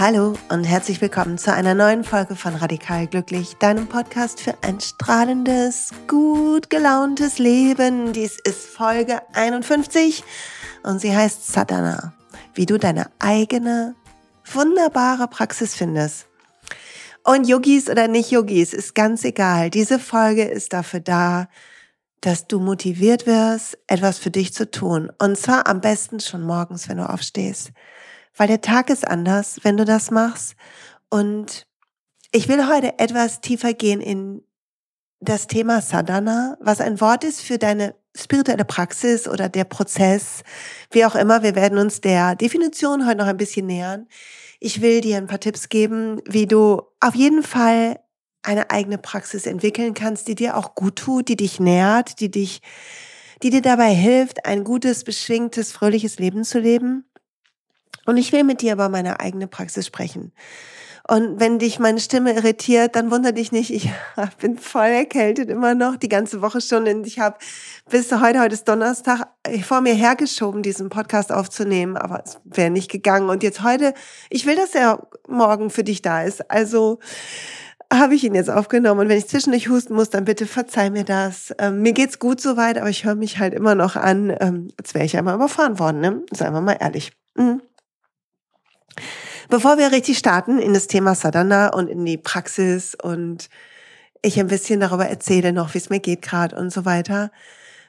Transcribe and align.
Hallo 0.00 0.32
und 0.48 0.64
herzlich 0.64 1.02
willkommen 1.02 1.36
zu 1.36 1.52
einer 1.52 1.74
neuen 1.74 2.04
Folge 2.04 2.34
von 2.34 2.54
Radikal 2.54 3.06
Glücklich, 3.06 3.56
deinem 3.56 3.86
Podcast 3.86 4.40
für 4.40 4.54
ein 4.62 4.80
strahlendes, 4.80 5.90
gut 6.08 6.70
gelauntes 6.70 7.38
Leben. 7.38 8.14
Dies 8.14 8.38
ist 8.42 8.64
Folge 8.64 9.20
51 9.34 10.24
und 10.84 11.02
sie 11.02 11.14
heißt 11.14 11.52
Sadhana, 11.52 12.14
wie 12.54 12.64
du 12.64 12.78
deine 12.78 13.10
eigene, 13.18 13.94
wunderbare 14.50 15.28
Praxis 15.28 15.74
findest. 15.74 16.28
Und 17.22 17.46
Yogis 17.46 17.90
oder 17.90 18.08
nicht 18.08 18.30
Yogis, 18.30 18.72
ist 18.72 18.94
ganz 18.94 19.22
egal. 19.24 19.68
Diese 19.68 19.98
Folge 19.98 20.44
ist 20.44 20.72
dafür 20.72 21.00
da, 21.00 21.46
dass 22.22 22.46
du 22.46 22.58
motiviert 22.58 23.26
wirst, 23.26 23.76
etwas 23.86 24.18
für 24.18 24.30
dich 24.30 24.54
zu 24.54 24.70
tun. 24.70 25.12
Und 25.18 25.36
zwar 25.36 25.66
am 25.66 25.82
besten 25.82 26.20
schon 26.20 26.40
morgens, 26.40 26.88
wenn 26.88 26.96
du 26.96 27.06
aufstehst 27.06 27.72
weil 28.36 28.48
der 28.48 28.60
Tag 28.60 28.90
ist 28.90 29.06
anders, 29.06 29.60
wenn 29.62 29.76
du 29.76 29.84
das 29.84 30.10
machst. 30.10 30.54
Und 31.08 31.66
ich 32.32 32.48
will 32.48 32.68
heute 32.68 32.98
etwas 32.98 33.40
tiefer 33.40 33.72
gehen 33.74 34.00
in 34.00 34.42
das 35.20 35.46
Thema 35.46 35.82
Sadhana, 35.82 36.56
was 36.60 36.80
ein 36.80 37.00
Wort 37.00 37.24
ist 37.24 37.42
für 37.42 37.58
deine 37.58 37.94
spirituelle 38.16 38.64
Praxis 38.64 39.28
oder 39.28 39.48
der 39.48 39.64
Prozess, 39.64 40.42
wie 40.90 41.04
auch 41.04 41.14
immer. 41.14 41.42
Wir 41.42 41.54
werden 41.54 41.78
uns 41.78 42.00
der 42.00 42.34
Definition 42.34 43.06
heute 43.06 43.18
noch 43.18 43.26
ein 43.26 43.36
bisschen 43.36 43.66
nähern. 43.66 44.08
Ich 44.58 44.80
will 44.80 45.00
dir 45.00 45.16
ein 45.16 45.26
paar 45.26 45.40
Tipps 45.40 45.68
geben, 45.68 46.20
wie 46.26 46.46
du 46.46 46.82
auf 47.00 47.14
jeden 47.14 47.42
Fall 47.42 48.00
eine 48.42 48.70
eigene 48.70 48.98
Praxis 48.98 49.46
entwickeln 49.46 49.94
kannst, 49.94 50.28
die 50.28 50.34
dir 50.34 50.56
auch 50.56 50.74
gut 50.74 50.96
tut, 50.96 51.28
die 51.28 51.36
dich 51.36 51.60
nährt, 51.60 52.20
die 52.20 52.30
dich, 52.30 52.62
die 53.42 53.50
dir 53.50 53.62
dabei 53.62 53.94
hilft, 53.94 54.46
ein 54.46 54.64
gutes, 54.64 55.04
beschwingtes, 55.04 55.72
fröhliches 55.72 56.18
Leben 56.18 56.44
zu 56.44 56.58
leben. 56.58 57.09
Und 58.10 58.16
ich 58.16 58.32
will 58.32 58.42
mit 58.42 58.60
dir 58.60 58.72
über 58.72 58.88
meine 58.88 59.20
eigene 59.20 59.46
Praxis 59.46 59.86
sprechen. 59.86 60.32
Und 61.08 61.40
wenn 61.40 61.58
dich 61.58 61.78
meine 61.78 62.00
Stimme 62.00 62.34
irritiert, 62.34 62.94
dann 62.96 63.10
wundere 63.10 63.32
dich 63.32 63.52
nicht. 63.52 63.70
Ich 63.70 63.88
bin 64.40 64.58
voll 64.58 64.88
erkältet 64.88 65.48
immer 65.48 65.74
noch, 65.74 65.96
die 65.96 66.08
ganze 66.08 66.42
Woche 66.42 66.60
schon. 66.60 66.88
Und 66.88 67.06
ich 67.06 67.20
habe 67.20 67.38
bis 67.88 68.10
heute, 68.12 68.40
heute 68.40 68.54
ist 68.54 68.68
Donnerstag, 68.68 69.26
vor 69.62 69.80
mir 69.80 69.94
hergeschoben, 69.94 70.62
diesen 70.62 70.88
Podcast 70.88 71.32
aufzunehmen. 71.32 71.96
Aber 71.96 72.22
es 72.24 72.38
wäre 72.44 72.70
nicht 72.70 72.90
gegangen. 72.90 73.28
Und 73.28 73.44
jetzt 73.44 73.62
heute, 73.62 73.94
ich 74.28 74.44
will, 74.44 74.56
dass 74.56 74.74
er 74.74 75.08
morgen 75.28 75.70
für 75.70 75.84
dich 75.84 76.02
da 76.02 76.22
ist. 76.22 76.50
Also 76.50 76.98
habe 77.92 78.14
ich 78.14 78.24
ihn 78.24 78.34
jetzt 78.34 78.50
aufgenommen. 78.50 79.00
Und 79.00 79.08
wenn 79.08 79.18
ich 79.18 79.28
zwischendurch 79.28 79.68
husten 79.68 79.94
muss, 79.94 80.10
dann 80.10 80.24
bitte 80.24 80.46
verzeih 80.46 80.90
mir 80.90 81.04
das. 81.04 81.54
Ähm, 81.58 81.82
mir 81.82 81.92
geht's 81.92 82.18
gut 82.18 82.40
soweit, 82.40 82.76
aber 82.76 82.90
ich 82.90 83.04
höre 83.04 83.14
mich 83.14 83.38
halt 83.38 83.54
immer 83.54 83.76
noch 83.76 83.94
an, 83.94 84.36
ähm, 84.40 84.68
als 84.78 84.94
wäre 84.94 85.04
ich 85.04 85.16
einmal 85.16 85.34
überfahren 85.34 85.78
worden. 85.78 86.00
Ne? 86.00 86.22
Seien 86.32 86.52
wir 86.52 86.60
mal 86.60 86.76
ehrlich. 86.78 87.12
Mhm. 87.36 87.62
Bevor 89.48 89.78
wir 89.78 89.92
richtig 89.92 90.18
starten 90.18 90.58
in 90.58 90.74
das 90.74 90.86
Thema 90.86 91.14
Sadhana 91.14 91.72
und 91.74 91.88
in 91.88 92.04
die 92.04 92.18
Praxis 92.18 92.94
und 92.94 93.48
ich 94.22 94.38
ein 94.38 94.48
bisschen 94.48 94.80
darüber 94.80 95.06
erzähle 95.06 95.52
noch, 95.52 95.74
wie 95.74 95.78
es 95.78 95.90
mir 95.90 96.00
geht 96.00 96.22
gerade 96.22 96.56
und 96.56 96.72
so 96.72 96.84
weiter, 96.84 97.30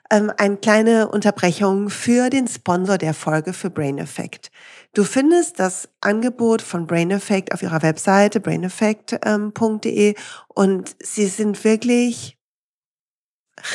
ähm, 0.09 0.31
eine 0.37 0.57
kleine 0.57 1.07
Unterbrechung 1.07 1.89
für 1.89 2.29
den 2.29 2.47
Sponsor 2.47 2.97
der 2.97 3.13
Folge 3.13 3.53
für 3.53 3.69
Brain 3.69 3.97
Effect. 3.97 4.51
Du 4.93 5.03
findest 5.03 5.59
das 5.59 5.87
Angebot 6.01 6.61
von 6.61 6.85
Brain 6.85 7.11
Effect 7.11 7.53
auf 7.53 7.63
ihrer 7.63 7.81
Webseite 7.81 8.41
braineffect.de 8.41 10.09
ähm, 10.09 10.15
und 10.49 10.95
sie 10.99 11.27
sind 11.27 11.63
wirklich 11.63 12.37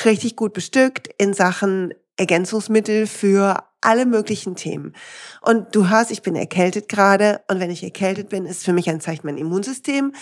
richtig 0.05 0.37
gut 0.37 0.53
bestückt 0.53 1.09
in 1.19 1.33
Sachen 1.33 1.95
Ergänzungsmittel 2.19 3.07
für 3.07 3.63
alle 3.87 4.05
möglichen 4.05 4.57
Themen. 4.57 4.95
Und 5.41 5.75
du 5.75 5.89
hörst, 5.89 6.11
ich 6.11 6.23
bin 6.23 6.35
erkältet 6.35 6.89
gerade 6.89 7.41
und 7.49 7.61
wenn 7.61 7.71
ich 7.71 7.85
erkältet 7.85 8.29
bin, 8.29 8.45
ist 8.45 8.65
für 8.65 8.73
mich 8.73 8.91
ein 8.91 9.01
Zeichen, 9.01 9.23
mein 9.25 9.39
Immunsystem 9.39 10.13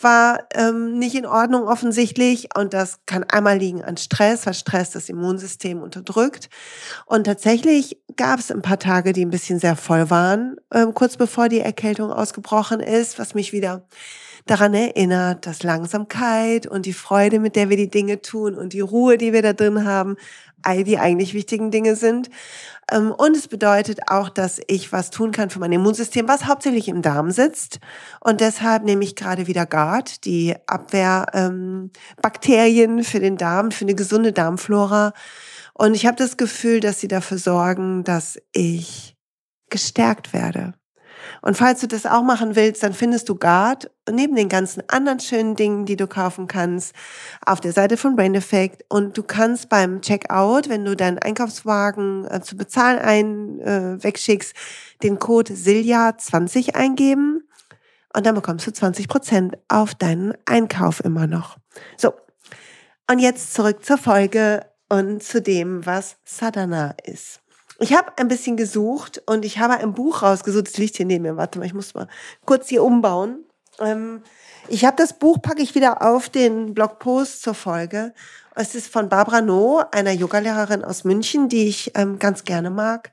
war 0.00 0.40
ähm, 0.54 0.98
nicht 0.98 1.14
in 1.14 1.26
Ordnung 1.26 1.64
offensichtlich 1.64 2.48
und 2.56 2.72
das 2.72 3.00
kann 3.04 3.24
einmal 3.24 3.58
liegen 3.58 3.84
an 3.84 3.98
Stress, 3.98 4.46
weil 4.46 4.54
Stress 4.54 4.90
das 4.90 5.10
Immunsystem 5.10 5.82
unterdrückt. 5.82 6.48
Und 7.04 7.24
tatsächlich 7.24 7.98
gab 8.16 8.40
es 8.40 8.50
ein 8.50 8.62
paar 8.62 8.78
Tage, 8.78 9.12
die 9.12 9.24
ein 9.24 9.30
bisschen 9.30 9.58
sehr 9.58 9.76
voll 9.76 10.08
waren, 10.08 10.56
ähm, 10.72 10.94
kurz 10.94 11.18
bevor 11.18 11.50
die 11.50 11.60
Erkältung 11.60 12.10
ausgebrochen 12.10 12.80
ist, 12.80 13.18
was 13.18 13.34
mich 13.34 13.52
wieder 13.52 13.86
daran 14.46 14.74
erinnert, 14.74 15.46
dass 15.46 15.62
Langsamkeit 15.62 16.66
und 16.66 16.86
die 16.86 16.92
Freude, 16.92 17.38
mit 17.38 17.56
der 17.56 17.68
wir 17.68 17.76
die 17.76 17.90
Dinge 17.90 18.22
tun 18.22 18.54
und 18.54 18.72
die 18.72 18.80
Ruhe, 18.80 19.18
die 19.18 19.32
wir 19.32 19.42
da 19.42 19.52
drin 19.52 19.84
haben, 19.84 20.16
all 20.62 20.84
die 20.84 20.98
eigentlich 20.98 21.34
wichtigen 21.34 21.70
Dinge 21.70 21.96
sind. 21.96 22.30
Ähm, 22.90 23.12
und 23.12 23.36
es 23.36 23.48
bedeutet 23.48 24.08
auch, 24.08 24.28
dass 24.28 24.60
ich 24.66 24.92
was 24.92 25.10
tun 25.10 25.32
kann 25.32 25.50
für 25.50 25.58
mein 25.58 25.72
Immunsystem, 25.72 26.28
was 26.28 26.46
hauptsächlich 26.46 26.88
im 26.88 27.02
Darm 27.02 27.30
sitzt. 27.30 27.80
Und 28.20 28.40
deshalb 28.40 28.84
nehme 28.84 29.04
ich 29.04 29.16
gerade 29.16 29.46
wieder 29.46 29.66
Guard, 29.66 30.24
die 30.24 30.54
Abwehrbakterien 30.66 32.98
ähm, 32.98 33.04
für 33.04 33.20
den 33.20 33.36
Darm, 33.36 33.70
für 33.70 33.84
eine 33.84 33.94
gesunde 33.94 34.32
Darmflora. 34.32 35.12
Und 35.74 35.94
ich 35.94 36.06
habe 36.06 36.16
das 36.16 36.36
Gefühl, 36.36 36.80
dass 36.80 37.00
sie 37.00 37.08
dafür 37.08 37.38
sorgen, 37.38 38.04
dass 38.04 38.38
ich 38.52 39.16
gestärkt 39.70 40.32
werde. 40.32 40.74
Und 41.42 41.56
falls 41.56 41.80
du 41.80 41.88
das 41.88 42.06
auch 42.06 42.22
machen 42.22 42.56
willst, 42.56 42.82
dann 42.82 42.92
findest 42.92 43.28
du 43.28 43.34
Guard 43.34 43.90
neben 44.10 44.34
den 44.34 44.48
ganzen 44.48 44.82
anderen 44.88 45.20
schönen 45.20 45.56
Dingen, 45.56 45.86
die 45.86 45.96
du 45.96 46.06
kaufen 46.06 46.46
kannst, 46.46 46.94
auf 47.44 47.60
der 47.60 47.72
Seite 47.72 47.96
von 47.96 48.16
Brain 48.16 48.34
Effect. 48.34 48.84
Und 48.88 49.16
du 49.16 49.22
kannst 49.22 49.68
beim 49.68 50.02
Checkout, 50.02 50.68
wenn 50.68 50.84
du 50.84 50.94
deinen 50.96 51.18
Einkaufswagen 51.18 52.26
äh, 52.26 52.40
zu 52.40 52.56
bezahlen 52.56 52.98
ein, 52.98 53.60
äh, 53.60 54.02
wegschickst, 54.02 54.54
den 55.02 55.18
Code 55.18 55.54
Silja20 55.54 56.74
eingeben. 56.74 57.48
Und 58.14 58.26
dann 58.26 58.34
bekommst 58.34 58.66
du 58.66 58.72
20 58.72 59.08
Prozent 59.08 59.56
auf 59.68 59.94
deinen 59.94 60.34
Einkauf 60.44 61.02
immer 61.04 61.26
noch. 61.26 61.56
So. 61.96 62.12
Und 63.10 63.18
jetzt 63.18 63.54
zurück 63.54 63.84
zur 63.84 63.98
Folge 63.98 64.66
und 64.88 65.22
zu 65.22 65.40
dem, 65.40 65.86
was 65.86 66.16
Sadhana 66.24 66.94
ist. 67.04 67.39
Ich 67.82 67.94
habe 67.94 68.12
ein 68.16 68.28
bisschen 68.28 68.58
gesucht 68.58 69.22
und 69.24 69.42
ich 69.44 69.58
habe 69.58 69.78
ein 69.78 69.94
Buch 69.94 70.22
rausgesucht. 70.22 70.66
Das 70.66 70.76
liegt 70.76 70.96
hier 70.96 71.06
neben 71.06 71.22
mir. 71.22 71.38
Warte 71.38 71.58
mal, 71.58 71.64
ich 71.64 71.72
muss 71.72 71.94
mal 71.94 72.08
kurz 72.44 72.68
hier 72.68 72.84
umbauen. 72.84 73.44
Ähm, 73.80 74.22
ich 74.68 74.84
habe 74.84 74.96
das 74.98 75.14
Buch, 75.14 75.40
packe 75.40 75.62
ich 75.62 75.74
wieder 75.74 76.02
auf 76.02 76.28
den 76.28 76.74
Blogpost 76.74 77.42
zur 77.42 77.54
Folge. 77.54 78.12
Es 78.54 78.74
ist 78.74 78.92
von 78.92 79.08
Barbara 79.08 79.40
No, 79.40 79.82
einer 79.92 80.12
Yogalehrerin 80.12 80.84
aus 80.84 81.04
München, 81.04 81.48
die 81.48 81.68
ich 81.68 81.92
ähm, 81.94 82.18
ganz 82.18 82.44
gerne 82.44 82.68
mag. 82.68 83.12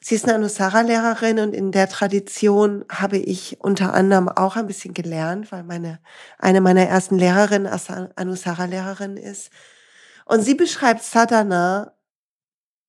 Sie 0.00 0.16
ist 0.16 0.24
eine 0.24 0.34
Anusara-Lehrerin 0.34 1.38
und 1.38 1.54
in 1.54 1.70
der 1.70 1.88
Tradition 1.88 2.84
habe 2.90 3.18
ich 3.18 3.58
unter 3.60 3.94
anderem 3.94 4.28
auch 4.28 4.56
ein 4.56 4.66
bisschen 4.66 4.94
gelernt, 4.94 5.52
weil 5.52 5.62
meine, 5.62 6.00
eine 6.38 6.60
meiner 6.60 6.88
ersten 6.88 7.18
Lehrerinnen 7.18 7.72
Anusara-Lehrerin 8.16 9.16
ist. 9.16 9.50
Und 10.24 10.42
sie 10.42 10.56
beschreibt 10.56 11.04
Sadhana 11.04 11.92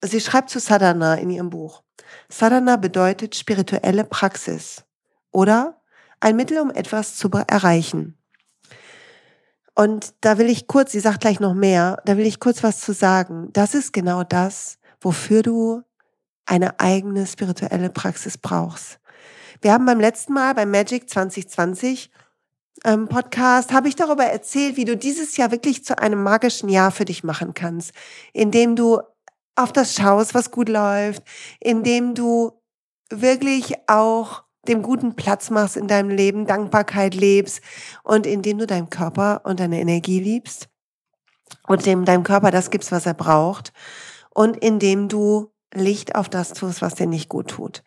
Sie 0.06 0.20
schreibt 0.20 0.50
zu 0.50 0.60
Sadhana 0.60 1.16
in 1.16 1.30
ihrem 1.30 1.50
Buch. 1.50 1.82
Sadhana 2.28 2.76
bedeutet 2.76 3.36
spirituelle 3.36 4.04
Praxis 4.04 4.84
oder 5.32 5.82
ein 6.20 6.36
Mittel, 6.36 6.60
um 6.60 6.72
etwas 6.72 7.16
zu 7.16 7.30
erreichen. 7.30 8.18
Und 9.76 10.14
da 10.20 10.38
will 10.38 10.50
ich 10.50 10.68
kurz, 10.68 10.92
sie 10.92 11.00
sagt 11.00 11.22
gleich 11.22 11.40
noch 11.40 11.54
mehr, 11.54 12.02
da 12.06 12.18
will 12.18 12.26
ich 12.26 12.42
kurz 12.42 12.64
was 12.64 12.82
zu 12.82 12.94
sagen. 12.94 13.50
Das 13.54 13.74
ist 13.74 13.94
genau 13.94 14.26
das, 14.26 14.78
wofür 15.00 15.42
du 15.42 15.84
eine 16.46 16.82
eigene 16.82 17.26
spirituelle 17.26 17.90
Praxis 17.90 18.38
brauchst. 18.38 19.00
Wir 19.62 19.72
haben 19.72 19.86
beim 19.86 20.02
letzten 20.02 20.34
Mal 20.34 20.54
beim 20.54 20.70
Magic 20.70 21.10
2020 21.10 22.12
ähm, 22.84 23.08
Podcast 23.08 23.72
habe 23.72 23.88
ich 23.88 23.96
darüber 23.96 24.26
erzählt, 24.26 24.76
wie 24.76 24.84
du 24.84 24.98
dieses 24.98 25.38
Jahr 25.38 25.52
wirklich 25.52 25.86
zu 25.86 25.98
einem 25.98 26.22
magischen 26.22 26.68
Jahr 26.68 26.92
für 26.92 27.06
dich 27.06 27.24
machen 27.24 27.54
kannst, 27.54 27.94
indem 28.34 28.76
du 28.76 29.00
auf 29.56 29.72
das 29.72 29.96
schaust, 29.96 30.34
was 30.34 30.52
gut 30.52 30.70
läuft, 30.70 31.24
indem 31.60 32.16
du 32.16 32.52
wirklich 33.10 33.76
auch 33.88 34.44
dem 34.68 34.82
guten 34.82 35.16
Platz 35.16 35.50
machst 35.50 35.78
in 35.78 35.88
deinem 35.88 36.10
Leben, 36.10 36.46
Dankbarkeit 36.46 37.16
lebst 37.16 37.62
und 38.04 38.26
indem 38.26 38.60
du 38.60 38.68
deinem 38.68 38.90
Körper 38.90 39.42
und 39.44 39.60
deine 39.60 39.80
Energie 39.80 40.20
liebst 40.20 40.70
und 41.68 41.86
dem 41.86 42.06
deinem 42.06 42.24
Körper 42.24 42.50
das 42.50 42.72
gibst, 42.72 42.92
was 42.92 43.06
er 43.06 43.14
braucht 43.14 43.74
und 44.30 44.58
indem 44.58 45.10
du 45.10 45.52
Licht 45.74 46.16
auf 46.16 46.30
das 46.30 46.54
tust, 46.54 46.82
was 46.82 46.96
dir 46.96 47.08
nicht 47.08 47.30
gut 47.30 47.50
tut. 47.50 47.84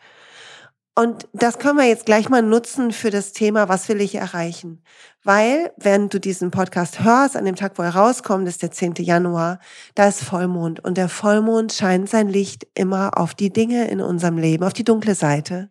Und 0.99 1.29
das 1.35 1.59
können 1.59 1.77
wir 1.77 1.85
jetzt 1.85 2.07
gleich 2.07 2.31
mal 2.31 2.41
nutzen 2.41 2.91
für 2.91 3.11
das 3.11 3.35
Thema, 3.35 3.69
was 3.69 3.87
will 3.91 4.01
ich 4.01 4.15
erreichen? 4.15 4.83
Weil, 5.23 5.71
wenn 5.77 6.09
du 6.09 6.19
diesen 6.19 6.51
Podcast 6.51 7.05
hörst, 7.05 7.37
an 7.37 7.45
dem 7.45 7.55
Tag, 7.55 7.77
wo 7.77 7.83
er 7.83 7.95
rauskommt, 7.95 8.49
ist 8.49 8.63
der 8.63 8.71
10. 8.71 8.95
Januar, 9.01 9.59
da 9.95 10.09
ist 10.09 10.25
Vollmond. 10.25 10.83
Und 10.83 10.97
der 10.97 11.11
Vollmond 11.11 11.75
scheint 11.75 12.09
sein 12.09 12.31
Licht 12.31 12.67
immer 12.75 13.19
auf 13.19 13.35
die 13.35 13.53
Dinge 13.53 13.89
in 13.89 14.01
unserem 14.01 14.39
Leben, 14.39 14.65
auf 14.65 14.73
die 14.73 14.85
dunkle 14.85 15.15
Seite. 15.15 15.71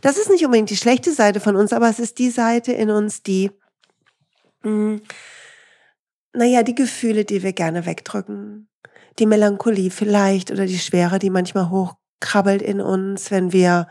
Das 0.00 0.16
ist 0.16 0.28
nicht 0.28 0.44
unbedingt 0.44 0.70
die 0.70 0.76
schlechte 0.76 1.12
Seite 1.12 1.38
von 1.38 1.54
uns, 1.54 1.72
aber 1.72 1.88
es 1.88 2.00
ist 2.00 2.18
die 2.18 2.30
Seite 2.30 2.72
in 2.72 2.90
uns, 2.90 3.22
die, 3.22 3.52
mh, 4.64 4.70
hm, 4.70 5.02
naja, 6.32 6.64
die 6.64 6.74
Gefühle, 6.74 7.24
die 7.24 7.44
wir 7.44 7.52
gerne 7.52 7.86
wegdrücken. 7.86 8.68
Die 9.20 9.26
Melancholie 9.26 9.92
vielleicht 9.92 10.50
oder 10.50 10.66
die 10.66 10.80
Schwere, 10.80 11.20
die 11.20 11.30
manchmal 11.30 11.70
hochkrabbelt 11.70 12.60
in 12.60 12.80
uns, 12.80 13.30
wenn 13.30 13.52
wir 13.52 13.86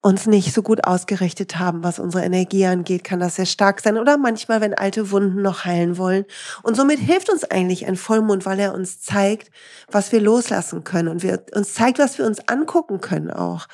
uns 0.00 0.26
nicht 0.26 0.54
so 0.54 0.62
gut 0.62 0.84
ausgerichtet 0.84 1.58
haben, 1.58 1.82
was 1.82 1.98
unsere 1.98 2.24
Energie 2.24 2.64
angeht, 2.66 3.02
kann 3.02 3.18
das 3.18 3.34
sehr 3.34 3.46
stark 3.46 3.80
sein. 3.80 3.98
Oder 3.98 4.16
manchmal, 4.16 4.60
wenn 4.60 4.74
alte 4.74 5.10
Wunden 5.10 5.42
noch 5.42 5.64
heilen 5.64 5.98
wollen. 5.98 6.24
Und 6.62 6.76
somit 6.76 7.00
hilft 7.00 7.30
uns 7.30 7.42
eigentlich 7.42 7.86
ein 7.86 7.96
Vollmond, 7.96 8.46
weil 8.46 8.60
er 8.60 8.74
uns 8.74 9.00
zeigt, 9.00 9.50
was 9.90 10.12
wir 10.12 10.20
loslassen 10.20 10.84
können 10.84 11.08
und 11.08 11.24
wir, 11.24 11.42
uns 11.52 11.74
zeigt, 11.74 11.98
was 11.98 12.16
wir 12.16 12.26
uns 12.26 12.48
angucken 12.48 13.00
können 13.00 13.30
auch. 13.30 13.66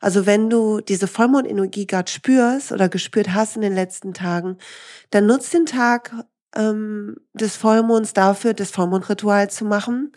Also 0.00 0.26
wenn 0.26 0.50
du 0.50 0.80
diese 0.80 1.06
Vollmondenergie 1.06 1.86
gerade 1.86 2.10
spürst 2.10 2.72
oder 2.72 2.90
gespürt 2.90 3.32
hast 3.32 3.56
in 3.56 3.62
den 3.62 3.74
letzten 3.74 4.12
Tagen, 4.12 4.58
dann 5.10 5.26
nutzt 5.26 5.54
den 5.54 5.64
Tag 5.64 6.12
ähm, 6.56 7.16
des 7.32 7.56
Vollmonds 7.56 8.12
dafür, 8.12 8.52
das 8.52 8.70
Vollmondritual 8.70 9.48
zu 9.48 9.64
machen 9.64 10.12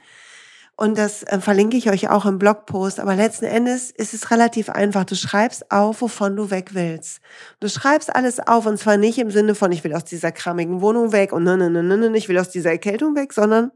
und 0.76 0.98
das 0.98 1.24
äh, 1.24 1.40
verlinke 1.40 1.78
ich 1.78 1.92
euch 1.92 2.10
auch 2.10 2.26
im 2.26 2.40
Blogpost. 2.40 3.00
Aber 3.00 3.16
letzten 3.16 3.46
Endes 3.46 3.92
ist 3.92 4.14
es 4.14 4.32
relativ 4.32 4.70
einfach. 4.70 5.06
Du 5.06 5.16
schreibst 5.16 5.72
auf, 5.72 6.02
wovon 6.02 6.36
du 6.36 6.50
weg 6.50 6.74
willst. 6.74 7.20
Du 7.60 7.70
schreibst 7.70 8.16
alles 8.16 8.40
auf 8.40 8.66
und 8.66 8.80
zwar 8.80 8.98
nicht 8.98 9.20
im 9.20 9.30
Sinne 9.30 9.54
von, 9.54 9.72
ich 9.72 9.84
will 9.84 9.94
aus 9.94 10.04
dieser 10.04 10.32
krammigen 10.32 10.82
Wohnung 10.82 11.12
weg 11.12 11.32
und 11.32 11.44
ne, 11.44 11.58
ne, 11.58 11.70
ne, 11.70 11.84
ne, 11.84 11.98
ne 11.98 12.18
ich 12.18 12.28
will 12.28 12.40
aus 12.40 12.50
dieser 12.50 12.72
Erkältung 12.72 13.16
weg, 13.16 13.34
sondern 13.34 13.72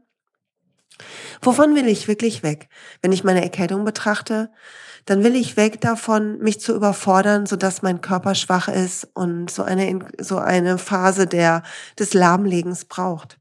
wovon 1.40 1.76
will 1.76 1.86
ich 1.86 2.08
wirklich 2.08 2.42
weg? 2.42 2.68
Wenn 3.00 3.12
ich 3.12 3.22
meine 3.22 3.42
Erkältung 3.42 3.84
betrachte, 3.84 4.50
dann 5.06 5.22
will 5.22 5.36
ich 5.36 5.56
weg 5.56 5.80
davon, 5.80 6.38
mich 6.38 6.60
zu 6.60 6.74
überfordern, 6.74 7.46
sodass 7.46 7.80
mein 7.82 8.00
Körper 8.00 8.34
schwach 8.34 8.66
ist 8.68 9.08
und 9.14 9.50
so 9.50 9.62
eine, 9.62 10.00
so 10.18 10.38
eine 10.38 10.78
Phase 10.78 11.26
der, 11.28 11.62
des 11.96 12.12
Lahmlegens 12.12 12.86
braucht. 12.86 13.38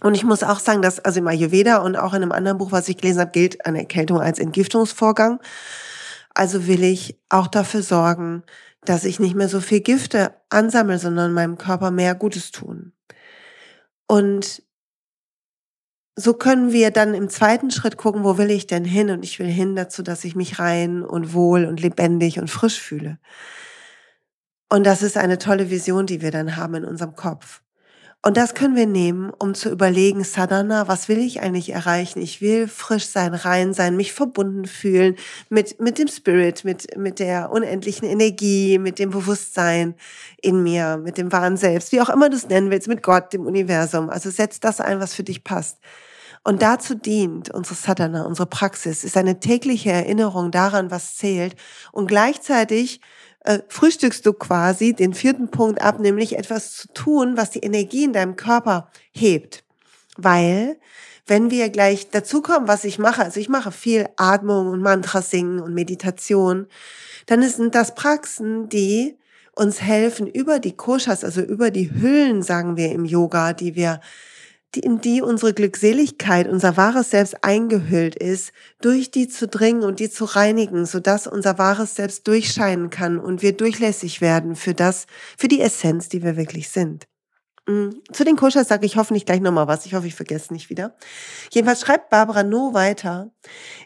Und 0.00 0.14
ich 0.14 0.24
muss 0.24 0.42
auch 0.42 0.58
sagen, 0.58 0.82
dass 0.82 1.00
also 1.00 1.20
im 1.20 1.28
Ayurveda 1.28 1.78
und 1.78 1.96
auch 1.96 2.14
in 2.14 2.22
einem 2.22 2.32
anderen 2.32 2.58
Buch, 2.58 2.72
was 2.72 2.88
ich 2.88 2.96
gelesen 2.96 3.20
habe, 3.20 3.30
gilt 3.30 3.66
eine 3.66 3.80
Erkältung 3.80 4.20
als 4.20 4.38
Entgiftungsvorgang. 4.38 5.40
Also 6.34 6.66
will 6.66 6.82
ich 6.82 7.20
auch 7.28 7.46
dafür 7.46 7.82
sorgen, 7.82 8.42
dass 8.84 9.04
ich 9.04 9.20
nicht 9.20 9.34
mehr 9.34 9.48
so 9.48 9.60
viel 9.60 9.80
Gifte 9.80 10.34
ansammle, 10.48 10.98
sondern 10.98 11.32
meinem 11.32 11.58
Körper 11.58 11.90
mehr 11.90 12.14
Gutes 12.14 12.50
tun. 12.50 12.92
Und 14.06 14.62
so 16.16 16.34
können 16.34 16.72
wir 16.72 16.90
dann 16.90 17.14
im 17.14 17.28
zweiten 17.28 17.70
Schritt 17.70 17.96
gucken, 17.96 18.24
wo 18.24 18.38
will 18.38 18.50
ich 18.50 18.66
denn 18.66 18.84
hin? 18.84 19.10
Und 19.10 19.24
ich 19.24 19.38
will 19.38 19.46
hin 19.46 19.76
dazu, 19.76 20.02
dass 20.02 20.24
ich 20.24 20.34
mich 20.34 20.58
rein 20.58 21.02
und 21.02 21.32
wohl 21.32 21.64
und 21.64 21.80
lebendig 21.80 22.38
und 22.38 22.50
frisch 22.50 22.80
fühle. 22.80 23.18
Und 24.68 24.84
das 24.84 25.02
ist 25.02 25.16
eine 25.16 25.38
tolle 25.38 25.70
Vision, 25.70 26.06
die 26.06 26.20
wir 26.20 26.30
dann 26.30 26.56
haben 26.56 26.74
in 26.74 26.84
unserem 26.84 27.14
Kopf. 27.14 27.62
Und 28.24 28.36
das 28.36 28.54
können 28.54 28.76
wir 28.76 28.86
nehmen, 28.86 29.32
um 29.36 29.52
zu 29.52 29.68
überlegen, 29.68 30.22
Sadhana, 30.22 30.86
was 30.86 31.08
will 31.08 31.18
ich 31.18 31.40
eigentlich 31.40 31.70
erreichen? 31.70 32.20
Ich 32.22 32.40
will 32.40 32.68
frisch 32.68 33.06
sein, 33.06 33.34
rein 33.34 33.74
sein, 33.74 33.96
mich 33.96 34.12
verbunden 34.12 34.66
fühlen 34.66 35.16
mit, 35.48 35.80
mit 35.80 35.98
dem 35.98 36.06
Spirit, 36.06 36.64
mit, 36.64 36.96
mit 36.96 37.18
der 37.18 37.50
unendlichen 37.50 38.08
Energie, 38.08 38.78
mit 38.78 39.00
dem 39.00 39.10
Bewusstsein 39.10 39.96
in 40.40 40.62
mir, 40.62 40.98
mit 40.98 41.18
dem 41.18 41.32
wahren 41.32 41.56
Selbst, 41.56 41.90
wie 41.90 42.00
auch 42.00 42.10
immer 42.10 42.30
du 42.30 42.36
es 42.36 42.48
nennen 42.48 42.70
willst, 42.70 42.86
mit 42.86 43.02
Gott, 43.02 43.32
dem 43.32 43.44
Universum. 43.44 44.08
Also 44.08 44.30
setz 44.30 44.60
das 44.60 44.80
ein, 44.80 45.00
was 45.00 45.14
für 45.14 45.24
dich 45.24 45.42
passt. 45.42 45.78
Und 46.44 46.62
dazu 46.62 46.94
dient 46.94 47.50
unsere 47.50 47.74
Sadhana, 47.74 48.24
unsere 48.24 48.46
Praxis, 48.46 49.02
ist 49.02 49.16
eine 49.16 49.40
tägliche 49.40 49.90
Erinnerung 49.90 50.52
daran, 50.52 50.92
was 50.92 51.16
zählt 51.16 51.56
und 51.90 52.06
gleichzeitig 52.06 53.00
äh, 53.44 53.60
frühstückst 53.68 54.24
du 54.24 54.32
quasi 54.32 54.92
den 54.94 55.14
vierten 55.14 55.50
Punkt 55.50 55.80
ab, 55.80 55.98
nämlich 55.98 56.36
etwas 56.38 56.76
zu 56.76 56.88
tun, 56.92 57.36
was 57.36 57.50
die 57.50 57.60
Energie 57.60 58.04
in 58.04 58.12
deinem 58.12 58.36
Körper 58.36 58.88
hebt. 59.10 59.64
Weil, 60.16 60.78
wenn 61.26 61.50
wir 61.50 61.68
gleich 61.70 62.10
dazukommen, 62.10 62.68
was 62.68 62.84
ich 62.84 62.98
mache, 62.98 63.22
also 63.24 63.40
ich 63.40 63.48
mache 63.48 63.72
viel 63.72 64.08
Atmung 64.16 64.68
und 64.68 64.80
Mantra 64.80 65.22
singen 65.22 65.60
und 65.60 65.74
Meditation, 65.74 66.66
dann 67.26 67.42
sind 67.48 67.74
das 67.74 67.94
Praxen, 67.94 68.68
die 68.68 69.16
uns 69.54 69.82
helfen 69.82 70.26
über 70.26 70.58
die 70.58 70.76
Koshas, 70.76 71.24
also 71.24 71.40
über 71.40 71.70
die 71.70 71.92
Hüllen, 71.92 72.42
sagen 72.42 72.76
wir 72.76 72.92
im 72.92 73.04
Yoga, 73.04 73.52
die 73.52 73.74
wir 73.74 74.00
in 74.76 75.00
die 75.00 75.22
unsere 75.22 75.52
Glückseligkeit, 75.52 76.48
unser 76.48 76.76
wahres 76.76 77.10
Selbst 77.10 77.44
eingehüllt 77.44 78.16
ist, 78.16 78.52
durch 78.80 79.10
die 79.10 79.28
zu 79.28 79.46
dringen 79.46 79.82
und 79.82 80.00
die 80.00 80.10
zu 80.10 80.24
reinigen, 80.24 80.86
sodass 80.86 81.26
unser 81.26 81.58
wahres 81.58 81.96
Selbst 81.96 82.26
durchscheinen 82.26 82.90
kann 82.90 83.18
und 83.18 83.42
wir 83.42 83.56
durchlässig 83.56 84.20
werden 84.20 84.56
für 84.56 84.74
das, 84.74 85.06
für 85.36 85.48
die 85.48 85.60
Essenz, 85.60 86.08
die 86.08 86.22
wir 86.22 86.36
wirklich 86.36 86.70
sind. 86.70 87.06
Mm, 87.66 87.90
zu 88.12 88.24
den 88.24 88.36
Koshas 88.36 88.68
sage 88.68 88.86
ich 88.86 88.96
hoffentlich 88.96 89.24
gleich 89.24 89.40
nochmal 89.40 89.68
was. 89.68 89.86
Ich 89.86 89.94
hoffe, 89.94 90.08
ich 90.08 90.14
vergesse 90.14 90.52
nicht 90.52 90.68
wieder. 90.68 90.96
Jedenfalls 91.52 91.80
schreibt 91.80 92.10
Barbara 92.10 92.42
No 92.42 92.74
weiter. 92.74 93.30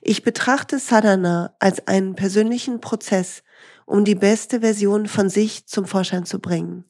Ich 0.00 0.23
betrachte 0.23 0.79
Sadhana 0.79 1.55
als 1.59 1.87
einen 1.87 2.15
persönlichen 2.15 2.81
Prozess, 2.81 3.43
um 3.87 4.05
die 4.05 4.17
beste 4.17 4.61
Version 4.61 5.06
von 5.06 5.31
sich 5.31 5.67
zum 5.67 5.87
Vorschein 5.87 6.27
zu 6.27 6.41
bringen. 6.41 6.85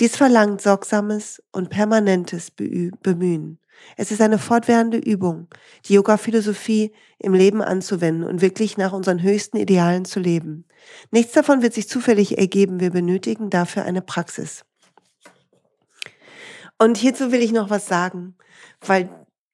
Dies 0.00 0.16
verlangt 0.16 0.60
sorgsames 0.60 1.42
und 1.52 1.70
permanentes 1.70 2.50
Bemühen. 2.50 3.58
Es 3.96 4.10
ist 4.10 4.20
eine 4.20 4.38
fortwährende 4.38 4.98
Übung, 4.98 5.46
die 5.86 5.94
Yoga-Philosophie 5.94 6.92
im 7.18 7.34
Leben 7.34 7.62
anzuwenden 7.62 8.24
und 8.24 8.40
wirklich 8.40 8.76
nach 8.76 8.92
unseren 8.92 9.22
höchsten 9.22 9.56
Idealen 9.56 10.04
zu 10.04 10.18
leben. 10.18 10.64
Nichts 11.10 11.32
davon 11.32 11.62
wird 11.62 11.74
sich 11.74 11.88
zufällig 11.88 12.38
ergeben. 12.38 12.80
Wir 12.80 12.90
benötigen 12.90 13.50
dafür 13.50 13.84
eine 13.84 14.02
Praxis. 14.02 14.64
Und 16.78 16.96
hierzu 16.96 17.30
will 17.30 17.42
ich 17.42 17.52
noch 17.52 17.70
was 17.70 17.86
sagen, 17.86 18.36
weil 18.80 19.08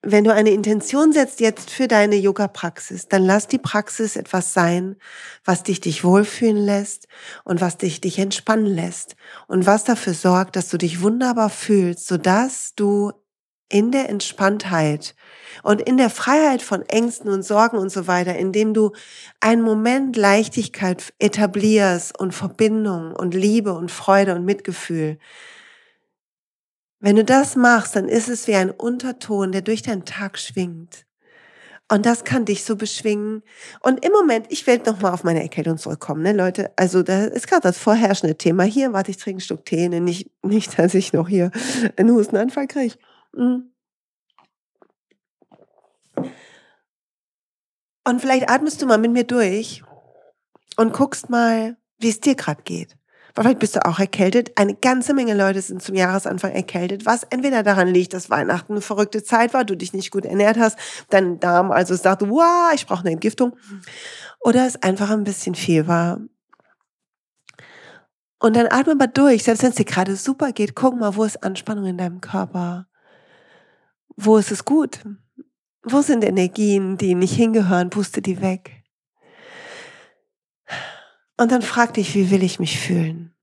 wenn 0.06 0.24
du 0.24 0.32
eine 0.32 0.50
Intention 0.50 1.12
setzt 1.12 1.40
jetzt 1.40 1.70
für 1.70 1.88
deine 1.88 2.16
Yoga-Praxis, 2.16 3.08
dann 3.08 3.24
lass 3.24 3.48
die 3.48 3.58
Praxis 3.58 4.16
etwas 4.16 4.52
sein, 4.52 4.96
was 5.44 5.62
dich 5.62 5.80
dich 5.80 6.04
wohlfühlen 6.04 6.58
lässt 6.58 7.08
und 7.44 7.60
was 7.60 7.78
dich 7.78 8.00
dich 8.00 8.18
entspannen 8.18 8.66
lässt 8.66 9.16
und 9.46 9.66
was 9.66 9.84
dafür 9.84 10.14
sorgt, 10.14 10.56
dass 10.56 10.68
du 10.68 10.76
dich 10.76 11.00
wunderbar 11.00 11.48
fühlst, 11.48 12.06
sodass 12.06 12.74
du 12.76 13.12
in 13.70 13.92
der 13.92 14.10
Entspanntheit 14.10 15.14
und 15.62 15.80
in 15.80 15.96
der 15.96 16.10
Freiheit 16.10 16.62
von 16.62 16.82
Ängsten 16.82 17.30
und 17.30 17.42
Sorgen 17.42 17.78
und 17.78 17.90
so 17.90 18.06
weiter, 18.06 18.36
indem 18.36 18.74
du 18.74 18.92
einen 19.40 19.62
Moment 19.62 20.16
Leichtigkeit 20.16 21.14
etablierst 21.18 22.18
und 22.18 22.32
Verbindung 22.32 23.14
und 23.14 23.34
Liebe 23.34 23.72
und 23.72 23.90
Freude 23.90 24.34
und 24.34 24.44
Mitgefühl, 24.44 25.18
wenn 27.04 27.16
du 27.16 27.24
das 27.24 27.54
machst, 27.54 27.96
dann 27.96 28.08
ist 28.08 28.30
es 28.30 28.48
wie 28.48 28.54
ein 28.54 28.70
Unterton, 28.70 29.52
der 29.52 29.60
durch 29.60 29.82
deinen 29.82 30.06
Tag 30.06 30.38
schwingt. 30.38 31.04
Und 31.92 32.06
das 32.06 32.24
kann 32.24 32.46
dich 32.46 32.64
so 32.64 32.76
beschwingen. 32.76 33.42
Und 33.80 34.02
im 34.02 34.10
Moment, 34.10 34.46
ich 34.48 34.66
werde 34.66 34.90
nochmal 34.90 35.12
auf 35.12 35.22
meine 35.22 35.42
Erkältung 35.42 35.76
zurückkommen, 35.76 36.22
ne, 36.22 36.32
Leute. 36.32 36.72
Also, 36.76 37.02
da 37.02 37.26
ist 37.26 37.46
gerade 37.46 37.60
das 37.60 37.76
vorherrschende 37.76 38.38
Thema 38.38 38.62
hier. 38.62 38.94
Warte, 38.94 39.10
ich 39.10 39.18
trinke 39.18 39.34
einen 39.34 39.40
Stück 39.42 39.66
Tee, 39.66 39.86
ne? 39.90 40.00
nicht, 40.00 40.30
nicht, 40.42 40.78
dass 40.78 40.94
ich 40.94 41.12
noch 41.12 41.28
hier 41.28 41.50
einen 41.98 42.10
Hustenanfall 42.10 42.68
kriege. 42.68 42.94
Mhm. 43.34 43.70
Und 48.06 48.20
vielleicht 48.22 48.48
atmest 48.48 48.80
du 48.80 48.86
mal 48.86 48.96
mit 48.96 49.10
mir 49.10 49.24
durch 49.24 49.82
und 50.78 50.94
guckst 50.94 51.28
mal, 51.28 51.76
wie 51.98 52.08
es 52.08 52.20
dir 52.20 52.34
gerade 52.34 52.62
geht. 52.62 52.96
Vielleicht 53.36 53.58
bist 53.58 53.74
du 53.74 53.84
auch 53.84 53.98
erkältet. 53.98 54.52
Eine 54.56 54.74
ganze 54.74 55.12
Menge 55.12 55.34
Leute 55.34 55.60
sind 55.60 55.82
zum 55.82 55.96
Jahresanfang 55.96 56.52
erkältet, 56.52 57.04
was 57.04 57.24
entweder 57.24 57.64
daran 57.64 57.88
liegt, 57.88 58.14
dass 58.14 58.30
Weihnachten 58.30 58.74
eine 58.74 58.80
verrückte 58.80 59.24
Zeit 59.24 59.52
war, 59.54 59.64
du 59.64 59.76
dich 59.76 59.92
nicht 59.92 60.12
gut 60.12 60.24
ernährt 60.24 60.56
hast, 60.56 60.78
dein 61.10 61.40
Darm 61.40 61.72
also 61.72 61.96
sagt, 61.96 62.22
wow, 62.22 62.72
ich 62.74 62.86
brauche 62.86 63.00
eine 63.00 63.10
Entgiftung, 63.10 63.56
oder 64.40 64.66
es 64.66 64.80
einfach 64.82 65.10
ein 65.10 65.24
bisschen 65.24 65.56
viel 65.56 65.88
war. 65.88 66.20
Und 68.38 68.54
dann 68.54 68.68
atme 68.70 68.94
mal 68.94 69.06
durch, 69.08 69.42
selbst 69.42 69.62
wenn 69.62 69.70
es 69.70 69.76
dir 69.76 69.84
gerade 69.84 70.14
super 70.14 70.52
geht, 70.52 70.76
guck 70.76 70.96
mal, 71.00 71.16
wo 71.16 71.24
ist 71.24 71.42
Anspannung 71.42 71.86
in 71.86 71.98
deinem 71.98 72.20
Körper? 72.20 72.86
Wo 74.16 74.36
ist 74.36 74.52
es 74.52 74.64
gut? 74.64 75.00
Wo 75.82 76.02
sind 76.02 76.22
Energien, 76.22 76.98
die 76.98 77.14
nicht 77.14 77.34
hingehören? 77.34 77.90
Puste 77.90 78.22
die 78.22 78.40
weg. 78.40 78.83
Und 81.36 81.50
dann 81.50 81.62
frag 81.62 81.94
dich, 81.94 82.14
wie 82.14 82.30
will 82.30 82.42
ich 82.42 82.60
mich 82.60 82.78
fühlen? 82.78 83.34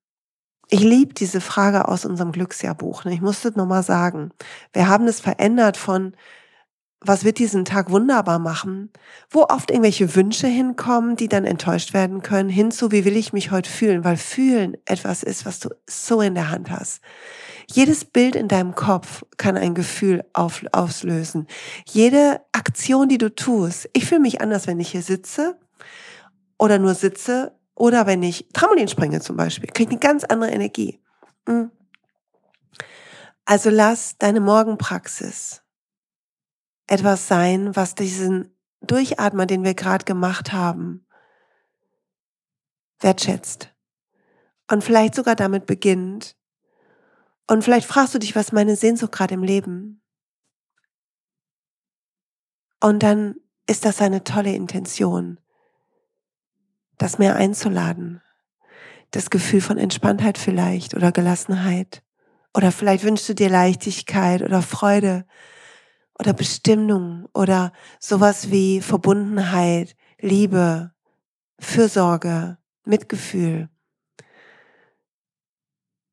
Ich 0.70 0.80
liebe 0.80 1.14
diese 1.14 1.42
Frage 1.42 1.88
aus 1.90 2.06
unserem 2.06 2.32
Glücksjahrbuch. 2.32 3.04
Ne? 3.04 3.14
Ich 3.14 3.22
musste 3.22 3.52
nochmal 3.58 3.84
sagen, 3.84 4.32
wir 4.72 4.88
haben 4.88 5.08
es 5.08 5.20
verändert 5.20 5.76
von, 5.76 6.16
was 7.04 7.24
wird 7.26 7.40
diesen 7.40 7.66
Tag 7.66 7.90
wunderbar 7.90 8.40
machen, 8.40 8.92
wo 9.30 9.44
oft 9.44 9.72
irgendwelche 9.72 10.16
Wünsche 10.16 10.48
hinkommen, 10.48 11.16
die 11.16 11.28
dann 11.28 11.46
enttäuscht 11.46 11.94
werden 11.94 12.22
können, 12.22 12.48
hinzu, 12.48 12.92
wie 12.92 13.06
will 13.06 13.18
ich 13.18 13.34
mich 13.34 13.52
heute 13.52 13.70
fühlen, 13.70 14.06
weil 14.06 14.18
fühlen 14.18 14.78
etwas 14.86 15.24
ist, 15.24 15.46
was 15.46 15.60
du 15.60 15.70
so 15.90 16.22
in 16.22 16.36
der 16.36 16.52
Hand 16.52 16.70
hast. 16.70 17.02
Jedes 17.70 18.06
Bild 18.06 18.36
in 18.36 18.48
deinem 18.48 18.76
Kopf 18.76 19.26
kann 19.38 19.58
ein 19.58 19.74
Gefühl 19.74 20.24
auf, 20.34 20.64
auslösen. 20.72 21.48
Jede 21.90 22.42
Aktion, 22.52 23.10
die 23.10 23.18
du 23.18 23.34
tust. 23.34 23.90
Ich 23.94 24.06
fühle 24.06 24.22
mich 24.22 24.40
anders, 24.40 24.68
wenn 24.68 24.80
ich 24.80 24.92
hier 24.92 25.02
sitze 25.02 25.58
oder 26.60 26.78
nur 26.78 26.94
sitze, 26.94 27.54
oder 27.75 28.06
wenn 28.06 28.24
ich 28.24 28.48
Trampolin 28.54 28.88
springe 28.88 29.22
zum 29.22 29.38
Beispiel, 29.38 29.70
kriege 29.70 29.90
ich 29.90 30.00
eine 30.00 30.00
ganz 30.00 30.24
andere 30.24 30.51
Energie. 30.51 31.00
Hm. 31.48 31.72
Also 33.46 33.70
lass 33.70 34.18
deine 34.18 34.40
Morgenpraxis 34.40 35.63
etwas 36.88 37.28
sein, 37.28 37.75
was 37.75 37.96
diesen 37.96 38.56
Durchatmer, 38.82 39.46
den 39.46 39.63
wir 39.63 39.74
gerade 39.74 40.06
gemacht 40.06 40.51
haben, 40.51 41.06
wertschätzt 43.00 43.74
und 44.70 44.84
vielleicht 44.84 45.16
sogar 45.16 45.36
damit 45.36 45.66
beginnt. 45.66 46.38
Und 47.48 47.63
vielleicht 47.63 47.88
fragst 47.88 48.13
du 48.13 48.20
dich, 48.20 48.36
was 48.36 48.51
meine 48.51 48.75
Sehnsucht 48.75 49.12
gerade 49.12 49.34
im 49.34 49.44
Leben. 49.44 50.01
Und 52.80 53.04
dann 53.04 53.36
ist 53.68 53.86
das 53.86 54.01
eine 54.01 54.24
tolle 54.24 54.54
Intention, 54.54 55.40
das 57.01 57.17
mehr 57.17 57.36
einzuladen. 57.36 58.22
Das 59.10 59.29
Gefühl 59.29 59.62
von 59.62 59.77
Entspanntheit 59.77 60.38
vielleicht 60.38 60.93
oder 60.93 61.12
Gelassenheit. 61.12 62.03
Oder 62.55 62.72
vielleicht 62.72 63.03
wünschst 63.03 63.27
du 63.29 63.34
dir 63.34 63.50
Leichtigkeit 63.50 64.41
oder 64.41 64.62
Freude 64.62 65.25
oder 66.20 66.34
Bestimmung 66.34 67.27
oder 67.34 67.72
sowas 68.00 68.51
wie 68.51 68.81
Verbundenheit, 68.81 69.96
Liebe, 70.20 70.91
Fürsorge, 71.60 72.58
Mitgefühl. 72.86 73.70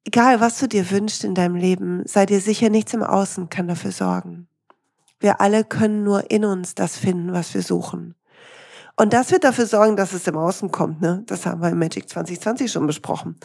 Egal, 0.04 0.40
was 0.40 0.59
du 0.59 0.68
dir 0.68 0.90
wünschst 0.90 1.25
in 1.25 1.35
deinem 1.35 1.57
Leben, 1.57 2.02
sei 2.07 2.25
dir 2.25 2.40
sicher, 2.40 2.71
nichts 2.71 2.95
im 2.95 3.02
Außen 3.02 3.50
kann 3.50 3.68
dafür 3.68 3.92
sorgen. 3.92 4.49
Wir 5.21 5.40
alle 5.40 5.64
können 5.64 6.04
nur 6.04 6.30
in 6.30 6.45
uns 6.45 6.75
das 6.75 6.97
finden, 6.97 7.33
was 7.33 7.52
wir 7.52 7.62
suchen. 7.62 8.14
Und 9.00 9.12
das 9.12 9.31
wird 9.31 9.45
dafür 9.45 9.67
sorgen, 9.67 9.95
dass 9.95 10.12
es 10.12 10.26
im 10.26 10.37
Außen 10.37 10.73
kommt. 10.73 11.00
Ne? 11.00 11.23
Das 11.26 11.47
haben 11.47 11.62
wir 11.62 11.69
im 11.71 11.78
Magic 11.78 12.09
2020 12.09 12.71
schon 12.73 12.88
besprochen. 12.88 13.37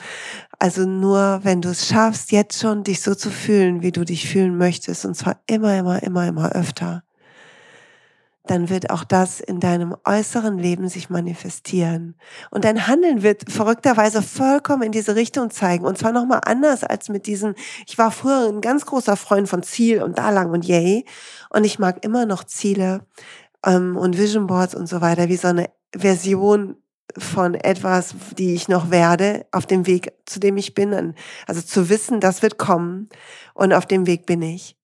Also 0.57 0.87
nur, 0.87 1.41
wenn 1.43 1.61
du 1.61 1.69
es 1.69 1.87
schaffst, 1.87 2.31
jetzt 2.31 2.59
schon 2.59 2.83
dich 2.83 3.03
so 3.03 3.13
zu 3.13 3.29
fühlen, 3.29 3.83
wie 3.83 3.91
du 3.91 4.03
dich 4.03 4.27
fühlen 4.27 4.57
möchtest, 4.57 5.05
und 5.05 5.13
zwar 5.13 5.41
immer, 5.45 5.77
immer, 5.77 6.01
immer, 6.01 6.27
immer 6.27 6.51
öfter, 6.53 7.03
dann 8.45 8.69
wird 8.69 8.89
auch 8.89 9.03
das 9.03 9.39
in 9.39 9.59
deinem 9.59 9.95
äußeren 10.03 10.57
Leben 10.57 10.89
sich 10.89 11.09
manifestieren. 11.09 12.15
Und 12.49 12.65
dein 12.65 12.87
Handeln 12.87 13.21
wird 13.21 13.49
verrückterweise 13.49 14.21
vollkommen 14.21 14.81
in 14.81 14.91
diese 14.91 15.15
Richtung 15.15 15.49
zeigen. 15.51 15.85
Und 15.85 15.99
zwar 15.99 16.11
nochmal 16.11 16.41
anders 16.45 16.83
als 16.83 17.09
mit 17.09 17.25
diesem, 17.25 17.53
ich 17.87 17.97
war 17.97 18.11
früher 18.11 18.49
ein 18.49 18.59
ganz 18.59 18.85
großer 18.85 19.15
Freund 19.15 19.47
von 19.47 19.63
Ziel 19.63 20.01
und 20.01 20.17
da 20.17 20.31
lang 20.31 20.49
und 20.49 20.65
yay. 20.65 21.05
Und 21.51 21.63
ich 21.63 21.79
mag 21.79 22.03
immer 22.03 22.25
noch 22.25 22.43
Ziele 22.43 23.05
ähm, 23.65 23.97
und 23.97 24.17
Vision 24.17 24.47
Boards 24.47 24.75
und 24.75 24.87
so 24.87 25.01
weiter, 25.01 25.29
wie 25.29 25.37
so 25.37 25.49
eine 25.49 25.69
Version 25.95 26.77
von 27.17 27.53
etwas, 27.53 28.15
die 28.37 28.53
ich 28.53 28.67
noch 28.67 28.89
werde, 28.89 29.45
auf 29.51 29.65
dem 29.65 29.85
Weg, 29.85 30.13
zu 30.25 30.39
dem 30.39 30.57
ich 30.57 30.73
bin. 30.73 31.15
Also 31.47 31.61
zu 31.61 31.89
wissen, 31.89 32.19
das 32.19 32.41
wird 32.41 32.57
kommen 32.57 33.09
und 33.53 33.73
auf 33.73 33.85
dem 33.85 34.07
Weg 34.07 34.25
bin 34.25 34.41
ich. 34.41 34.75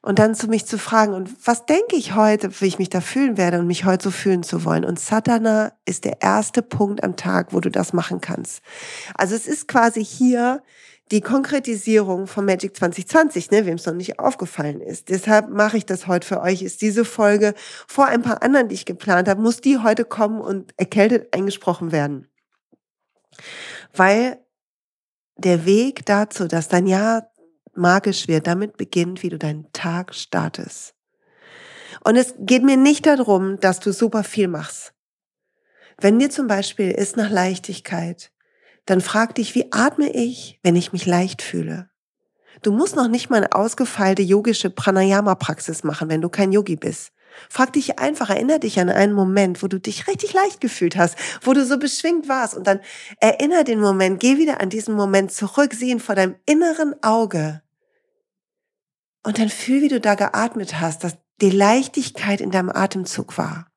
Und 0.00 0.20
dann 0.20 0.34
zu 0.34 0.46
mich 0.46 0.64
zu 0.64 0.78
fragen, 0.78 1.12
und 1.12 1.30
was 1.44 1.66
denke 1.66 1.96
ich 1.96 2.14
heute, 2.14 2.60
wie 2.60 2.66
ich 2.66 2.78
mich 2.78 2.88
da 2.88 3.00
fühlen 3.00 3.36
werde 3.36 3.58
und 3.58 3.66
mich 3.66 3.84
heute 3.84 4.04
so 4.04 4.10
fühlen 4.10 4.42
zu 4.42 4.64
wollen. 4.64 4.84
Und 4.84 5.00
Satana 5.00 5.72
ist 5.86 6.04
der 6.04 6.22
erste 6.22 6.62
Punkt 6.62 7.02
am 7.02 7.16
Tag, 7.16 7.52
wo 7.52 7.60
du 7.60 7.70
das 7.70 7.92
machen 7.92 8.20
kannst. 8.20 8.62
Also 9.14 9.34
es 9.34 9.46
ist 9.46 9.66
quasi 9.66 10.04
hier 10.04 10.62
die 11.10 11.20
Konkretisierung 11.20 12.26
von 12.26 12.44
Magic 12.44 12.76
2020, 12.76 13.50
ne, 13.50 13.66
wem 13.66 13.74
es 13.74 13.86
noch 13.86 13.94
nicht 13.94 14.18
aufgefallen 14.18 14.80
ist. 14.80 15.08
Deshalb 15.08 15.48
mache 15.48 15.76
ich 15.76 15.86
das 15.86 16.06
heute 16.06 16.26
für 16.26 16.40
euch. 16.40 16.62
Ist 16.62 16.82
diese 16.82 17.04
Folge 17.04 17.54
vor 17.86 18.06
ein 18.06 18.22
paar 18.22 18.42
anderen, 18.42 18.68
die 18.68 18.74
ich 18.74 18.84
geplant 18.84 19.28
habe, 19.28 19.40
muss 19.40 19.60
die 19.60 19.78
heute 19.78 20.04
kommen 20.04 20.40
und 20.40 20.72
erkältet 20.76 21.34
eingesprochen 21.34 21.92
werden. 21.92 22.28
Weil 23.94 24.38
der 25.36 25.64
Weg 25.64 26.04
dazu, 26.04 26.46
dass 26.46 26.68
dein 26.68 26.86
Jahr 26.86 27.30
magisch 27.74 28.28
wird, 28.28 28.46
damit 28.46 28.76
beginnt, 28.76 29.22
wie 29.22 29.28
du 29.28 29.38
deinen 29.38 29.72
Tag 29.72 30.14
startest. 30.14 30.94
Und 32.04 32.16
es 32.16 32.34
geht 32.38 32.64
mir 32.64 32.76
nicht 32.76 33.06
darum, 33.06 33.58
dass 33.60 33.80
du 33.80 33.92
super 33.92 34.24
viel 34.24 34.48
machst. 34.48 34.92
Wenn 36.00 36.18
dir 36.18 36.30
zum 36.30 36.46
Beispiel 36.46 36.90
ist 36.90 37.16
nach 37.16 37.30
Leichtigkeit, 37.30 38.30
dann 38.90 39.00
frag 39.00 39.34
dich, 39.34 39.54
wie 39.54 39.70
atme 39.70 40.10
ich, 40.10 40.58
wenn 40.62 40.76
ich 40.76 40.92
mich 40.92 41.06
leicht 41.06 41.42
fühle? 41.42 41.90
Du 42.62 42.72
musst 42.72 42.96
noch 42.96 43.08
nicht 43.08 43.30
mal 43.30 43.36
eine 43.36 43.52
ausgefeilte 43.52 44.22
yogische 44.22 44.70
Pranayama-Praxis 44.70 45.84
machen, 45.84 46.08
wenn 46.08 46.20
du 46.20 46.28
kein 46.28 46.52
Yogi 46.52 46.76
bist. 46.76 47.12
Frag 47.50 47.72
dich 47.74 47.98
einfach, 47.98 48.30
erinnere 48.30 48.60
dich 48.60 48.80
an 48.80 48.88
einen 48.88 49.12
Moment, 49.12 49.62
wo 49.62 49.68
du 49.68 49.78
dich 49.78 50.08
richtig 50.08 50.32
leicht 50.32 50.60
gefühlt 50.60 50.96
hast, 50.96 51.16
wo 51.42 51.52
du 51.52 51.64
so 51.64 51.78
beschwingt 51.78 52.28
warst 52.28 52.56
und 52.56 52.66
dann 52.66 52.80
erinnere 53.20 53.64
den 53.64 53.80
Moment, 53.80 54.18
geh 54.20 54.38
wieder 54.38 54.60
an 54.60 54.70
diesen 54.70 54.94
Moment 54.94 55.30
zurück, 55.30 55.74
sieh 55.74 55.90
ihn 55.90 56.00
vor 56.00 56.14
deinem 56.14 56.36
inneren 56.46 56.94
Auge 57.02 57.62
und 59.22 59.38
dann 59.38 59.50
fühl, 59.50 59.82
wie 59.82 59.88
du 59.88 60.00
da 60.00 60.14
geatmet 60.14 60.80
hast, 60.80 61.04
dass 61.04 61.18
die 61.40 61.50
Leichtigkeit 61.50 62.40
in 62.40 62.50
deinem 62.50 62.70
Atemzug 62.70 63.36
war. 63.36 63.70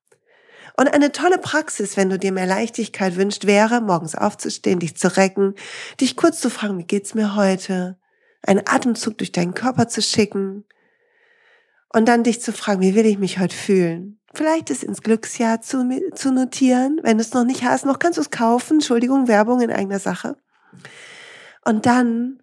Und 0.76 0.88
eine 0.88 1.12
tolle 1.12 1.38
Praxis, 1.38 1.96
wenn 1.96 2.10
du 2.10 2.18
dir 2.18 2.32
mehr 2.32 2.46
Leichtigkeit 2.46 3.16
wünschst, 3.16 3.46
wäre, 3.46 3.80
morgens 3.80 4.14
aufzustehen, 4.14 4.78
dich 4.78 4.96
zu 4.96 5.16
recken, 5.16 5.54
dich 6.00 6.16
kurz 6.16 6.40
zu 6.40 6.50
fragen, 6.50 6.78
wie 6.78 6.84
geht's 6.84 7.14
mir 7.14 7.36
heute? 7.36 7.98
Einen 8.42 8.62
Atemzug 8.66 9.18
durch 9.18 9.32
deinen 9.32 9.54
Körper 9.54 9.88
zu 9.88 10.02
schicken 10.02 10.64
und 11.92 12.06
dann 12.06 12.24
dich 12.24 12.40
zu 12.40 12.52
fragen, 12.52 12.80
wie 12.80 12.94
will 12.94 13.06
ich 13.06 13.18
mich 13.18 13.38
heute 13.38 13.54
fühlen? 13.54 14.18
Vielleicht 14.34 14.70
es 14.70 14.82
ins 14.82 15.02
Glücksjahr 15.02 15.60
zu, 15.60 15.86
zu 16.14 16.32
notieren. 16.32 17.00
Wenn 17.02 17.18
du 17.18 17.22
es 17.22 17.34
noch 17.34 17.44
nicht 17.44 17.64
hast, 17.64 17.84
noch 17.84 17.98
kannst 17.98 18.16
du 18.16 18.22
es 18.22 18.30
kaufen. 18.30 18.74
Entschuldigung, 18.74 19.28
Werbung 19.28 19.60
in 19.60 19.70
eigener 19.70 19.98
Sache. 19.98 20.36
Und 21.64 21.84
dann 21.84 22.42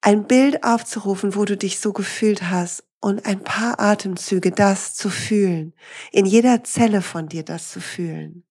ein 0.00 0.28
Bild 0.28 0.62
aufzurufen, 0.62 1.34
wo 1.34 1.44
du 1.44 1.56
dich 1.56 1.80
so 1.80 1.92
gefühlt 1.92 2.48
hast 2.50 2.84
und 3.06 3.24
ein 3.24 3.44
paar 3.44 3.78
Atemzüge 3.78 4.50
das 4.50 4.96
zu 4.96 5.10
fühlen, 5.10 5.74
in 6.10 6.26
jeder 6.26 6.64
Zelle 6.64 7.02
von 7.02 7.28
dir 7.28 7.44
das 7.44 7.70
zu 7.70 7.80
fühlen. 7.80 8.42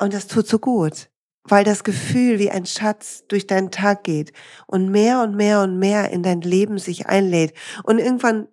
Und 0.00 0.14
das 0.14 0.26
tut 0.26 0.46
so 0.46 0.58
gut, 0.58 1.10
weil 1.44 1.64
das 1.64 1.84
Gefühl 1.84 2.38
wie 2.38 2.50
ein 2.50 2.64
Schatz 2.64 3.24
durch 3.28 3.46
deinen 3.46 3.70
Tag 3.70 4.04
geht 4.04 4.32
und 4.66 4.90
mehr 4.90 5.20
und 5.20 5.36
mehr 5.36 5.60
und 5.60 5.78
mehr 5.78 6.10
in 6.10 6.22
dein 6.22 6.40
Leben 6.40 6.78
sich 6.78 7.08
einlädt. 7.08 7.52
Und 7.82 7.98
irgendwann 7.98 8.48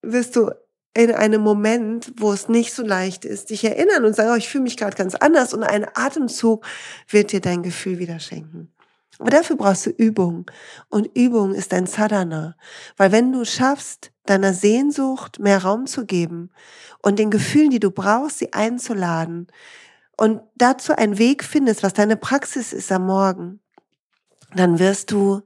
wirst 0.00 0.34
du 0.34 0.50
in 0.94 1.10
einem 1.12 1.42
Moment, 1.42 2.14
wo 2.16 2.32
es 2.32 2.48
nicht 2.48 2.72
so 2.72 2.82
leicht 2.82 3.26
ist, 3.26 3.50
dich 3.50 3.62
erinnern 3.62 4.06
und 4.06 4.16
sagen, 4.16 4.30
oh, 4.32 4.36
ich 4.36 4.48
fühle 4.48 4.64
mich 4.64 4.78
gerade 4.78 4.96
ganz 4.96 5.14
anders 5.14 5.52
und 5.52 5.64
ein 5.64 5.86
Atemzug 5.92 6.64
wird 7.10 7.32
dir 7.32 7.42
dein 7.42 7.62
Gefühl 7.62 7.98
wieder 7.98 8.20
schenken. 8.20 8.72
Aber 9.18 9.30
dafür 9.30 9.56
brauchst 9.56 9.86
du 9.86 9.90
Übung. 9.90 10.50
Und 10.88 11.16
Übung 11.16 11.54
ist 11.54 11.72
ein 11.72 11.86
Sadhana. 11.86 12.56
Weil 12.96 13.12
wenn 13.12 13.32
du 13.32 13.44
schaffst, 13.44 14.12
deiner 14.26 14.52
Sehnsucht 14.52 15.38
mehr 15.38 15.62
Raum 15.62 15.86
zu 15.86 16.04
geben 16.04 16.50
und 17.02 17.18
den 17.18 17.30
Gefühlen, 17.30 17.70
die 17.70 17.80
du 17.80 17.90
brauchst, 17.90 18.38
sie 18.38 18.52
einzuladen 18.52 19.46
und 20.16 20.42
dazu 20.56 20.94
einen 20.94 21.18
Weg 21.18 21.44
findest, 21.44 21.82
was 21.82 21.94
deine 21.94 22.16
Praxis 22.16 22.72
ist 22.72 22.90
am 22.92 23.06
Morgen, 23.06 23.60
dann 24.54 24.78
wirst 24.78 25.12
du, 25.12 25.42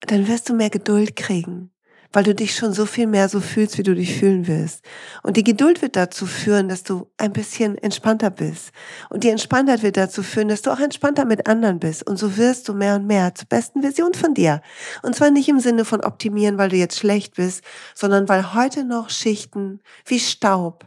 dann 0.00 0.28
wirst 0.28 0.48
du 0.48 0.54
mehr 0.54 0.70
Geduld 0.70 1.16
kriegen 1.16 1.71
weil 2.12 2.24
du 2.24 2.34
dich 2.34 2.54
schon 2.54 2.72
so 2.72 2.86
viel 2.86 3.06
mehr 3.06 3.28
so 3.28 3.40
fühlst, 3.40 3.78
wie 3.78 3.82
du 3.82 3.94
dich 3.94 4.16
fühlen 4.18 4.46
willst. 4.46 4.84
Und 5.22 5.36
die 5.36 5.44
Geduld 5.44 5.82
wird 5.82 5.96
dazu 5.96 6.26
führen, 6.26 6.68
dass 6.68 6.82
du 6.82 7.10
ein 7.16 7.32
bisschen 7.32 7.78
entspannter 7.78 8.30
bist. 8.30 8.72
Und 9.10 9.24
die 9.24 9.30
Entspanntheit 9.30 9.82
wird 9.82 9.96
dazu 9.96 10.22
führen, 10.22 10.48
dass 10.48 10.62
du 10.62 10.70
auch 10.70 10.80
entspannter 10.80 11.24
mit 11.24 11.46
anderen 11.46 11.78
bist. 11.78 12.06
Und 12.06 12.16
so 12.16 12.36
wirst 12.36 12.68
du 12.68 12.74
mehr 12.74 12.96
und 12.96 13.06
mehr 13.06 13.34
zur 13.34 13.48
besten 13.48 13.82
Version 13.82 14.14
von 14.14 14.34
dir. 14.34 14.60
Und 15.02 15.16
zwar 15.16 15.30
nicht 15.30 15.48
im 15.48 15.60
Sinne 15.60 15.84
von 15.84 16.02
optimieren, 16.02 16.58
weil 16.58 16.68
du 16.68 16.76
jetzt 16.76 16.98
schlecht 16.98 17.34
bist, 17.34 17.64
sondern 17.94 18.28
weil 18.28 18.54
heute 18.54 18.84
noch 18.84 19.10
Schichten 19.10 19.80
wie 20.06 20.20
Staub 20.20 20.86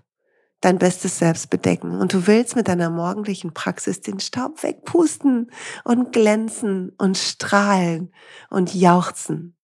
dein 0.61 0.79
bestes 0.79 1.19
Selbst 1.19 1.49
bedecken. 1.49 1.99
Und 1.99 2.13
du 2.13 2.27
willst 2.27 2.55
mit 2.55 2.67
deiner 2.67 2.89
morgendlichen 2.89 3.53
Praxis 3.53 4.01
den 4.01 4.19
Staub 4.19 4.63
wegpusten 4.63 5.51
und 5.83 6.11
glänzen 6.11 6.91
und 6.97 7.17
strahlen 7.17 8.11
und 8.49 8.73
jauchzen. 8.73 9.55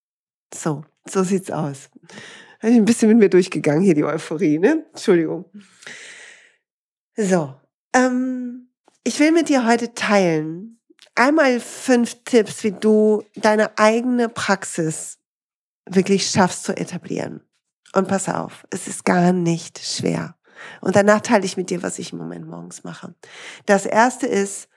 So. 0.54 0.84
So 1.08 1.22
sieht's 1.24 1.50
aus. 1.50 1.90
Ich 2.62 2.76
ein 2.76 2.84
bisschen 2.84 3.08
mit 3.08 3.18
mir 3.18 3.28
durchgegangen 3.28 3.82
hier, 3.82 3.94
die 3.94 4.04
Euphorie, 4.04 4.58
ne? 4.58 4.86
Entschuldigung. 4.92 5.46
So, 7.16 7.54
ähm, 7.92 8.68
ich 9.04 9.18
will 9.18 9.32
mit 9.32 9.48
dir 9.48 9.66
heute 9.66 9.94
teilen 9.94 10.80
einmal 11.14 11.60
fünf 11.60 12.24
Tipps, 12.24 12.64
wie 12.64 12.72
du 12.72 13.22
deine 13.34 13.78
eigene 13.78 14.28
Praxis 14.28 15.18
wirklich 15.86 16.30
schaffst 16.30 16.64
zu 16.64 16.76
etablieren. 16.76 17.42
Und 17.94 18.08
pass 18.08 18.28
auf, 18.28 18.64
es 18.70 18.88
ist 18.88 19.04
gar 19.04 19.32
nicht 19.32 19.78
schwer. 19.78 20.36
Und 20.80 20.96
danach 20.96 21.20
teile 21.20 21.44
ich 21.44 21.56
mit 21.56 21.70
dir, 21.70 21.82
was 21.82 21.98
ich 21.98 22.12
im 22.12 22.18
Moment 22.18 22.46
morgens 22.46 22.84
mache. 22.84 23.14
Das 23.66 23.84
erste 23.84 24.26
ist, 24.26 24.68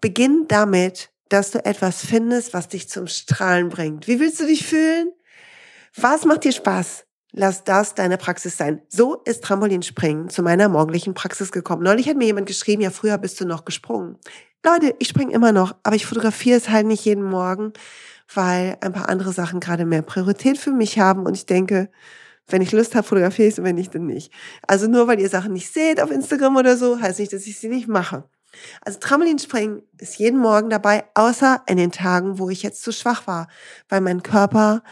beginn 0.00 0.46
damit, 0.48 1.10
dass 1.28 1.50
du 1.50 1.62
etwas 1.64 2.06
findest, 2.06 2.54
was 2.54 2.68
dich 2.68 2.88
zum 2.88 3.06
Strahlen 3.06 3.68
bringt. 3.68 4.06
Wie 4.06 4.20
willst 4.20 4.40
du 4.40 4.46
dich 4.46 4.64
fühlen? 4.66 5.12
Was 5.96 6.24
macht 6.24 6.44
dir 6.44 6.52
Spaß? 6.52 7.04
Lass 7.32 7.64
das 7.64 7.94
deine 7.94 8.16
Praxis 8.16 8.56
sein. 8.56 8.82
So 8.88 9.22
ist 9.24 9.44
Trampolinspringen 9.44 10.30
zu 10.30 10.42
meiner 10.42 10.68
morgendlichen 10.68 11.14
Praxis 11.14 11.52
gekommen. 11.52 11.82
Neulich 11.82 12.08
hat 12.08 12.16
mir 12.16 12.24
jemand 12.26 12.46
geschrieben, 12.46 12.82
ja, 12.82 12.90
früher 12.90 13.18
bist 13.18 13.40
du 13.40 13.44
noch 13.44 13.64
gesprungen. 13.64 14.16
Leute, 14.64 14.94
ich 14.98 15.08
springe 15.08 15.32
immer 15.32 15.52
noch, 15.52 15.76
aber 15.82 15.94
ich 15.94 16.06
fotografiere 16.06 16.56
es 16.56 16.68
halt 16.70 16.86
nicht 16.86 17.04
jeden 17.04 17.22
Morgen, 17.22 17.72
weil 18.34 18.76
ein 18.80 18.92
paar 18.92 19.08
andere 19.08 19.32
Sachen 19.32 19.60
gerade 19.60 19.84
mehr 19.84 20.02
Priorität 20.02 20.58
für 20.58 20.72
mich 20.72 20.98
haben 20.98 21.26
und 21.26 21.34
ich 21.34 21.46
denke, 21.46 21.90
Wenn 22.48 22.62
ich 22.62 22.72
Lust 22.72 22.94
habe, 22.94 23.06
fotografiere 23.06 23.46
ich 23.48 23.54
es 23.54 23.58
und 23.58 23.64
wenn 23.64 23.76
nicht, 23.76 23.94
dann 23.94 24.06
nicht. 24.06 24.32
Also 24.66 24.86
nur 24.88 25.06
weil 25.06 25.20
ihr 25.20 25.28
Sachen 25.28 25.52
nicht 25.52 25.72
seht 25.72 26.00
auf 26.00 26.10
Instagram 26.10 26.56
oder 26.56 26.76
so, 26.76 27.00
heißt 27.00 27.18
nicht, 27.18 27.32
dass 27.32 27.46
ich 27.46 27.58
sie 27.58 27.68
nicht 27.68 27.88
mache. 27.88 28.24
Also 28.80 28.98
Trampolinspringen 28.98 29.82
ist 29.98 30.18
jeden 30.18 30.40
Morgen 30.40 30.70
dabei, 30.70 31.04
außer 31.14 31.62
in 31.66 31.76
den 31.76 31.92
Tagen, 31.92 32.38
wo 32.38 32.48
ich 32.48 32.62
jetzt 32.62 32.82
zu 32.82 32.92
schwach 32.92 33.26
war, 33.26 33.48
weil 33.90 34.00
mein 34.00 34.22
Körper 34.22 34.82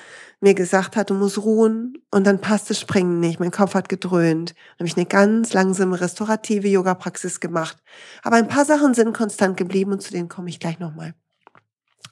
mir 0.47 0.55
gesagt 0.55 0.95
hat, 0.95 1.11
du 1.11 1.15
musst 1.15 1.39
ruhen 1.39 1.95
und 2.13 2.25
dann 2.25 2.41
passt 2.41 2.71
das 2.71 2.79
Springen 2.79 3.19
nicht. 3.19 3.41
Mein 3.41 3.51
Kopf 3.51 3.75
hat 3.75 3.89
gedröhnt. 3.89 4.51
Dann 4.51 4.87
habe 4.87 4.89
ich 4.89 4.97
eine 4.97 5.07
ganz 5.07 5.53
langsame 5.53 6.01
restaurative 6.01 6.69
Yoga-Praxis 6.69 7.41
gemacht. 7.41 7.79
Aber 8.23 8.37
ein 8.37 8.47
paar 8.47 8.65
Sachen 8.65 8.95
sind 8.95 9.13
konstant 9.13 9.57
geblieben 9.57 9.91
und 9.91 10.03
zu 10.03 10.13
denen 10.13 10.29
komme 10.29 10.49
ich 10.49 10.61
gleich 10.61 10.79
nochmal. 10.79 11.15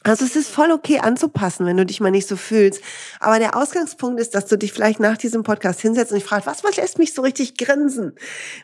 Also 0.07 0.27
es 0.27 0.37
ist 0.37 0.51
voll 0.51 0.71
okay 0.71 0.99
anzupassen, 0.99 1.65
wenn 1.65 1.79
du 1.79 1.87
dich 1.87 1.99
mal 1.99 2.11
nicht 2.11 2.29
so 2.29 2.37
fühlst. 2.37 2.83
Aber 3.21 3.39
der 3.39 3.57
Ausgangspunkt 3.57 4.21
ist, 4.21 4.35
dass 4.35 4.45
du 4.45 4.59
dich 4.59 4.71
vielleicht 4.71 5.01
nach 5.01 5.17
diesem 5.17 5.45
Podcast 5.45 5.81
hinsetzt 5.81 6.13
und 6.13 6.19
dich 6.19 6.29
fragst, 6.29 6.47
was, 6.47 6.63
was 6.63 6.77
lässt 6.77 6.99
mich 6.99 7.15
so 7.15 7.23
richtig 7.23 7.57
grinsen? 7.57 8.13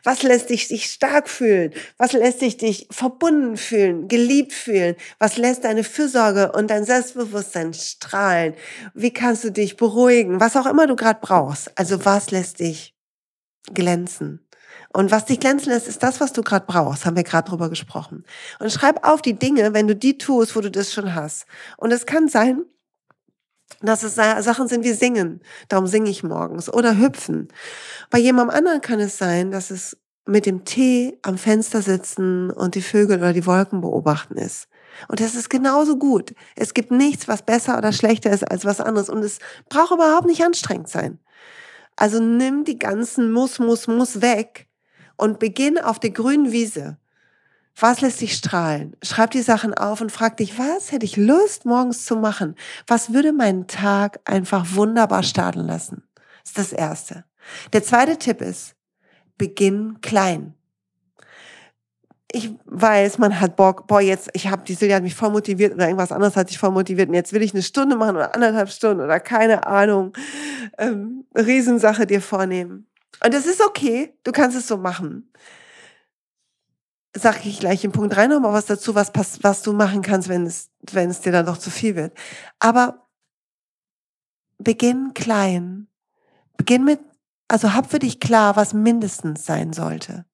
Was 0.03 0.21
lässt 0.21 0.51
dich 0.51 0.67
dich 0.67 0.85
stark 0.91 1.27
fühlen? 1.27 1.73
Was 1.97 2.13
lässt 2.13 2.41
dich 2.41 2.57
dich 2.57 2.87
verbunden 2.91 3.57
fühlen, 3.57 4.07
geliebt 4.07 4.53
fühlen? 4.53 4.95
Was 5.17 5.37
lässt 5.37 5.63
deine 5.63 5.83
Fürsorge 5.83 6.51
und 6.51 6.69
dein 6.69 6.85
Selbstbewusstsein 6.85 7.73
strahlen? 7.73 8.53
Wie 8.93 9.11
kannst 9.11 9.43
du 9.43 9.51
dich 9.51 9.77
beruhigen? 9.77 10.39
Was 10.39 10.55
auch 10.55 10.67
immer 10.67 10.85
du 10.85 10.95
gerade 10.95 11.19
brauchst. 11.23 11.75
Also 11.75 12.05
was 12.05 12.29
lässt 12.29 12.59
dich 12.59 12.95
glänzen? 13.73 14.45
Und 14.93 15.11
was 15.11 15.25
dich 15.25 15.39
glänzen 15.39 15.71
lässt, 15.71 15.87
ist 15.87 16.03
das, 16.03 16.19
was 16.19 16.33
du 16.33 16.41
gerade 16.41 16.65
brauchst, 16.67 17.05
haben 17.05 17.15
wir 17.15 17.23
gerade 17.23 17.49
drüber 17.49 17.69
gesprochen. 17.69 18.25
Und 18.59 18.71
schreib 18.71 19.07
auf 19.07 19.21
die 19.21 19.37
Dinge, 19.37 19.73
wenn 19.73 19.87
du 19.87 19.95
die 19.95 20.17
tust, 20.17 20.55
wo 20.55 20.61
du 20.61 20.69
das 20.69 20.91
schon 20.91 21.15
hast. 21.15 21.45
Und 21.77 21.91
es 21.91 22.05
kann 22.05 22.27
sein, 22.27 22.65
dass 23.81 24.03
es 24.03 24.15
Sachen 24.15 24.67
sind 24.67 24.83
wie 24.83 24.91
singen, 24.91 25.41
darum 25.69 25.87
singe 25.87 26.09
ich 26.09 26.23
morgens, 26.23 26.71
oder 26.71 26.97
hüpfen. 26.97 27.47
Bei 28.09 28.19
jemandem 28.19 28.55
anderen 28.55 28.81
kann 28.81 28.99
es 28.99 29.17
sein, 29.17 29.51
dass 29.51 29.71
es 29.71 29.97
mit 30.25 30.45
dem 30.45 30.65
Tee 30.65 31.17
am 31.23 31.37
Fenster 31.37 31.81
sitzen 31.81 32.51
und 32.51 32.75
die 32.75 32.81
Vögel 32.81 33.17
oder 33.17 33.33
die 33.33 33.45
Wolken 33.45 33.81
beobachten 33.81 34.37
ist. 34.37 34.67
Und 35.07 35.19
das 35.19 35.35
ist 35.35 35.49
genauso 35.49 35.97
gut. 35.97 36.35
Es 36.55 36.73
gibt 36.73 36.91
nichts, 36.91 37.27
was 37.27 37.43
besser 37.43 37.77
oder 37.77 37.93
schlechter 37.93 38.29
ist 38.29 38.43
als 38.43 38.65
was 38.65 38.81
anderes. 38.81 39.09
Und 39.09 39.23
es 39.23 39.39
braucht 39.69 39.91
überhaupt 39.91 40.27
nicht 40.27 40.43
anstrengend 40.43 40.89
sein. 40.89 41.19
Also 41.95 42.19
nimm 42.21 42.65
die 42.65 42.77
ganzen 42.77 43.31
Muss, 43.31 43.57
Muss, 43.57 43.87
Muss 43.87 44.21
weg 44.21 44.67
und 45.21 45.37
beginn 45.37 45.77
auf 45.77 45.99
der 45.99 46.09
grünen 46.09 46.51
Wiese. 46.51 46.97
Was 47.79 48.01
lässt 48.01 48.21
dich 48.21 48.35
strahlen? 48.35 48.97
Schreib 49.03 49.29
die 49.31 49.43
Sachen 49.43 49.75
auf 49.75 50.01
und 50.01 50.11
frag 50.11 50.37
dich, 50.37 50.57
was 50.57 50.91
hätte 50.91 51.05
ich 51.05 51.15
Lust 51.15 51.63
morgens 51.63 52.05
zu 52.05 52.15
machen? 52.15 52.55
Was 52.87 53.13
würde 53.13 53.31
meinen 53.31 53.67
Tag 53.67 54.19
einfach 54.25 54.73
wunderbar 54.73 55.21
starten 55.21 55.61
lassen? 55.61 56.03
Das 56.41 56.49
ist 56.49 56.57
das 56.57 56.73
Erste. 56.73 57.23
Der 57.71 57.83
zweite 57.83 58.17
Tipp 58.17 58.41
ist, 58.41 58.73
beginn 59.37 60.01
klein. 60.01 60.55
Ich 62.31 62.49
weiß, 62.65 63.19
man 63.19 63.39
hat 63.39 63.55
Bock, 63.55 63.85
boah, 63.85 64.01
jetzt, 64.01 64.29
ich 64.33 64.47
habe, 64.47 64.63
die 64.63 64.73
Silja 64.73 64.95
hat 64.95 65.03
mich 65.03 65.15
voll 65.15 65.29
motiviert 65.29 65.75
oder 65.75 65.85
irgendwas 65.85 66.11
anderes 66.11 66.35
hat 66.35 66.47
sich 66.47 66.57
voll 66.57 66.71
motiviert 66.71 67.09
und 67.09 67.15
jetzt 67.15 67.33
will 67.33 67.43
ich 67.43 67.53
eine 67.53 67.61
Stunde 67.61 67.95
machen 67.95 68.15
oder 68.15 68.33
anderthalb 68.33 68.69
Stunden 68.69 69.03
oder 69.03 69.19
keine 69.19 69.67
Ahnung, 69.67 70.13
ähm, 70.79 71.25
Riesensache 71.35 72.07
dir 72.07 72.21
vornehmen. 72.21 72.87
Und 73.23 73.33
es 73.33 73.45
ist 73.45 73.61
okay, 73.61 74.17
du 74.23 74.31
kannst 74.31 74.57
es 74.57 74.67
so 74.67 74.77
machen. 74.77 75.31
Sag 77.13 77.45
ich 77.45 77.59
gleich 77.59 77.83
in 77.83 77.91
Punkt 77.91 78.15
3 78.15 78.27
nochmal 78.27 78.53
was 78.53 78.65
dazu, 78.65 78.95
was, 78.95 79.11
was 79.41 79.61
du 79.61 79.73
machen 79.73 80.01
kannst, 80.01 80.29
wenn 80.29 80.45
es, 80.45 80.69
wenn 80.91 81.09
es 81.09 81.21
dir 81.21 81.31
dann 81.31 81.45
doch 81.45 81.57
zu 81.57 81.69
viel 81.69 81.95
wird. 81.95 82.17
Aber 82.59 83.07
beginn 84.57 85.13
klein. 85.13 85.87
Beginn 86.57 86.83
mit, 86.83 86.99
also 87.47 87.73
hab 87.73 87.91
für 87.91 87.99
dich 87.99 88.19
klar, 88.19 88.55
was 88.55 88.73
mindestens 88.73 89.45
sein 89.45 89.73
sollte. 89.73 90.25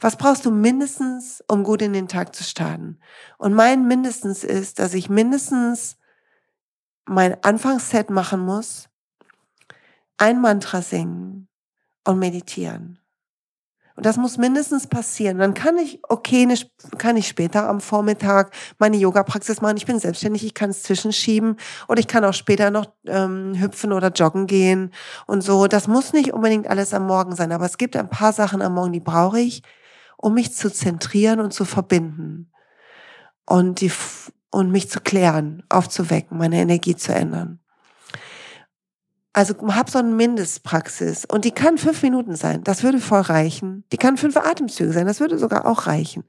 Was 0.00 0.16
brauchst 0.16 0.46
du 0.46 0.50
mindestens, 0.50 1.44
um 1.46 1.62
gut 1.62 1.82
in 1.82 1.92
den 1.92 2.08
Tag 2.08 2.34
zu 2.34 2.42
starten? 2.42 2.98
Und 3.36 3.54
mein 3.54 3.86
mindestens 3.86 4.44
ist, 4.44 4.78
dass 4.78 4.94
ich 4.94 5.10
mindestens 5.10 5.98
mein 7.04 7.42
Anfangsset 7.44 8.08
machen 8.08 8.40
muss, 8.40 8.88
ein 10.16 10.40
Mantra 10.40 10.80
singen, 10.80 11.48
und 12.10 12.18
meditieren. 12.18 12.98
Und 13.96 14.06
das 14.06 14.16
muss 14.16 14.38
mindestens 14.38 14.86
passieren. 14.86 15.38
Dann 15.38 15.52
kann 15.52 15.76
ich, 15.76 16.00
okay, 16.08 16.46
ne, 16.46 16.54
kann 16.96 17.16
ich 17.16 17.28
später 17.28 17.68
am 17.68 17.80
Vormittag 17.80 18.52
meine 18.78 18.96
Yoga-Praxis 18.96 19.60
machen. 19.60 19.76
Ich 19.76 19.84
bin 19.84 19.98
selbstständig, 19.98 20.44
ich 20.44 20.54
kann 20.54 20.70
es 20.70 20.82
zwischenschieben 20.82 21.56
oder 21.86 22.00
ich 22.00 22.06
kann 22.06 22.24
auch 22.24 22.32
später 22.32 22.70
noch 22.70 22.86
ähm, 23.06 23.60
hüpfen 23.60 23.92
oder 23.92 24.08
joggen 24.08 24.46
gehen 24.46 24.92
und 25.26 25.42
so. 25.42 25.66
Das 25.66 25.86
muss 25.86 26.12
nicht 26.12 26.32
unbedingt 26.32 26.66
alles 26.66 26.94
am 26.94 27.06
Morgen 27.06 27.36
sein, 27.36 27.52
aber 27.52 27.66
es 27.66 27.78
gibt 27.78 27.94
ein 27.94 28.08
paar 28.08 28.32
Sachen 28.32 28.62
am 28.62 28.74
Morgen, 28.74 28.92
die 28.92 29.00
brauche 29.00 29.38
ich, 29.38 29.62
um 30.16 30.34
mich 30.34 30.54
zu 30.54 30.72
zentrieren 30.72 31.38
und 31.38 31.52
zu 31.52 31.64
verbinden 31.64 32.50
und 33.44 33.80
die 33.80 33.92
und 34.50 34.72
mich 34.72 34.90
zu 34.90 35.00
klären, 35.00 35.62
aufzuwecken, 35.68 36.38
meine 36.38 36.56
Energie 36.56 36.96
zu 36.96 37.14
ändern. 37.14 37.59
Also 39.32 39.54
hab 39.68 39.88
so 39.88 39.98
eine 39.98 40.10
Mindestpraxis 40.10 41.24
und 41.24 41.44
die 41.44 41.52
kann 41.52 41.78
fünf 41.78 42.02
Minuten 42.02 42.34
sein, 42.34 42.64
das 42.64 42.82
würde 42.82 42.98
voll 42.98 43.20
reichen. 43.20 43.84
Die 43.92 43.96
kann 43.96 44.16
fünf 44.16 44.36
Atemzüge 44.36 44.92
sein, 44.92 45.06
das 45.06 45.20
würde 45.20 45.38
sogar 45.38 45.66
auch 45.66 45.86
reichen. 45.86 46.24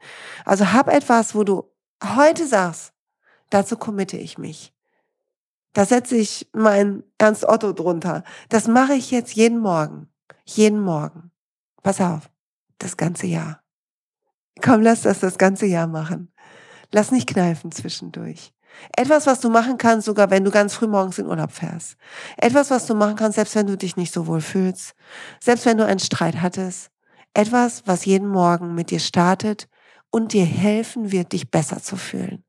Also 0.46 0.72
hab 0.72 0.88
etwas, 0.88 1.34
wo 1.34 1.44
du 1.44 1.64
heute 2.04 2.46
sagst, 2.46 2.94
dazu 3.50 3.76
committe 3.76 4.18
ich 4.18 4.38
mich. 4.38 4.72
Da 5.74 5.86
setze 5.86 6.16
ich 6.16 6.50
mein 6.54 7.04
Ernst 7.18 7.46
Otto 7.46 7.74
drunter. 7.74 8.24
Das 8.50 8.68
mache 8.68 8.94
ich 8.94 9.10
jetzt 9.10 9.34
jeden 9.34 9.60
Morgen. 9.60 10.08
Jeden 10.46 10.82
Morgen. 10.82 11.32
Pass 11.82 12.02
auf, 12.02 12.30
das 12.78 12.98
ganze 12.98 13.26
Jahr. 13.26 13.64
Komm, 14.62 14.82
lass 14.82 15.02
das 15.02 15.20
das 15.20 15.38
ganze 15.38 15.66
Jahr 15.66 15.88
machen. 15.88 16.32
Lass 16.92 17.12
nicht 17.12 17.28
kneifen 17.28 17.72
zwischendurch. 17.72 18.54
Etwas, 18.98 19.28
was 19.28 19.40
du 19.40 19.50
machen 19.50 19.78
kannst, 19.78 20.06
sogar 20.06 20.30
wenn 20.30 20.44
du 20.44 20.52
ganz 20.52 20.74
früh 20.74 20.88
morgens 20.88 21.18
in 21.18 21.28
Urlaub 21.28 21.52
fährst. 21.52 21.96
Etwas, 22.38 22.72
was 22.72 22.86
du 22.86 22.96
machen 22.96 23.16
kannst, 23.16 23.36
selbst 23.36 23.56
wenn 23.56 23.68
du 23.68 23.78
dich 23.78 23.96
nicht 23.96 24.14
so 24.14 24.28
wohl 24.28 24.42
fühlst. 24.42 24.94
Selbst 25.42 25.66
wenn 25.66 25.78
du 25.78 25.86
einen 25.86 26.00
Streit 26.00 26.42
hattest. 26.42 26.90
Etwas, 27.34 27.84
was 27.86 28.06
jeden 28.06 28.28
Morgen 28.28 28.76
mit 28.76 28.92
dir 28.92 29.00
startet 29.00 29.68
und 30.10 30.34
dir 30.34 30.46
helfen 30.46 31.12
wird, 31.12 31.32
dich 31.32 31.50
besser 31.50 31.82
zu 31.82 31.96
fühlen. 31.96 32.44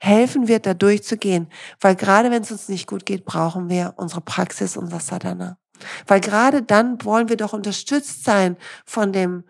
Helfen 0.00 0.48
wird, 0.48 0.66
da 0.66 0.74
durchzugehen. 0.74 1.48
Weil 1.80 1.94
gerade 1.94 2.30
wenn 2.30 2.42
es 2.42 2.50
uns 2.50 2.68
nicht 2.68 2.86
gut 2.86 3.06
geht, 3.06 3.24
brauchen 3.24 3.68
wir 3.68 3.94
unsere 3.96 4.20
Praxis, 4.20 4.76
unser 4.76 5.00
Sadhana. 5.00 5.58
Weil 6.06 6.20
gerade 6.20 6.62
dann 6.62 7.02
wollen 7.04 7.28
wir 7.28 7.36
doch 7.36 7.52
unterstützt 7.52 8.24
sein 8.24 8.56
von 8.84 9.12
dem, 9.12 9.44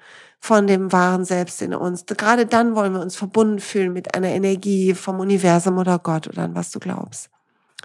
von 0.45 0.67
dem 0.67 0.93
wahren 0.93 1.25
Selbst 1.25 1.63
in 1.63 1.75
uns. 1.75 2.05
Gerade 2.05 2.45
dann 2.45 2.77
wollen 2.77 2.93
wir 2.93 3.01
uns 3.01 3.17
verbunden 3.17 3.61
fühlen 3.61 3.95
mit 3.95 4.15
einer 4.15 4.29
Energie 4.29 4.93
vom 4.93 5.19
Universum 5.19 5.79
oder 5.79 5.99
Gott 5.99 6.29
oder 6.29 6.43
an 6.43 6.55
was 6.55 6.71
du 6.71 6.81
glaubst. 6.81 7.31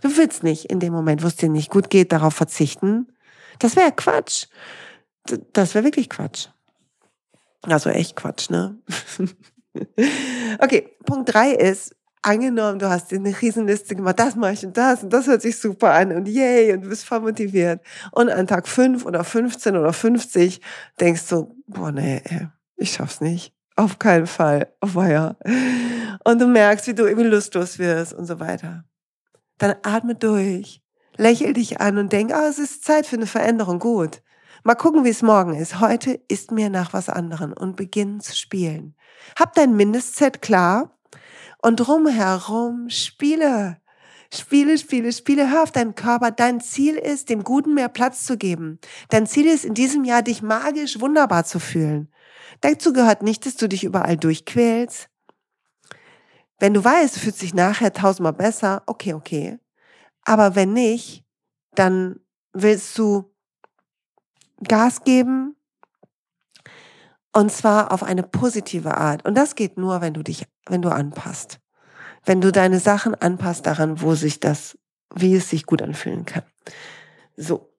Du 0.01 0.17
willst 0.17 0.43
nicht 0.43 0.65
in 0.65 0.81
dem 0.81 0.91
Moment, 0.91 1.23
wo 1.23 1.27
es 1.27 1.37
dir 1.37 1.47
nicht 1.47 1.69
gut 1.69 1.89
geht, 1.89 2.11
darauf 2.11 2.33
verzichten. 2.33 3.07
Das 3.59 3.77
wäre 3.77 3.93
Quatsch. 3.93 4.47
Das 5.53 5.73
wäre 5.73 5.85
wirklich 5.85 6.09
Quatsch. 6.09 6.47
Also 7.61 7.91
echt 7.91 8.17
Quatsch, 8.17 8.49
ne? 8.49 8.77
okay, 10.59 10.89
Punkt 11.05 11.33
drei 11.33 11.51
ist, 11.51 11.95
angenommen, 12.21 12.79
du 12.79 12.89
hast 12.89 13.11
dir 13.11 13.17
eine 13.17 13.39
Riesenliste 13.41 13.95
gemacht, 13.95 14.19
das 14.19 14.35
mache 14.35 14.53
ich 14.53 14.65
und 14.65 14.75
das 14.77 15.03
und 15.03 15.11
das 15.11 15.27
hört 15.27 15.41
sich 15.41 15.57
super 15.57 15.93
an 15.93 16.11
und 16.11 16.27
yay 16.27 16.73
und 16.73 16.81
du 16.81 16.89
bist 16.89 17.05
voll 17.05 17.21
motiviert. 17.21 17.81
Und 18.11 18.29
an 18.29 18.47
Tag 18.47 18.67
fünf 18.67 19.05
oder 19.05 19.23
15 19.23 19.77
oder 19.77 19.93
50 19.93 20.61
denkst 20.99 21.27
du, 21.29 21.55
boah, 21.67 21.91
nee, 21.91 22.21
ich 22.75 22.91
schaff's 22.91 23.21
nicht. 23.21 23.53
Auf 23.75 23.97
keinen 23.97 24.27
Fall. 24.27 24.73
Oh, 24.81 25.01
ja. 25.03 25.37
Und 26.25 26.41
du 26.41 26.47
merkst, 26.47 26.87
wie 26.87 26.93
du 26.93 27.05
irgendwie 27.05 27.29
lustlos 27.29 27.79
wirst 27.79 28.13
und 28.13 28.25
so 28.25 28.39
weiter. 28.39 28.83
Dann 29.57 29.75
atme 29.83 30.15
durch, 30.15 30.81
lächel 31.15 31.53
dich 31.53 31.79
an 31.79 31.97
und 31.97 32.11
denk, 32.11 32.33
ah, 32.33 32.43
oh, 32.43 32.49
es 32.49 32.59
ist 32.59 32.83
Zeit 32.83 33.05
für 33.05 33.15
eine 33.15 33.25
Veränderung. 33.25 33.79
Gut. 33.79 34.21
Mal 34.63 34.75
gucken, 34.75 35.05
wie 35.05 35.09
es 35.09 35.21
morgen 35.21 35.55
ist. 35.55 35.79
Heute 35.79 36.19
ist 36.27 36.51
mir 36.51 36.69
nach 36.69 36.91
was 36.91 37.07
anderem 37.07 37.53
und 37.53 37.77
beginn 37.77 38.19
zu 38.19 38.35
spielen. 38.35 38.95
Hab 39.37 39.53
dein 39.53 39.77
Mindestset 39.77 40.41
klar 40.41 40.98
und 41.61 41.77
drumherum 41.77 42.89
spiele. 42.89 43.77
Spiele, 44.31 44.77
spiele, 44.77 45.11
spiele, 45.11 45.49
hör 45.49 45.63
auf 45.63 45.71
deinen 45.71 45.95
Körper. 45.95 46.29
Dein 46.29 46.61
Ziel 46.61 46.95
ist, 46.95 47.29
dem 47.29 47.43
Guten 47.43 47.73
mehr 47.73 47.89
Platz 47.89 48.25
zu 48.25 48.37
geben. 48.37 48.79
Dein 49.09 49.25
Ziel 49.25 49.47
ist, 49.47 49.65
in 49.65 49.73
diesem 49.73 50.03
Jahr 50.03 50.21
dich 50.21 50.43
magisch 50.43 50.99
wunderbar 50.99 51.45
zu 51.45 51.59
fühlen. 51.59 52.11
Dazu 52.61 52.93
gehört 52.93 53.23
nicht, 53.23 53.45
dass 53.45 53.55
du 53.55 53.67
dich 53.67 53.83
überall 53.83 54.17
durchquälst. 54.17 55.09
Wenn 56.59 56.73
du 56.73 56.83
weißt, 56.83 57.15
du 57.15 57.19
fühlst 57.21 57.41
dich 57.41 57.53
nachher 57.53 57.91
tausendmal 57.91 58.33
besser, 58.33 58.83
okay, 58.85 59.13
okay. 59.13 59.57
Aber 60.23 60.55
wenn 60.55 60.73
nicht, 60.73 61.23
dann 61.73 62.19
willst 62.53 62.97
du 62.97 63.33
Gas 64.61 65.03
geben, 65.03 65.55
und 67.39 67.53
zwar 67.53 67.93
auf 67.93 68.03
eine 68.03 68.23
positive 68.23 68.97
Art. 68.97 69.25
Und 69.25 69.35
das 69.35 69.55
geht 69.55 69.77
nur, 69.77 70.01
wenn 70.01 70.13
du 70.13 70.23
dich, 70.23 70.45
wenn 70.67 70.81
du 70.81 70.89
anpasst. 70.89 71.61
Wenn 72.25 72.41
du 72.41 72.51
deine 72.51 72.81
Sachen 72.81 73.15
anpasst 73.15 73.65
daran, 73.65 74.01
wo 74.01 74.13
sich 74.13 74.41
das, 74.41 74.77
wie 75.15 75.37
es 75.37 75.49
sich 75.49 75.65
gut 75.65 75.81
anfühlen 75.81 76.25
kann. 76.25 76.43
So. 77.37 77.73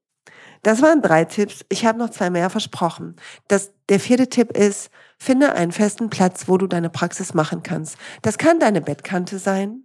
Das 0.63 0.81
waren 0.81 1.03
drei 1.03 1.27
Tipps. 1.27 1.63
Ich 1.69 1.85
habe 1.85 1.99
noch 1.99 2.09
zwei 2.09 2.31
mehr 2.31 2.49
versprochen. 2.49 3.17
Das, 3.49 3.73
der 3.91 4.01
vierte 4.01 4.29
Tipp 4.31 4.57
ist, 4.57 4.89
finde 5.19 5.53
einen 5.53 5.73
festen 5.73 6.09
Platz, 6.09 6.49
wo 6.49 6.57
du 6.57 6.67
deine 6.67 6.89
Praxis 6.89 7.35
machen 7.35 7.63
kannst. 7.63 7.99
Das 8.23 8.39
kann 8.39 8.61
deine 8.61 8.81
Bettkante 8.81 9.39
sein. 9.39 9.85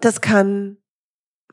Das 0.00 0.20
kann, 0.20 0.76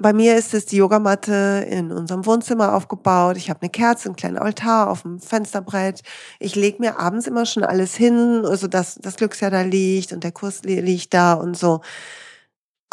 bei 0.02 0.14
mir 0.14 0.36
ist 0.36 0.54
es 0.54 0.66
die 0.66 0.78
Yogamatte 0.78 1.66
in 1.70 1.92
unserem 1.92 2.26
Wohnzimmer 2.26 2.74
aufgebaut. 2.74 3.38
Ich 3.38 3.50
habe 3.50 3.62
eine 3.62 3.70
Kerze, 3.70 4.10
einen 4.10 4.16
kleinen 4.16 4.38
Altar 4.38 4.90
auf 4.90 5.04
dem 5.04 5.20
Fensterbrett. 5.20 6.02
Ich 6.40 6.56
lege 6.56 6.80
mir 6.80 7.00
abends 7.00 7.28
immer 7.28 7.46
schon 7.46 7.64
alles 7.64 7.96
hin, 7.96 8.44
also 8.46 8.68
dass 8.68 8.96
das 8.96 9.16
Glücksjahr 9.16 9.52
da 9.52 9.62
liegt 9.62 10.14
und 10.14 10.24
der 10.24 10.32
Kurs 10.32 10.64
liegt 10.64 11.14
da 11.14 11.34
und 11.34 11.56
so. 11.58 11.82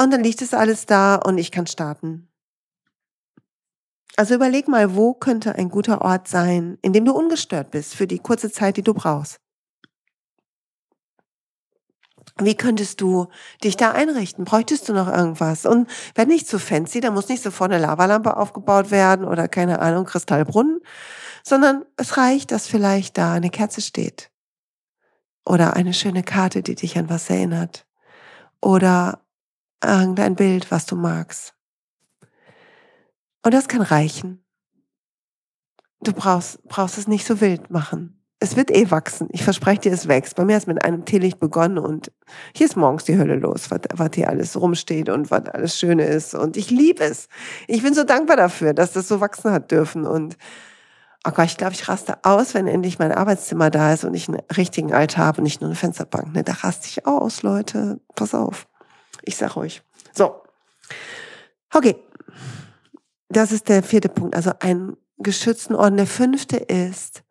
Und 0.00 0.12
dann 0.12 0.22
liegt 0.22 0.42
es 0.42 0.54
alles 0.54 0.86
da 0.86 1.16
und 1.16 1.38
ich 1.38 1.50
kann 1.50 1.66
starten. 1.66 2.28
Also 4.16 4.34
überleg 4.34 4.68
mal, 4.68 4.94
wo 4.96 5.14
könnte 5.14 5.54
ein 5.54 5.68
guter 5.68 6.02
Ort 6.02 6.28
sein, 6.28 6.78
in 6.82 6.92
dem 6.92 7.04
du 7.04 7.12
ungestört 7.12 7.70
bist 7.70 7.94
für 7.94 8.06
die 8.06 8.18
kurze 8.18 8.50
Zeit, 8.50 8.76
die 8.76 8.82
du 8.82 8.94
brauchst. 8.94 9.40
Wie 12.40 12.54
könntest 12.54 13.00
du 13.00 13.26
dich 13.64 13.76
da 13.76 13.92
einrichten? 13.92 14.44
Bräuchtest 14.44 14.88
du 14.88 14.92
noch 14.92 15.08
irgendwas? 15.08 15.66
Und 15.66 15.90
wenn 16.14 16.28
nicht 16.28 16.46
zu 16.46 16.58
fancy, 16.58 17.00
dann 17.00 17.14
muss 17.14 17.28
nicht 17.28 17.42
sofort 17.42 17.72
eine 17.72 17.84
Lavalampe 17.84 18.36
aufgebaut 18.36 18.90
werden 18.90 19.26
oder 19.26 19.48
keine 19.48 19.80
Ahnung, 19.80 20.04
Kristallbrunnen, 20.04 20.80
sondern 21.42 21.84
es 21.96 22.16
reicht, 22.16 22.52
dass 22.52 22.68
vielleicht 22.68 23.18
da 23.18 23.32
eine 23.32 23.50
Kerze 23.50 23.80
steht. 23.80 24.30
Oder 25.44 25.74
eine 25.74 25.94
schöne 25.94 26.22
Karte, 26.22 26.62
die 26.62 26.74
dich 26.74 26.96
an 26.98 27.08
was 27.08 27.28
erinnert. 27.30 27.86
Oder 28.60 29.20
irgendein 29.82 30.36
Bild, 30.36 30.70
was 30.70 30.86
du 30.86 30.94
magst. 30.94 31.54
Und 33.42 33.54
das 33.54 33.66
kann 33.68 33.82
reichen. 33.82 34.44
Du 36.00 36.12
brauchst, 36.12 36.62
brauchst 36.64 36.98
es 36.98 37.08
nicht 37.08 37.26
so 37.26 37.40
wild 37.40 37.70
machen. 37.70 38.17
Es 38.40 38.54
wird 38.54 38.70
eh 38.70 38.90
wachsen. 38.90 39.28
Ich 39.32 39.42
verspreche 39.42 39.80
dir, 39.80 39.92
es 39.92 40.06
wächst. 40.06 40.36
Bei 40.36 40.44
mir 40.44 40.54
hat 40.54 40.62
es 40.62 40.66
mit 40.68 40.84
einem 40.84 41.04
Teelicht 41.04 41.40
begonnen 41.40 41.78
und 41.78 42.12
hier 42.54 42.66
ist 42.66 42.76
morgens 42.76 43.04
die 43.04 43.18
Hölle 43.18 43.34
los, 43.34 43.70
was, 43.70 43.80
was 43.94 44.10
hier 44.14 44.28
alles 44.28 44.60
rumsteht 44.60 45.08
und 45.08 45.30
was 45.32 45.46
alles 45.46 45.76
Schöne 45.76 46.04
ist. 46.04 46.34
Und 46.34 46.56
ich 46.56 46.70
liebe 46.70 47.02
es. 47.02 47.28
Ich 47.66 47.82
bin 47.82 47.94
so 47.94 48.04
dankbar 48.04 48.36
dafür, 48.36 48.74
dass 48.74 48.92
das 48.92 49.08
so 49.08 49.20
wachsen 49.20 49.50
hat 49.50 49.72
dürfen. 49.72 50.06
Und 50.06 50.36
oh 51.26 51.32
Gott, 51.32 51.46
ich 51.46 51.56
glaube, 51.56 51.72
ich 51.72 51.88
raste 51.88 52.18
aus, 52.22 52.54
wenn 52.54 52.68
endlich 52.68 53.00
mein 53.00 53.10
Arbeitszimmer 53.10 53.70
da 53.70 53.92
ist 53.92 54.04
und 54.04 54.14
ich 54.14 54.28
einen 54.28 54.40
richtigen 54.56 54.94
Alter 54.94 55.18
habe 55.24 55.38
und 55.38 55.44
nicht 55.44 55.60
nur 55.60 55.68
eine 55.68 55.76
Fensterbank. 55.76 56.32
Ne, 56.32 56.44
da 56.44 56.52
raste 56.52 56.86
ich 56.86 57.06
aus, 57.06 57.42
Leute. 57.42 58.00
Pass 58.14 58.34
auf. 58.34 58.68
Ich 59.22 59.36
sag 59.36 59.56
euch. 59.56 59.82
So. 60.12 60.42
Okay. 61.74 61.96
Das 63.30 63.50
ist 63.50 63.68
der 63.68 63.82
vierte 63.82 64.08
Punkt. 64.08 64.36
Also 64.36 64.52
einen 64.60 64.96
geschützten 65.18 65.74
Ort. 65.74 65.98
Der 65.98 66.06
fünfte 66.06 66.56
ist, 66.56 67.24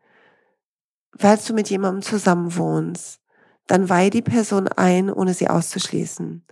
falls 1.18 1.46
du 1.46 1.54
mit 1.54 1.70
jemandem 1.70 2.02
zusammen 2.02 2.56
wohnst, 2.56 3.20
dann 3.68 3.90
weih 3.90 4.10
die 4.10 4.22
Person 4.22 4.68
ein, 4.68 5.12
ohne 5.12 5.34
sie 5.34 5.50
auszuschließen. 5.50 6.44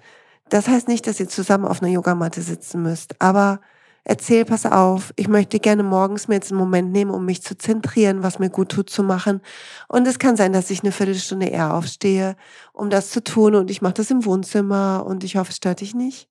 Das 0.49 0.67
heißt 0.67 0.87
nicht, 0.87 1.07
dass 1.07 1.19
ihr 1.19 1.29
zusammen 1.29 1.65
auf 1.65 1.81
einer 1.81 1.91
Yogamatte 1.91 2.41
sitzen 2.41 2.83
müsst, 2.83 3.19
aber 3.19 3.61
erzähl, 4.03 4.45
pass 4.45 4.65
auf, 4.65 5.11
ich 5.15 5.27
möchte 5.27 5.59
gerne 5.59 5.81
morgens 5.81 6.27
mir 6.27 6.35
jetzt 6.35 6.51
einen 6.51 6.59
Moment 6.59 6.91
nehmen, 6.91 7.11
um 7.11 7.25
mich 7.25 7.41
zu 7.41 7.57
zentrieren, 7.57 8.21
was 8.21 8.37
mir 8.37 8.49
gut 8.49 8.69
tut 8.69 8.89
zu 8.89 9.01
machen. 9.01 9.41
Und 9.87 10.07
es 10.07 10.19
kann 10.19 10.35
sein, 10.35 10.53
dass 10.53 10.69
ich 10.69 10.83
eine 10.83 10.91
Viertelstunde 10.91 11.47
eher 11.47 11.73
aufstehe, 11.73 12.35
um 12.71 12.91
das 12.91 13.09
zu 13.09 13.23
tun. 13.23 13.55
Und 13.55 13.71
ich 13.71 13.81
mache 13.81 13.95
das 13.95 14.11
im 14.11 14.23
Wohnzimmer 14.25 15.03
und 15.07 15.23
ich 15.23 15.37
hoffe, 15.37 15.49
es 15.49 15.57
stört 15.57 15.81
dich 15.81 15.95
nicht. 15.95 16.29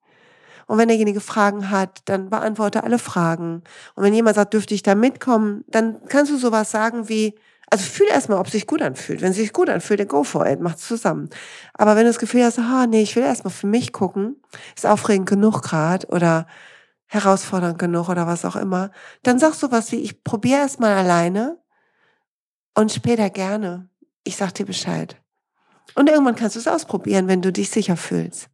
Und 0.66 0.79
wenn 0.79 0.88
derjenige 0.88 1.20
Fragen 1.20 1.70
hat, 1.70 2.03
dann 2.07 2.31
beantworte 2.31 2.85
alle 2.85 2.99
Fragen. 2.99 3.62
Und 3.97 4.05
wenn 4.05 4.14
jemand 4.14 4.37
sagt, 4.37 4.55
dürfte 4.55 4.75
ich 4.75 4.83
da 4.83 4.94
mitkommen, 4.94 5.64
dann 5.66 6.07
kannst 6.09 6.33
du 6.33 6.38
sowas 6.38 6.70
sagen 6.70 7.09
wie, 7.09 7.35
also 7.70 7.85
fühl 7.85 8.09
erstmal, 8.09 8.38
ob 8.38 8.46
es 8.46 8.53
sich 8.53 8.66
gut 8.66 8.83
anfühlt. 8.83 9.22
Wenn 9.22 9.31
es 9.31 9.37
sich 9.37 9.53
gut 9.53 9.68
anfühlt, 9.68 10.00
dann 10.00 10.09
go 10.09 10.24
for 10.24 10.46
it, 10.46 10.61
macht's 10.61 10.87
zusammen. 10.87 11.31
Aber 11.72 11.96
wenn 11.96 12.03
du 12.03 12.11
das 12.11 12.18
Gefühl 12.18 12.44
hast, 12.44 12.59
ah, 12.59 12.87
nee, 12.87 13.03
ich 13.03 13.16
will 13.16 13.22
erstmal 13.22 13.53
für 13.53 13.66
mich 13.66 13.92
gucken, 13.92 14.37
ist 14.77 14.87
aufregend 14.87 15.29
genug 15.29 15.62
gerade 15.62 16.07
oder 16.09 16.46
herausfordernd 17.07 17.79
genug 17.79 18.09
oder 18.09 18.27
was 18.27 18.44
auch 18.44 18.57
immer, 18.57 18.90
dann 19.22 19.38
sag 19.38 19.55
sowas 19.55 19.92
wie, 19.92 20.00
ich 20.00 20.24
probiere 20.24 20.61
erstmal 20.61 20.96
alleine 20.96 21.59
und 22.74 22.92
später 22.92 23.31
gerne. 23.31 23.88
Ich 24.24 24.37
sag 24.37 24.53
dir 24.55 24.66
Bescheid. 24.66 25.16
Und 25.94 26.09
irgendwann 26.09 26.35
kannst 26.35 26.57
du 26.57 26.61
es 26.61 26.68
ausprobieren, 26.68 27.29
wenn 27.29 27.42
du 27.42 27.53
dich 27.53 27.70
sicher 27.70 27.96
fühlst. 27.96 28.48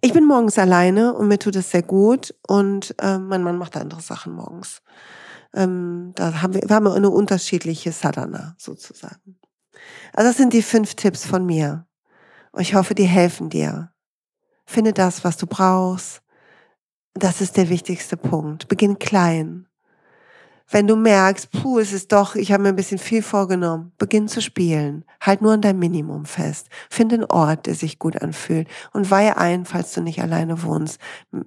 Ich 0.00 0.12
bin 0.12 0.24
morgens 0.24 0.58
alleine 0.58 1.14
und 1.14 1.28
mir 1.28 1.38
tut 1.38 1.56
es 1.56 1.70
sehr 1.70 1.82
gut 1.82 2.34
und 2.46 2.94
äh, 3.00 3.18
mein 3.18 3.42
Mann 3.42 3.56
macht 3.56 3.76
andere 3.76 4.00
Sachen 4.00 4.34
morgens. 4.34 4.82
Ähm, 5.56 6.12
da 6.14 6.42
haben 6.42 6.54
wir, 6.54 6.60
wir 6.62 6.76
haben 6.76 6.86
eine 6.86 7.10
unterschiedliche 7.10 7.90
Sadhana 7.90 8.54
sozusagen. 8.58 9.38
Also 10.12 10.30
das 10.30 10.36
sind 10.36 10.52
die 10.52 10.62
fünf 10.62 10.94
Tipps 10.94 11.24
von 11.24 11.44
mir. 11.44 11.86
Und 12.52 12.60
ich 12.60 12.74
hoffe, 12.74 12.94
die 12.94 13.04
helfen 13.04 13.48
dir. 13.48 13.90
Finde 14.66 14.92
das, 14.92 15.24
was 15.24 15.36
du 15.38 15.46
brauchst. 15.46 16.22
Das 17.14 17.40
ist 17.40 17.56
der 17.56 17.70
wichtigste 17.70 18.18
Punkt. 18.18 18.68
Beginn 18.68 18.98
klein. 18.98 19.66
Wenn 20.68 20.86
du 20.86 20.96
merkst, 20.96 21.52
puh, 21.52 21.78
es 21.78 21.92
ist 21.92 22.12
doch, 22.12 22.34
ich 22.34 22.52
habe 22.52 22.64
mir 22.64 22.70
ein 22.70 22.76
bisschen 22.76 22.98
viel 22.98 23.22
vorgenommen, 23.22 23.92
beginn 23.98 24.26
zu 24.26 24.42
spielen. 24.42 25.04
Halt 25.20 25.40
nur 25.40 25.52
an 25.52 25.62
dein 25.62 25.78
Minimum 25.78 26.26
fest. 26.26 26.68
Finde 26.90 27.14
einen 27.14 27.24
Ort, 27.26 27.66
der 27.66 27.76
sich 27.76 27.98
gut 27.98 28.20
anfühlt 28.20 28.68
und 28.92 29.10
weihe 29.10 29.36
ein, 29.36 29.64
falls 29.64 29.92
du 29.92 30.02
nicht 30.02 30.20
alleine 30.20 30.62
wohnst, 30.64 31.00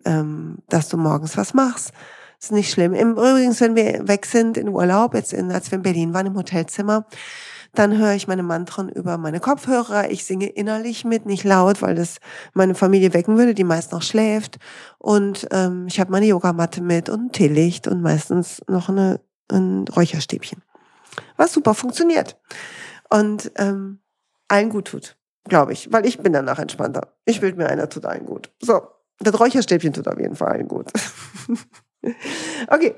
ähm, 0.05 0.59
dass 0.69 0.89
du 0.89 0.97
morgens 0.97 1.37
was 1.37 1.53
machst 1.53 1.91
ist 2.39 2.51
nicht 2.51 2.71
schlimm. 2.71 2.93
Übrigens, 2.93 3.59
wenn 3.61 3.75
wir 3.75 4.07
weg 4.07 4.25
sind 4.25 4.57
in 4.57 4.69
Urlaub, 4.69 5.13
jetzt 5.13 5.33
in, 5.33 5.51
als 5.51 5.71
wir 5.71 5.77
in 5.77 5.83
Berlin 5.83 6.13
waren 6.13 6.27
im 6.27 6.35
Hotelzimmer, 6.35 7.05
dann 7.73 7.97
höre 7.97 8.13
ich 8.13 8.27
meine 8.27 8.43
Mantren 8.43 8.89
über 8.89 9.17
meine 9.17 9.39
Kopfhörer. 9.39 10.09
Ich 10.09 10.25
singe 10.25 10.47
innerlich 10.47 11.05
mit, 11.05 11.25
nicht 11.25 11.43
laut, 11.43 11.81
weil 11.81 11.95
das 11.95 12.17
meine 12.53 12.75
Familie 12.75 13.13
wecken 13.13 13.37
würde, 13.37 13.53
die 13.53 13.63
meist 13.63 13.91
noch 13.91 14.01
schläft. 14.01 14.57
Und 14.97 15.47
ähm, 15.51 15.85
ich 15.87 15.99
habe 15.99 16.11
meine 16.11 16.25
Yogamatte 16.25 16.81
mit 16.81 17.09
und 17.09 17.25
ein 17.25 17.31
Teelicht 17.31 17.87
und 17.87 18.01
meistens 18.01 18.61
noch 18.67 18.89
eine, 18.89 19.19
ein 19.51 19.85
Räucherstäbchen. 19.87 20.63
Was 21.37 21.53
super 21.53 21.73
funktioniert. 21.73 22.39
Und 23.09 23.51
ähm, 23.55 23.99
allen 24.47 24.69
gut 24.69 24.85
tut, 24.85 25.17
glaube 25.43 25.73
ich. 25.73 25.91
Weil 25.91 26.05
ich 26.05 26.19
bin 26.19 26.33
danach 26.33 26.59
entspannter. 26.59 27.13
Ich 27.25 27.41
will 27.41 27.53
mir 27.53 27.67
einer, 27.67 27.89
tut 27.89 28.05
allen 28.05 28.25
gut. 28.25 28.51
So, 28.61 28.81
das 29.19 29.39
Räucherstäbchen 29.39 29.93
tut 29.93 30.07
auf 30.07 30.19
jeden 30.19 30.35
Fall 30.35 30.53
allen 30.53 30.67
gut. 30.67 30.91
Okay. 32.67 32.95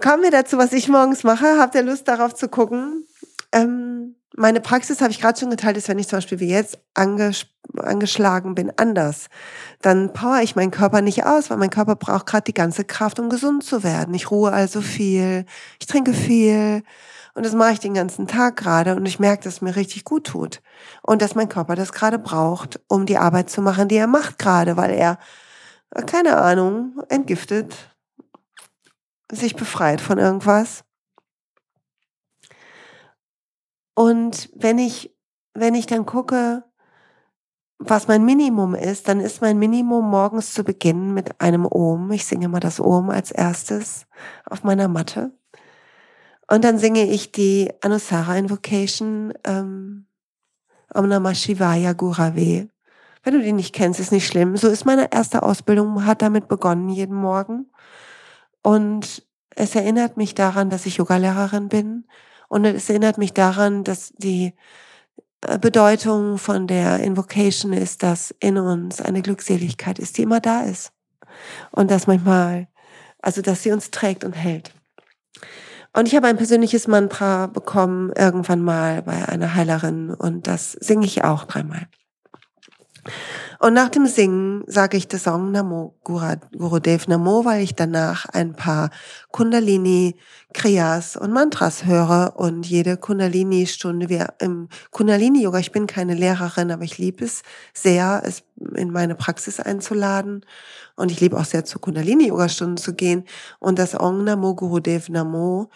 Kommen 0.00 0.22
wir 0.22 0.30
dazu, 0.30 0.58
was 0.58 0.72
ich 0.72 0.88
morgens 0.88 1.22
mache. 1.22 1.58
Habt 1.58 1.74
ihr 1.74 1.82
Lust 1.82 2.08
darauf 2.08 2.34
zu 2.34 2.48
gucken? 2.48 3.06
Ähm, 3.52 4.16
meine 4.34 4.60
Praxis 4.60 5.00
habe 5.00 5.10
ich 5.10 5.20
gerade 5.20 5.38
schon 5.38 5.50
geteilt, 5.50 5.76
ist, 5.76 5.88
wenn 5.88 5.98
ich 5.98 6.08
zum 6.08 6.16
Beispiel 6.18 6.40
wie 6.40 6.48
jetzt 6.48 6.78
anges 6.94 7.46
angeschlagen 7.78 8.54
bin, 8.54 8.72
anders. 8.76 9.28
Dann 9.80 10.12
power 10.12 10.40
ich 10.42 10.56
meinen 10.56 10.70
Körper 10.70 11.00
nicht 11.00 11.24
aus, 11.24 11.48
weil 11.48 11.56
mein 11.56 11.70
Körper 11.70 11.96
braucht 11.96 12.26
gerade 12.26 12.44
die 12.44 12.54
ganze 12.54 12.84
Kraft, 12.84 13.18
um 13.18 13.30
gesund 13.30 13.64
zu 13.64 13.82
werden. 13.82 14.14
Ich 14.14 14.30
ruhe 14.30 14.52
also 14.52 14.80
viel, 14.80 15.46
ich 15.80 15.86
trinke 15.86 16.12
viel 16.12 16.82
und 17.34 17.46
das 17.46 17.54
mache 17.54 17.72
ich 17.72 17.80
den 17.80 17.94
ganzen 17.94 18.26
Tag 18.26 18.56
gerade 18.56 18.94
und 18.96 19.06
ich 19.06 19.18
merke, 19.18 19.44
dass 19.44 19.54
es 19.54 19.62
mir 19.62 19.76
richtig 19.76 20.04
gut 20.04 20.26
tut 20.26 20.60
und 21.02 21.22
dass 21.22 21.34
mein 21.34 21.48
Körper 21.48 21.74
das 21.74 21.92
gerade 21.92 22.18
braucht, 22.18 22.80
um 22.88 23.06
die 23.06 23.16
Arbeit 23.16 23.48
zu 23.48 23.62
machen, 23.62 23.88
die 23.88 23.96
er 23.96 24.06
macht 24.06 24.38
gerade, 24.38 24.76
weil 24.76 24.90
er 24.90 25.18
keine 26.06 26.38
Ahnung, 26.38 27.02
entgiftet, 27.08 27.94
sich 29.30 29.56
befreit 29.56 30.00
von 30.00 30.18
irgendwas. 30.18 30.84
Und 33.94 34.50
wenn 34.54 34.78
ich, 34.78 35.14
wenn 35.54 35.74
ich 35.74 35.86
dann 35.86 36.06
gucke, 36.06 36.64
was 37.78 38.08
mein 38.08 38.24
Minimum 38.24 38.74
ist, 38.74 39.08
dann 39.08 39.20
ist 39.20 39.40
mein 39.40 39.58
Minimum 39.58 40.08
morgens 40.08 40.54
zu 40.54 40.64
beginnen 40.64 41.14
mit 41.14 41.40
einem 41.40 41.66
Om. 41.66 42.12
Ich 42.12 42.24
singe 42.24 42.48
mal 42.48 42.60
das 42.60 42.80
Om 42.80 43.10
als 43.10 43.30
erstes 43.32 44.06
auf 44.46 44.62
meiner 44.62 44.88
Matte. 44.88 45.32
Und 46.48 46.64
dann 46.64 46.78
singe 46.78 47.04
ich 47.04 47.32
die 47.32 47.72
Anusara 47.82 48.36
Invocation 48.36 49.32
ähm, 49.44 50.06
Om 50.94 51.08
Namah 51.08 51.34
Shivaya 51.34 51.92
Gurave. 51.92 52.68
Wenn 53.22 53.34
du 53.34 53.42
die 53.42 53.52
nicht 53.52 53.74
kennst, 53.74 54.00
ist 54.00 54.12
nicht 54.12 54.26
schlimm. 54.26 54.56
So 54.56 54.68
ist 54.68 54.84
meine 54.84 55.12
erste 55.12 55.42
Ausbildung, 55.42 56.04
hat 56.04 56.22
damit 56.22 56.48
begonnen, 56.48 56.88
jeden 56.88 57.16
Morgen. 57.16 57.66
Und 58.62 59.24
es 59.54 59.74
erinnert 59.74 60.16
mich 60.16 60.34
daran, 60.34 60.70
dass 60.70 60.86
ich 60.86 60.96
Yogalehrerin 60.96 61.68
bin. 61.68 62.04
Und 62.48 62.64
es 62.64 62.90
erinnert 62.90 63.18
mich 63.18 63.32
daran, 63.32 63.84
dass 63.84 64.12
die 64.16 64.54
äh, 65.42 65.58
Bedeutung 65.58 66.38
von 66.38 66.66
der 66.66 67.00
Invocation 67.00 67.72
ist, 67.72 68.02
dass 68.02 68.34
in 68.40 68.58
uns 68.58 69.00
eine 69.00 69.22
Glückseligkeit 69.22 69.98
ist, 69.98 70.18
die 70.18 70.22
immer 70.22 70.40
da 70.40 70.62
ist. 70.62 70.92
Und 71.70 71.90
dass 71.90 72.06
manchmal, 72.06 72.68
also 73.20 73.40
dass 73.40 73.62
sie 73.62 73.72
uns 73.72 73.90
trägt 73.90 74.24
und 74.24 74.32
hält. 74.32 74.72
Und 75.94 76.08
ich 76.08 76.16
habe 76.16 76.26
ein 76.26 76.36
persönliches 76.36 76.88
Mantra 76.88 77.46
bekommen, 77.46 78.12
irgendwann 78.16 78.62
mal 78.62 79.02
bei 79.02 79.28
einer 79.28 79.54
Heilerin, 79.54 80.10
und 80.10 80.46
das 80.46 80.72
singe 80.72 81.04
ich 81.04 81.22
auch 81.22 81.44
dreimal. 81.44 81.86
Und 83.58 83.74
nach 83.74 83.88
dem 83.88 84.06
Singen 84.06 84.64
sage 84.66 84.96
ich 84.96 85.08
das 85.08 85.24
Song 85.24 85.50
Namo, 85.50 85.94
Gurudev 86.04 87.08
Namo, 87.08 87.44
weil 87.44 87.62
ich 87.62 87.74
danach 87.74 88.26
ein 88.26 88.54
paar 88.54 88.90
Kundalini, 89.30 90.16
Kriyas 90.52 91.16
und 91.16 91.32
Mantras 91.32 91.84
höre. 91.84 92.34
Und 92.36 92.66
jede 92.66 92.96
Kundalini-Stunde, 92.96 94.08
wir 94.08 94.34
im 94.40 94.68
Kundalini-Yoga, 94.90 95.58
ich 95.58 95.72
bin 95.72 95.86
keine 95.86 96.14
Lehrerin, 96.14 96.70
aber 96.70 96.84
ich 96.84 96.98
liebe 96.98 97.24
es 97.24 97.42
sehr, 97.72 98.22
es 98.24 98.42
in 98.74 98.90
meine 98.90 99.14
Praxis 99.14 99.60
einzuladen. 99.60 100.44
Und 100.94 101.10
ich 101.10 101.20
liebe 101.20 101.38
auch 101.38 101.44
sehr 101.44 101.64
zu 101.64 101.78
Kundalini-Yoga-Stunden 101.78 102.76
zu 102.76 102.94
gehen. 102.94 103.24
Und 103.58 103.78
das 103.78 103.98
Ong 103.98 104.24
Namo 104.24 104.54
Gurudev 104.54 105.08
Namo 105.08 105.70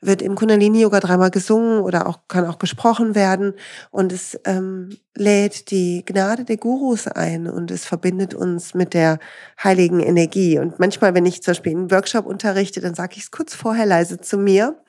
wird 0.00 0.22
im 0.22 0.34
Kundalini-Yoga 0.34 1.00
dreimal 1.00 1.30
gesungen 1.30 1.80
oder 1.80 2.06
auch 2.06 2.20
kann 2.28 2.46
auch 2.46 2.58
gesprochen 2.58 3.14
werden 3.14 3.54
und 3.90 4.12
es 4.12 4.38
ähm, 4.44 4.96
lädt 5.14 5.70
die 5.70 6.04
Gnade 6.04 6.44
der 6.44 6.56
Gurus 6.56 7.06
ein 7.06 7.46
und 7.46 7.70
es 7.70 7.84
verbindet 7.84 8.34
uns 8.34 8.72
mit 8.74 8.94
der 8.94 9.18
heiligen 9.62 10.00
Energie. 10.00 10.58
Und 10.58 10.78
manchmal, 10.78 11.14
wenn 11.14 11.26
ich 11.26 11.42
zum 11.42 11.52
Beispiel 11.52 11.72
einen 11.72 11.90
Workshop 11.90 12.26
unterrichte, 12.26 12.80
dann 12.80 12.94
sage 12.94 13.14
ich 13.16 13.24
es 13.24 13.30
kurz 13.30 13.54
vorher 13.54 13.86
leise 13.86 14.20
zu 14.20 14.38
mir, 14.38 14.82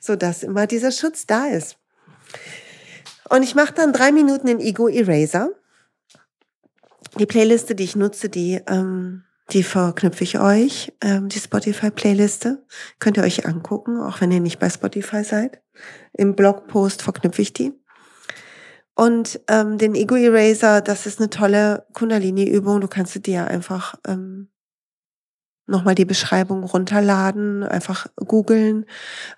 so 0.00 0.14
dass 0.14 0.42
immer 0.42 0.66
dieser 0.66 0.92
Schutz 0.92 1.26
da 1.26 1.46
ist. 1.46 1.76
Und 3.28 3.42
ich 3.42 3.54
mache 3.54 3.74
dann 3.74 3.92
drei 3.92 4.12
Minuten 4.12 4.46
den 4.46 4.60
Ego 4.60 4.88
Eraser. 4.88 5.50
Die 7.18 7.26
Playliste, 7.26 7.74
die 7.74 7.84
ich 7.84 7.96
nutze, 7.96 8.28
die 8.28 8.60
ähm, 8.68 9.24
die 9.52 9.62
verknüpfe 9.62 10.24
ich 10.24 10.38
euch, 10.38 10.92
ähm, 11.02 11.28
die 11.28 11.38
Spotify-Playliste. 11.38 12.64
Könnt 12.98 13.16
ihr 13.16 13.22
euch 13.22 13.46
angucken, 13.46 14.00
auch 14.00 14.20
wenn 14.20 14.32
ihr 14.32 14.40
nicht 14.40 14.58
bei 14.58 14.70
Spotify 14.70 15.24
seid. 15.24 15.60
Im 16.12 16.34
Blogpost 16.34 17.02
verknüpfe 17.02 17.42
ich 17.42 17.52
die. 17.52 17.72
Und 18.94 19.40
ähm, 19.48 19.78
den 19.78 19.94
Ego 19.94 20.16
Eraser, 20.16 20.80
das 20.80 21.06
ist 21.06 21.18
eine 21.18 21.30
tolle 21.30 21.86
Kundalini-Übung. 21.92 22.80
Du 22.80 22.88
kannst 22.88 23.26
dir 23.26 23.46
einfach 23.46 23.94
ähm, 24.06 24.48
nochmal 25.66 25.94
die 25.94 26.04
Beschreibung 26.04 26.64
runterladen, 26.64 27.62
einfach 27.62 28.06
googeln. 28.16 28.86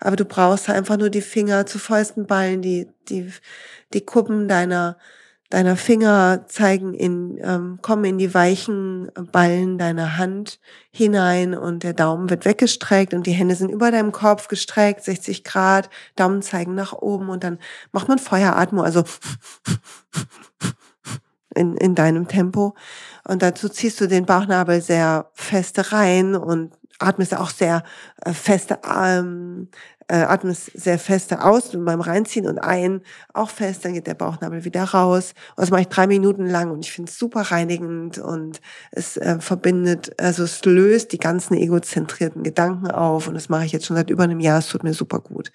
Aber 0.01 0.17
du 0.17 0.25
brauchst 0.25 0.69
einfach 0.69 0.97
nur 0.97 1.11
die 1.11 1.23
Finger 1.23 1.67
zu 1.67 1.79
vollsten 1.79 2.27
Ballen, 2.27 2.63
die, 2.63 2.89
die, 3.09 3.33
die 3.93 4.05
Kuppen 4.05 4.49
deiner 4.49 4.99
deiner 5.55 5.77
Finger 5.77 6.47
zeigen 6.49 6.95
in, 6.95 7.39
ähm, 7.41 7.79
kommen 7.81 8.05
in 8.05 8.19
die 8.19 8.35
weichen 8.35 9.09
Ballen 9.31 9.79
deiner 9.79 10.19
Hand 10.19 10.59
hinein 10.91 11.55
und 11.55 11.85
der 11.85 11.93
Daumen 11.93 12.29
wird 12.29 12.45
weggestreckt 12.45 13.15
und 13.15 13.25
die 13.25 13.33
Hände 13.33 13.55
sind 13.55 13.71
über 13.71 13.93
deinem 13.93 14.11
Kopf 14.11 14.49
gestreckt, 14.49 15.05
60 15.05 15.45
Grad, 15.45 15.91
Daumen 16.17 16.43
zeigen 16.43 16.75
nach 16.75 16.93
oben 16.93 17.29
und 17.29 17.45
dann 17.45 17.61
macht 17.93 18.09
man 18.09 18.19
Feueratmung, 18.19 18.85
also 18.85 19.05
in, 21.55 21.77
in 21.77 21.95
deinem 21.95 22.27
Tempo. 22.27 22.75
Und 23.23 23.41
dazu 23.41 23.69
ziehst 23.69 24.01
du 24.01 24.09
den 24.09 24.27
Bauchnabel 24.27 24.83
sehr 24.83 25.31
feste 25.35 25.93
rein 25.93 26.35
und 26.35 26.73
atmest 26.99 27.37
auch 27.37 27.51
sehr 27.51 27.85
äh, 28.25 28.33
feste 28.33 28.81
ähm, 28.85 29.69
äh, 30.09 30.17
atmest 30.17 30.71
sehr 30.75 30.99
feste 30.99 31.45
aus 31.45 31.71
beim 31.73 32.01
Reinziehen 32.01 32.47
und 32.47 32.59
ein 32.59 33.03
auch 33.33 33.51
fest, 33.51 33.85
dann 33.85 33.95
geht 33.95 34.07
der 34.07 34.15
Bauchnabel 34.15 34.65
wieder 34.65 34.85
raus. 34.85 35.35
Und 35.57 35.63
das 35.63 35.71
mache 35.71 35.83
ich 35.83 35.89
drei 35.89 36.07
Minuten 36.07 36.47
lang 36.47 36.71
und 36.71 36.85
ich 36.85 36.93
finde 36.93 37.11
es 37.11 37.19
super 37.19 37.43
reinigend 37.43 38.19
und 38.19 38.61
es 38.91 39.17
äh, 39.17 39.39
verbindet, 39.41 40.13
also 40.21 40.45
es 40.45 40.65
löst 40.65 41.13
die 41.13 41.19
ganzen 41.19 41.55
egozentrierten 41.55 42.43
Gedanken 42.43 42.91
auf 42.91 43.29
und 43.29 43.35
das 43.35 43.49
mache 43.49 43.65
ich 43.65 43.73
jetzt 43.73 43.87
schon 43.87 43.97
seit 43.97 44.11
über 44.11 44.25
einem 44.25 44.41
Jahr. 44.41 44.59
Es 44.59 44.69
tut 44.69 44.85
mir 44.85 44.95
super 44.95 45.21
gut. 45.21 45.51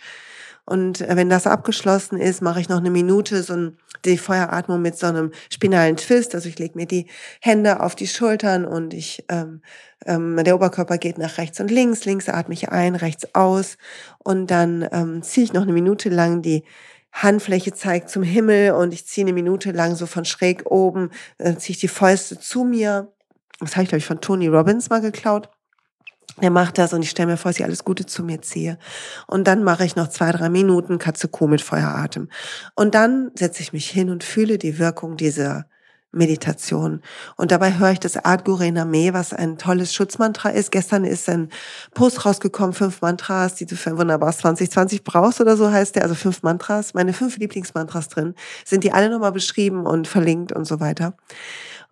Und 0.70 1.02
äh, 1.02 1.16
wenn 1.16 1.30
das 1.30 1.48
abgeschlossen 1.48 2.20
ist, 2.20 2.42
mache 2.42 2.62
ich 2.62 2.70
noch 2.70 2.78
eine 2.78 2.92
Minute 2.92 3.42
so 3.42 3.54
ein, 3.54 3.78
die 4.06 4.20
Feueratmung 4.20 4.82
mit 4.82 4.98
so 4.98 5.08
einem 5.08 5.32
spinalen 5.52 5.98
Twist. 5.98 6.36
Also 6.36 6.48
ich 6.48 6.60
lege 6.60 6.78
mir 6.78 6.86
die 6.86 7.08
Hände 7.42 7.82
auf 7.82 7.96
die 7.96 8.08
Schultern 8.08 8.66
und 8.66 8.94
ich 8.94 9.26
ähm, 9.30 9.62
ähm, 10.06 10.38
der 10.44 10.56
Oberkörper 10.56 11.00
geht 11.00 11.18
nach 11.18 11.40
rechts 11.40 11.60
und 11.60 11.72
links. 11.72 12.06
Links 12.06 12.30
atme 12.30 12.54
ich 12.54 12.70
ein, 12.70 12.94
rechts 12.94 13.34
aus 13.34 13.78
und 14.20 14.52
dann 14.52 14.88
ähm, 14.92 15.24
ziehe 15.24 15.44
ich 15.44 15.54
noch 15.54 15.64
eine 15.64 15.74
Minute 15.74 16.10
lang 16.10 16.44
die 16.44 16.64
Handfläche 17.12 17.74
zeigt 17.74 18.12
zum 18.12 18.22
Himmel 18.22 18.74
und 18.74 18.94
ich 18.94 19.08
ziehe 19.08 19.26
eine 19.26 19.34
Minute 19.34 19.72
lang 19.72 19.96
so 19.96 20.06
von 20.06 20.26
schräg 20.26 20.70
oben, 20.70 21.10
dann 21.40 21.58
ziehe 21.58 21.74
ich 21.74 21.80
die 21.80 21.88
Fäuste 21.88 22.40
zu 22.40 22.64
mir. 22.64 23.12
Das 23.60 23.72
habe 23.72 23.84
ich, 23.84 23.90
glaube 23.90 23.98
ich, 23.98 24.06
von 24.06 24.22
Tony 24.22 24.48
Robbins 24.48 24.92
mal 24.92 25.02
geklaut. 25.02 25.50
Der 26.42 26.52
macht 26.52 26.78
das 26.78 26.94
und 26.94 27.02
ich 27.02 27.10
stelle 27.10 27.32
mir 27.32 27.38
vor, 27.38 27.52
dass 27.52 27.60
ich 27.60 27.66
alles 27.66 27.84
Gute 27.84 28.06
zu 28.06 28.24
mir 28.24 28.42
ziehe. 28.42 28.78
Und 29.28 29.48
dann 29.48 29.64
mache 29.64 29.86
ich 29.86 29.96
noch 29.96 30.10
zwei, 30.10 30.32
drei 30.32 30.50
Minuten 30.50 31.00
Katze 31.00 31.28
Kuh 31.28 31.48
mit 31.48 31.62
Feueratem. 31.62 32.30
Und 32.76 32.96
dann 32.96 33.32
setze 33.36 33.62
ich 33.62 33.74
mich 33.74 33.90
hin 33.90 34.10
und 34.10 34.24
fühle 34.24 34.58
die 34.58 34.80
Wirkung 34.80 35.18
dieser 35.18 35.66
Meditation. 36.12 37.02
Und 37.36 37.52
dabei 37.52 37.78
höre 37.78 37.92
ich 37.92 38.00
das 38.00 38.18
Art 38.18 38.44
Gure 38.44 38.72
Name, 38.72 39.14
was 39.14 39.32
ein 39.32 39.58
tolles 39.58 39.94
Schutzmantra 39.94 40.50
ist. 40.50 40.72
Gestern 40.72 41.06
ist 41.06 41.30
ein 41.30 41.50
Post 41.94 42.26
rausgekommen, 42.26 42.74
fünf 42.74 43.02
Mantras, 43.02 43.56
die 43.56 43.68
du 43.68 43.76
für 43.76 43.92
ein 43.92 43.98
wunderbares 43.98 44.40
2020 44.40 45.04
brauchst 45.04 45.40
oder 45.40 45.56
so 45.56 45.72
heißt 45.72 45.96
der. 45.96 46.04
Also 46.04 46.16
fünf 46.16 46.42
Mantras, 46.42 46.96
meine 46.96 47.14
fünf 47.14 47.38
Lieblingsmantras 47.38 48.10
drin. 48.10 48.34
Sind 48.66 48.84
die 48.84 48.92
alle 48.92 49.10
nochmal 49.10 49.32
beschrieben 49.32 49.86
und 49.86 50.08
verlinkt 50.08 50.52
und 50.52 50.66
so 50.66 50.80
weiter. 50.80 51.14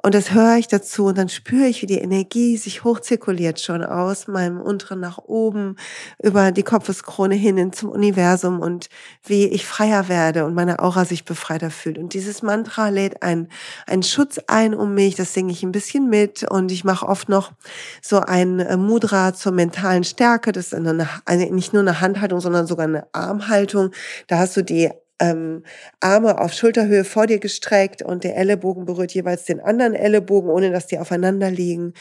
Und 0.04 0.14
das 0.14 0.32
höre 0.32 0.58
ich 0.58 0.68
dazu 0.68 1.06
und 1.06 1.18
dann 1.18 1.28
spüre 1.28 1.66
ich, 1.66 1.82
wie 1.82 1.88
die 1.88 1.98
Energie 1.98 2.56
sich 2.56 2.84
hochzirkuliert 2.84 3.60
schon 3.60 3.84
aus 3.84 4.28
meinem 4.28 4.62
unteren 4.62 5.00
nach 5.00 5.18
oben, 5.18 5.76
über 6.22 6.52
die 6.52 6.62
Kopfeskrone 6.62 7.34
hin 7.34 7.74
zum 7.74 7.90
Universum 7.90 8.60
und 8.60 8.90
wie 9.26 9.48
ich 9.48 9.66
freier 9.66 10.08
werde 10.08 10.46
und 10.46 10.54
meine 10.54 10.80
Aura 10.80 11.04
sich 11.04 11.26
befreiter 11.26 11.72
fühlt. 11.72 11.98
Und 11.98 12.14
dieses 12.14 12.44
Mantra 12.44 12.90
lädt 12.90 13.24
einen, 13.24 13.50
einen 13.88 14.04
Schutz 14.04 14.40
ein 14.46 14.76
um 14.76 14.94
mich, 14.94 15.16
das 15.16 15.34
singe 15.34 15.52
ich 15.52 15.64
ein 15.64 15.72
bisschen 15.72 16.10
mit 16.10 16.44
und 16.44 16.72
ich 16.72 16.84
mache 16.84 17.08
oft 17.08 17.28
noch 17.28 17.54
so 18.02 18.20
ein 18.20 18.60
äh, 18.60 18.78
Mudra 18.78 19.34
zur 19.34 19.52
mentalen 19.52 20.04
Stärke. 20.04 20.52
Das 20.52 20.68
ist 20.68 20.74
eine, 20.76 21.10
eine, 21.26 21.52
nicht 21.52 21.74
nur 21.74 21.82
eine 21.82 22.02
Handhaltung, 22.02 22.40
sondern 22.40 22.68
sogar 22.68 22.86
eine 22.86 23.08
Armhaltung. 23.14 23.92
Da 24.28 24.38
hast 24.38 24.56
du 24.58 24.64
die 24.64 24.92
ähm, 25.20 25.64
Arme 26.00 26.40
auf 26.40 26.54
Schulterhöhe 26.54 27.04
vor 27.04 27.28
dir 27.28 27.40
gestreckt 27.40 28.02
und 28.02 28.24
der 28.24 28.38
Ellenbogen 28.38 28.86
berührt 28.86 29.14
jeweils 29.14 29.46
den 29.46 29.60
anderen 29.60 29.94
Ellenbogen, 29.94 30.50
ohne 30.50 30.72
dass 30.72 30.88
die 30.88 31.00
aufeinander 31.00 31.50
liegen. 31.52 31.94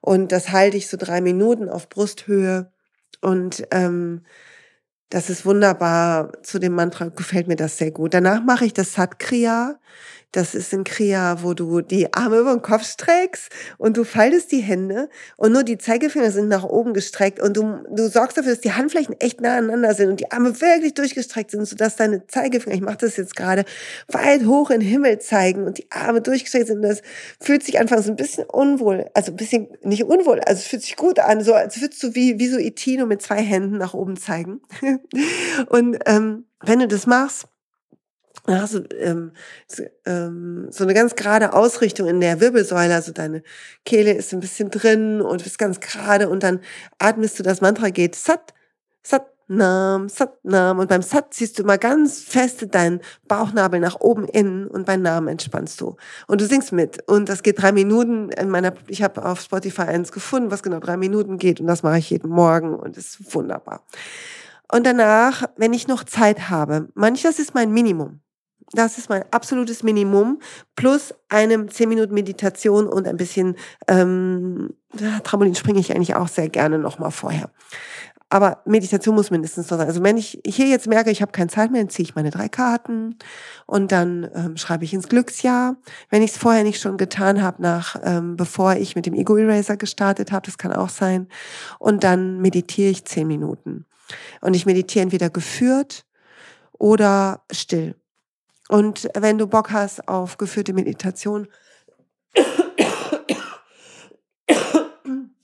Und 0.00 0.32
das 0.32 0.52
halte 0.52 0.76
ich 0.76 0.88
so 0.88 0.96
drei 0.96 1.20
Minuten 1.20 1.68
auf 1.68 1.88
Brusthöhe. 1.88 2.70
Und 3.20 3.66
ähm, 3.72 4.22
das 5.10 5.28
ist 5.30 5.44
wunderbar. 5.44 6.32
Zu 6.42 6.58
dem 6.60 6.74
Mantra 6.74 7.08
gefällt 7.08 7.48
mir 7.48 7.56
das 7.56 7.78
sehr 7.78 7.90
gut. 7.90 8.14
Danach 8.14 8.42
mache 8.44 8.64
ich 8.64 8.72
das 8.72 8.94
Satkriya. 8.94 9.80
Das 10.32 10.54
ist 10.54 10.72
ein 10.72 10.84
Kriya, 10.84 11.42
wo 11.42 11.54
du 11.54 11.80
die 11.80 12.12
Arme 12.14 12.38
über 12.38 12.52
den 12.52 12.62
Kopf 12.62 12.84
streckst 12.84 13.48
und 13.78 13.96
du 13.96 14.04
faltest 14.04 14.52
die 14.52 14.60
Hände 14.60 15.08
und 15.36 15.50
nur 15.52 15.64
die 15.64 15.76
Zeigefinger 15.76 16.30
sind 16.30 16.46
nach 16.46 16.62
oben 16.62 16.94
gestreckt 16.94 17.40
und 17.40 17.56
du, 17.56 17.82
du 17.90 18.08
sorgst 18.08 18.38
dafür, 18.38 18.52
dass 18.52 18.60
die 18.60 18.72
Handflächen 18.72 19.20
echt 19.20 19.40
nah 19.40 19.56
aneinander 19.56 19.92
sind 19.94 20.10
und 20.10 20.20
die 20.20 20.30
Arme 20.30 20.60
wirklich 20.60 20.94
durchgestreckt 20.94 21.50
sind, 21.50 21.66
sodass 21.66 21.96
deine 21.96 22.26
Zeigefinger, 22.28 22.76
ich 22.76 22.80
mache 22.80 22.98
das 22.98 23.16
jetzt 23.16 23.34
gerade, 23.34 23.64
weit 24.06 24.46
hoch 24.46 24.70
in 24.70 24.80
den 24.80 24.88
Himmel 24.88 25.18
zeigen 25.18 25.64
und 25.64 25.78
die 25.78 25.90
Arme 25.90 26.20
durchgestreckt 26.20 26.68
sind. 26.68 26.82
Das 26.82 27.02
fühlt 27.40 27.64
sich 27.64 27.80
anfangs 27.80 28.08
ein 28.08 28.14
bisschen 28.14 28.44
unwohl, 28.44 29.10
also 29.14 29.32
ein 29.32 29.36
bisschen 29.36 29.68
nicht 29.82 30.04
unwohl, 30.04 30.38
also 30.40 30.60
es 30.60 30.66
fühlt 30.68 30.82
sich 30.82 30.94
gut 30.94 31.18
an, 31.18 31.42
so 31.42 31.54
als 31.54 31.80
würdest 31.80 32.00
du 32.04 32.14
wie, 32.14 32.38
wie 32.38 32.48
so 32.48 32.58
Itino 32.58 33.04
mit 33.06 33.20
zwei 33.20 33.42
Händen 33.42 33.78
nach 33.78 33.94
oben 33.94 34.16
zeigen. 34.16 34.60
und 35.68 35.98
ähm, 36.06 36.44
wenn 36.62 36.78
du 36.78 36.86
das 36.86 37.06
machst, 37.06 37.46
du 38.46 38.88
ähm, 38.98 39.32
so, 39.66 39.82
ähm, 40.06 40.68
so 40.70 40.84
eine 40.84 40.94
ganz 40.94 41.14
gerade 41.14 41.52
Ausrichtung 41.52 42.08
in 42.08 42.20
der 42.20 42.40
Wirbelsäule, 42.40 42.94
also 42.94 43.12
deine 43.12 43.42
Kehle 43.84 44.12
ist 44.12 44.32
ein 44.32 44.40
bisschen 44.40 44.70
drin 44.70 45.20
und 45.20 45.42
bist 45.42 45.58
ganz 45.58 45.80
gerade 45.80 46.28
und 46.28 46.42
dann 46.42 46.60
atmest 46.98 47.38
du, 47.38 47.42
das 47.42 47.60
Mantra 47.60 47.90
geht 47.90 48.14
Sat, 48.14 48.54
Sat, 49.02 49.26
Nam, 49.48 50.08
Sat, 50.08 50.44
Nam 50.44 50.78
und 50.78 50.88
beim 50.88 51.02
Sat 51.02 51.34
ziehst 51.34 51.58
du 51.58 51.64
immer 51.64 51.76
ganz 51.76 52.20
feste 52.20 52.68
deinen 52.68 53.00
Bauchnabel 53.26 53.80
nach 53.80 53.98
oben 53.98 54.26
innen 54.28 54.68
und 54.68 54.86
beim 54.86 55.02
Namen 55.02 55.26
entspannst 55.26 55.80
du. 55.80 55.96
Und 56.28 56.40
du 56.40 56.46
singst 56.46 56.70
mit 56.72 57.02
und 57.08 57.28
das 57.28 57.42
geht 57.42 57.60
drei 57.60 57.72
Minuten 57.72 58.30
in 58.30 58.48
meiner, 58.48 58.72
ich 58.86 59.02
habe 59.02 59.24
auf 59.24 59.40
Spotify 59.40 59.82
eins 59.82 60.12
gefunden, 60.12 60.52
was 60.52 60.62
genau 60.62 60.78
drei 60.78 60.96
Minuten 60.96 61.36
geht 61.36 61.60
und 61.60 61.66
das 61.66 61.82
mache 61.82 61.98
ich 61.98 62.10
jeden 62.10 62.30
Morgen 62.30 62.74
und 62.74 62.96
ist 62.96 63.34
wunderbar. 63.34 63.84
Und 64.72 64.86
danach, 64.86 65.46
wenn 65.56 65.72
ich 65.72 65.88
noch 65.88 66.04
Zeit 66.04 66.48
habe, 66.48 66.88
manches 66.94 67.38
ist 67.38 67.54
mein 67.54 67.72
Minimum. 67.72 68.20
Das 68.72 68.98
ist 68.98 69.08
mein 69.08 69.24
absolutes 69.32 69.82
Minimum. 69.82 70.40
Plus 70.76 71.14
eine 71.28 71.66
10 71.66 71.88
Minuten 71.88 72.14
Meditation 72.14 72.86
und 72.86 73.08
ein 73.08 73.16
bisschen 73.16 73.56
ähm, 73.88 74.74
Trampolin 75.24 75.54
springe 75.54 75.80
ich 75.80 75.94
eigentlich 75.94 76.14
auch 76.14 76.28
sehr 76.28 76.48
gerne 76.48 76.78
nochmal 76.78 77.10
vorher. 77.10 77.50
Aber 78.32 78.62
Meditation 78.64 79.16
muss 79.16 79.32
mindestens 79.32 79.66
so 79.66 79.76
sein. 79.76 79.88
Also 79.88 80.04
wenn 80.04 80.16
ich 80.16 80.40
hier 80.46 80.66
jetzt 80.66 80.86
merke, 80.86 81.10
ich 81.10 81.20
habe 81.20 81.32
keine 81.32 81.50
Zeit 81.50 81.72
mehr, 81.72 81.80
dann 81.80 81.90
ziehe 81.90 82.04
ich 82.04 82.14
meine 82.14 82.30
drei 82.30 82.48
Karten 82.48 83.16
und 83.66 83.90
dann 83.90 84.30
ähm, 84.36 84.56
schreibe 84.56 84.84
ich 84.84 84.94
ins 84.94 85.08
Glücksjahr. 85.08 85.76
Wenn 86.10 86.22
ich 86.22 86.30
es 86.30 86.38
vorher 86.38 86.62
nicht 86.62 86.80
schon 86.80 86.96
getan 86.96 87.42
habe, 87.42 87.60
nach 87.60 87.96
ähm, 88.04 88.36
bevor 88.36 88.76
ich 88.76 88.94
mit 88.94 89.06
dem 89.06 89.14
Ego 89.14 89.36
Eraser 89.36 89.76
gestartet 89.76 90.30
habe, 90.30 90.46
das 90.46 90.58
kann 90.58 90.72
auch 90.72 90.90
sein. 90.90 91.26
Und 91.80 92.04
dann 92.04 92.40
meditiere 92.40 92.90
ich 92.90 93.04
zehn 93.04 93.26
Minuten. 93.26 93.84
Und 94.40 94.54
ich 94.54 94.64
meditiere 94.64 95.02
entweder 95.02 95.28
geführt 95.28 96.06
oder 96.78 97.42
still. 97.50 97.96
Und 98.70 99.08
wenn 99.14 99.36
du 99.36 99.48
Bock 99.48 99.72
hast 99.72 100.06
auf 100.06 100.38
geführte 100.38 100.72
Meditation, 100.72 101.48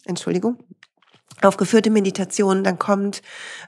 Entschuldigung, 0.04 0.62
auf 1.42 1.56
geführte 1.56 1.90
Meditationen, 1.90 2.62
dann 2.62 2.78
kommt 2.78 3.22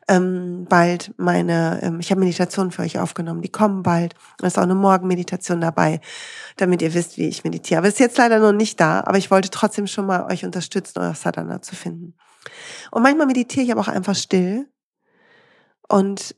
ähm, 0.07 0.64
bald 0.68 1.12
meine, 1.16 1.81
ähm, 1.83 1.99
ich 1.99 2.12
habe 2.12 2.21
Meditationen 2.21 2.71
für 2.71 2.83
euch 2.83 3.01
aufgenommen, 3.01 3.42
die 3.42 3.51
kommen 3.51 3.83
bald. 3.83 4.14
Da 4.38 4.47
ist 4.47 4.59
auch 4.59 4.62
eine 4.62 4.77
Morgenmeditation 4.77 5.61
dabei, 5.61 6.01
damit 6.57 6.81
ihr 6.81 6.94
wisst, 6.94 7.16
wie 7.16 7.27
ich 7.27 7.42
meditiere. 7.42 7.79
Aber 7.79 7.88
ist 7.88 7.99
jetzt 7.99 8.16
leider 8.16 8.38
noch 8.38 8.53
nicht 8.53 8.79
da, 8.79 9.01
aber 9.01 9.18
ich 9.18 9.33
wollte 9.33 9.51
trotzdem 9.51 9.88
schon 9.88 10.07
mal 10.07 10.25
euch 10.31 10.44
unterstützen, 10.44 11.01
euer 11.01 11.14
Sadhana 11.14 11.62
zu 11.62 11.75
finden. 11.75 12.14
Und 12.92 13.03
manchmal 13.03 13.27
meditiere 13.27 13.64
ich 13.64 13.73
aber 13.73 13.81
auch 13.81 13.88
einfach 13.88 14.14
still 14.14 14.68
und 15.88 16.37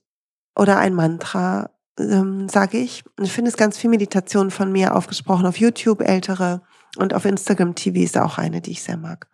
oder 0.56 0.78
ein 0.78 0.94
Mantra, 0.94 1.68
ähm, 2.00 2.48
sage 2.48 2.78
ich. 2.78 3.04
Und 3.16 3.24
ich 3.24 3.32
finde 3.32 3.50
es 3.50 3.56
ganz 3.56 3.78
viel 3.78 3.90
Meditationen 3.90 4.50
von 4.50 4.72
mir 4.72 4.96
aufgesprochen 4.96 5.46
auf 5.46 5.58
YouTube, 5.58 6.00
ältere 6.00 6.62
und 6.96 7.14
auf 7.14 7.24
Instagram 7.24 7.74
TV 7.74 8.00
ist 8.00 8.18
auch 8.18 8.38
eine, 8.38 8.60
die 8.60 8.72
ich 8.72 8.82
sehr 8.82 8.96
mag. 8.96 9.28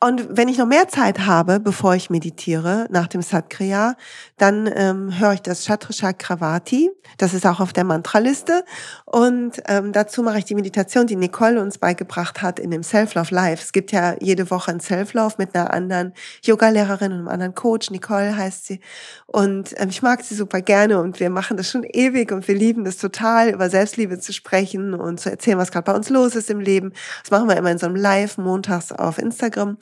Und 0.00 0.36
wenn 0.36 0.48
ich 0.48 0.58
noch 0.58 0.66
mehr 0.66 0.88
Zeit 0.88 1.20
habe, 1.20 1.60
bevor 1.60 1.94
ich 1.94 2.10
meditiere, 2.10 2.86
nach 2.90 3.06
dem 3.06 3.22
Satkriya, 3.22 3.96
dann 4.36 4.70
ähm, 4.74 5.18
höre 5.18 5.34
ich 5.34 5.40
das 5.40 5.64
Chatrachakravati. 5.64 6.90
Das 7.16 7.32
ist 7.32 7.46
auch 7.46 7.60
auf 7.60 7.72
der 7.72 7.84
Mantraliste. 7.84 8.64
Und 9.06 9.62
ähm, 9.66 9.92
dazu 9.92 10.22
mache 10.22 10.38
ich 10.38 10.44
die 10.44 10.54
Meditation, 10.54 11.06
die 11.06 11.16
Nicole 11.16 11.60
uns 11.60 11.78
beigebracht 11.78 12.42
hat 12.42 12.58
in 12.58 12.70
dem 12.70 12.82
Self-Love 12.82 13.34
Live. 13.34 13.62
Es 13.62 13.72
gibt 13.72 13.92
ja 13.92 14.16
jede 14.20 14.50
Woche 14.50 14.72
ein 14.72 14.80
Self-Love 14.80 15.36
mit 15.38 15.54
einer 15.54 15.72
anderen 15.72 16.12
Yoga-Lehrerin 16.42 17.12
und 17.12 17.18
einem 17.18 17.28
anderen 17.28 17.54
Coach. 17.54 17.90
Nicole 17.90 18.36
heißt 18.36 18.66
sie. 18.66 18.80
Und 19.26 19.74
ähm, 19.78 19.88
ich 19.88 20.02
mag 20.02 20.22
sie 20.22 20.34
super 20.34 20.60
gerne 20.60 21.00
und 21.00 21.18
wir 21.20 21.30
machen 21.30 21.56
das 21.56 21.70
schon 21.70 21.84
ewig 21.84 22.30
und 22.32 22.46
wir 22.46 22.54
lieben 22.54 22.84
das 22.84 22.98
total, 22.98 23.50
über 23.50 23.70
Selbstliebe 23.70 24.18
zu 24.18 24.32
sprechen 24.32 24.92
und 24.92 25.20
zu 25.20 25.30
erzählen, 25.30 25.58
was 25.58 25.72
gerade 25.72 25.84
bei 25.84 25.96
uns 25.96 26.10
los 26.10 26.34
ist 26.34 26.50
im 26.50 26.60
Leben. 26.60 26.92
Das 27.22 27.30
machen 27.30 27.48
wir 27.48 27.56
immer 27.56 27.70
in 27.70 27.78
so 27.78 27.86
einem 27.86 27.96
Live 27.96 28.38
montags 28.38 28.92
auf 28.92 29.18
Instagram. 29.18 29.78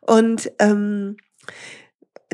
Und 0.00 0.50
ähm, 0.58 1.16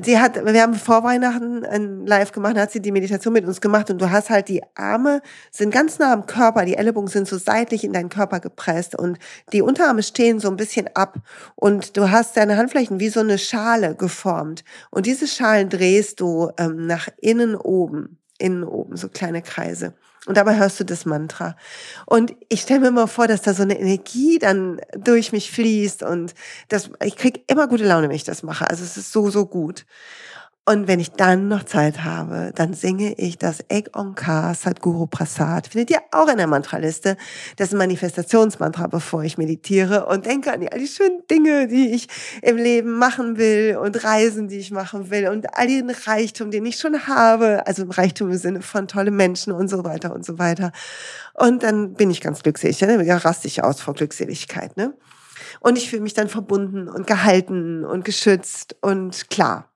sie 0.01 0.19
hat, 0.19 0.45
wir 0.45 0.63
haben 0.63 0.75
vor 0.75 1.05
Weihnachten 1.05 1.65
ein 1.65 2.07
Live 2.07 2.33
gemacht, 2.33 2.57
hat 2.57 2.73
sie 2.73 2.81
die 2.81 2.93
Meditation 2.93 3.33
mit 3.33 3.47
uns 3.47 3.61
gemacht 3.61 3.91
und 3.91 4.01
du 4.01 4.11
hast 4.11 4.31
halt 4.31 4.49
die 4.49 4.63
Arme 4.75 5.21
sind 5.51 5.73
ganz 5.73 5.99
nah 5.99 6.13
am 6.13 6.27
Körper, 6.27 6.65
die 6.65 6.77
Ellenbogen 6.77 7.09
sind 7.09 7.29
so 7.29 7.37
seitlich 7.37 7.85
in 7.85 7.93
deinen 7.93 8.09
Körper 8.09 8.41
gepresst 8.41 8.99
und 8.99 9.19
die 9.53 9.63
Unterarme 9.63 10.03
stehen 10.03 10.41
so 10.41 10.49
ein 10.49 10.57
bisschen 10.57 10.89
ab 10.95 11.19
und 11.57 11.97
du 11.97 12.11
hast 12.11 12.37
deine 12.37 12.57
Handflächen 12.57 13.01
wie 13.01 13.11
so 13.11 13.21
eine 13.21 13.39
Schale 13.39 13.95
geformt 13.95 14.65
und 14.91 15.07
diese 15.07 15.27
Schalen 15.27 15.69
drehst 15.69 16.21
du 16.21 16.51
ähm, 16.59 16.87
nach 16.87 17.09
innen 17.21 17.55
oben, 17.55 18.19
innen 18.39 18.65
oben, 18.65 18.97
so 18.97 19.09
kleine 19.09 19.43
Kreise. 19.43 19.95
Und 20.27 20.37
dabei 20.37 20.57
hörst 20.57 20.79
du 20.79 20.85
das 20.85 21.05
Mantra. 21.05 21.57
Und 22.07 22.35
ich 22.49 22.61
stelle 22.61 22.81
mir 22.81 22.89
immer 22.89 23.09
vor, 23.09 23.27
dass 23.27 23.43
da 23.43 23.55
so 23.55 23.65
eine 23.65 23.79
Energie 23.79 24.39
dann 24.39 24.81
durch 24.97 25.33
mich 25.33 25.51
fließt 25.51 26.05
und 26.05 26.35
das, 26.69 26.91
ich 27.03 27.17
krieg 27.17 27.43
immer 27.49 27.67
gute 27.67 27.85
Laune, 27.85 28.09
wenn 28.09 28.15
ich 28.15 28.23
das 28.23 28.45
mache. 28.45 28.71
Also 28.71 28.85
es 28.85 28.97
ist 28.97 29.13
so, 29.13 29.31
so 29.31 29.47
gut. 29.47 29.85
Und 30.65 30.87
wenn 30.87 31.01
ich 31.01 31.11
dann 31.11 31.49
noch 31.49 31.65
Zeit 31.65 32.05
habe, 32.05 32.53
dann 32.55 32.73
singe 32.73 33.15
ich 33.15 33.37
das 33.37 33.65
Egg 33.69 33.91
Onkar 33.95 34.55
Sadhguru 34.55 35.09
Prasad. 35.09 35.67
Findet 35.67 35.91
ihr 35.91 35.99
auch 36.13 36.29
in 36.29 36.37
der 36.37 36.47
Mantraliste. 36.47 37.17
Das 37.57 37.69
ist 37.69 37.75
ein 37.75 37.79
Manifestationsmantra, 37.79 38.87
bevor 38.87 39.25
ich 39.25 39.37
meditiere 39.39 40.07
und 40.07 40.25
denke 40.25 40.53
an 40.53 40.65
all 40.71 40.79
die 40.79 40.87
schönen 40.87 41.27
Dinge, 41.29 41.67
die 41.67 41.89
ich 41.93 42.07
im 42.43 42.59
Leben 42.59 42.97
machen 42.97 43.39
will 43.39 43.77
und 43.77 44.05
Reisen, 44.05 44.47
die 44.47 44.59
ich 44.59 44.71
machen 44.71 45.11
will 45.11 45.27
und 45.27 45.53
all 45.53 45.67
den 45.67 45.91
Reichtum, 45.91 46.53
den 46.53 46.65
ich 46.65 46.77
schon 46.77 47.09
habe. 47.09 47.67
Also 47.67 47.85
Reichtum 47.89 48.31
im 48.31 48.39
Sinne 48.39 48.63
von 48.63 48.87
tolle 48.87 49.11
Menschen 49.11 49.53
und 49.53 49.67
so 49.67 49.83
weiter 49.83 50.15
und 50.15 50.25
so 50.25 50.39
weiter. 50.39 50.71
Und 51.35 51.65
dann 51.65 51.95
bin 51.95 52.09
ich 52.09 52.21
ganz 52.21 52.41
glückselig. 52.41 52.79
Dann 52.79 53.01
raste 53.01 53.49
ich 53.49 53.65
aus 53.65 53.81
vor 53.81 53.95
Glückseligkeit, 53.95 54.77
ne? 54.77 54.95
Und 55.59 55.77
ich 55.77 55.91
fühle 55.91 56.03
mich 56.03 56.15
dann 56.15 56.29
verbunden 56.29 56.89
und 56.89 57.09
gehalten 57.09 57.85
und 57.85 58.05
geschützt 58.05 58.77
und 58.81 59.29
klar. 59.29 59.69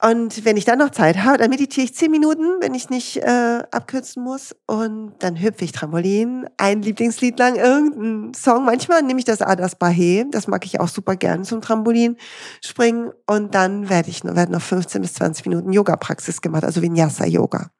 Und 0.00 0.44
wenn 0.44 0.56
ich 0.56 0.64
dann 0.64 0.78
noch 0.78 0.90
Zeit 0.90 1.24
habe, 1.24 1.38
dann 1.38 1.50
meditiere 1.50 1.84
ich 1.84 1.94
zehn 1.94 2.12
Minuten, 2.12 2.60
wenn 2.60 2.72
ich 2.72 2.88
nicht 2.88 3.16
äh, 3.16 3.64
abkürzen 3.72 4.22
muss. 4.22 4.54
Und 4.66 5.14
dann 5.18 5.40
hüpfe 5.40 5.64
ich 5.64 5.72
Trampolin, 5.72 6.48
ein 6.56 6.82
Lieblingslied 6.82 7.36
lang, 7.36 7.56
irgendein 7.56 8.32
Song. 8.32 8.64
Manchmal 8.64 9.02
nehme 9.02 9.18
ich 9.18 9.24
das 9.24 9.42
Adas 9.42 9.74
Bahe, 9.74 10.24
das 10.30 10.46
mag 10.46 10.64
ich 10.64 10.78
auch 10.78 10.86
super 10.86 11.16
gern 11.16 11.44
zum 11.44 11.60
Trampolin 11.60 12.16
springen. 12.64 13.10
Und 13.26 13.56
dann 13.56 13.88
werde 13.88 14.10
ich 14.10 14.22
werden 14.22 14.52
noch 14.52 14.62
15 14.62 15.02
bis 15.02 15.14
20 15.14 15.46
Minuten 15.46 15.72
Yoga-Praxis 15.72 16.40
gemacht, 16.40 16.62
also 16.62 16.80
Vinyasa-Yoga. 16.80 17.70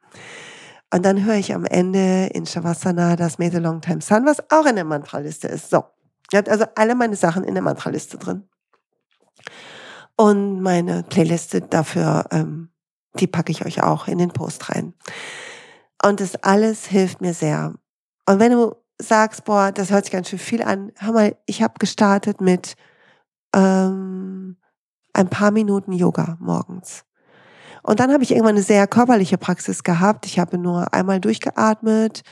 Und 0.92 1.04
dann 1.04 1.24
höre 1.24 1.36
ich 1.36 1.54
am 1.54 1.66
Ende 1.66 2.30
in 2.32 2.46
Shavasana 2.46 3.14
das 3.14 3.38
Made 3.38 3.58
a 3.58 3.60
Long 3.60 3.80
Time 3.80 4.00
Sun, 4.00 4.26
was 4.26 4.42
auch 4.50 4.66
in 4.66 4.74
der 4.74 4.84
Mantraliste 4.84 5.46
ist. 5.46 5.70
So, 5.70 5.84
ihr 6.32 6.38
habt 6.38 6.48
also 6.48 6.64
alle 6.74 6.96
meine 6.96 7.14
Sachen 7.14 7.44
in 7.44 7.54
der 7.54 7.62
Mantraliste 7.62 8.18
drin. 8.18 8.48
Und 10.20 10.60
meine 10.60 11.04
Playliste 11.04 11.60
dafür, 11.60 12.24
ähm, 12.32 12.70
die 13.20 13.28
packe 13.28 13.52
ich 13.52 13.64
euch 13.64 13.84
auch 13.84 14.08
in 14.08 14.18
den 14.18 14.30
Post 14.30 14.68
rein. 14.68 14.94
Und 16.04 16.18
das 16.18 16.34
alles 16.42 16.86
hilft 16.86 17.20
mir 17.20 17.34
sehr. 17.34 17.74
Und 18.26 18.40
wenn 18.40 18.50
du 18.50 18.74
sagst, 19.00 19.44
boah, 19.44 19.70
das 19.70 19.92
hört 19.92 20.06
sich 20.06 20.12
ganz 20.12 20.28
schön 20.28 20.40
viel 20.40 20.62
an, 20.62 20.90
hör 20.98 21.12
mal, 21.12 21.36
ich 21.46 21.62
habe 21.62 21.74
gestartet 21.78 22.40
mit 22.40 22.74
ähm, 23.54 24.56
ein 25.12 25.28
paar 25.28 25.52
Minuten 25.52 25.92
Yoga 25.92 26.36
morgens. 26.40 27.04
Und 27.84 28.00
dann 28.00 28.12
habe 28.12 28.24
ich 28.24 28.32
irgendwann 28.32 28.56
eine 28.56 28.62
sehr 28.62 28.88
körperliche 28.88 29.38
Praxis 29.38 29.84
gehabt. 29.84 30.26
Ich 30.26 30.40
habe 30.40 30.58
nur 30.58 30.92
einmal 30.92 31.20
durchgeatmet, 31.20 32.22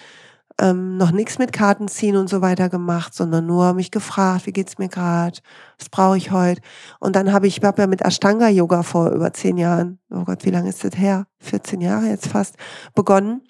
ähm, 0.60 0.96
noch 0.96 1.10
nichts 1.10 1.38
mit 1.38 1.52
Karten 1.52 1.88
ziehen 1.88 2.16
und 2.16 2.28
so 2.28 2.40
weiter 2.40 2.68
gemacht, 2.68 3.14
sondern 3.14 3.46
nur 3.46 3.74
mich 3.74 3.90
gefragt, 3.90 4.46
wie 4.46 4.52
geht's 4.52 4.78
mir 4.78 4.88
gerade, 4.88 5.38
was 5.78 5.88
brauche 5.88 6.16
ich 6.16 6.30
heute. 6.30 6.62
Und 6.98 7.14
dann 7.16 7.32
habe 7.32 7.46
ich, 7.46 7.58
ich 7.58 7.64
habe 7.64 7.82
ja 7.82 7.86
mit 7.86 8.02
Ashtanga 8.02 8.48
Yoga 8.48 8.82
vor 8.82 9.10
über 9.10 9.32
zehn 9.32 9.58
Jahren, 9.58 9.98
oh 10.10 10.24
Gott, 10.24 10.44
wie 10.44 10.50
lange 10.50 10.68
ist 10.68 10.84
das 10.84 10.96
her? 10.96 11.26
14 11.40 11.80
Jahre 11.80 12.06
jetzt 12.06 12.28
fast, 12.28 12.56
begonnen. 12.94 13.42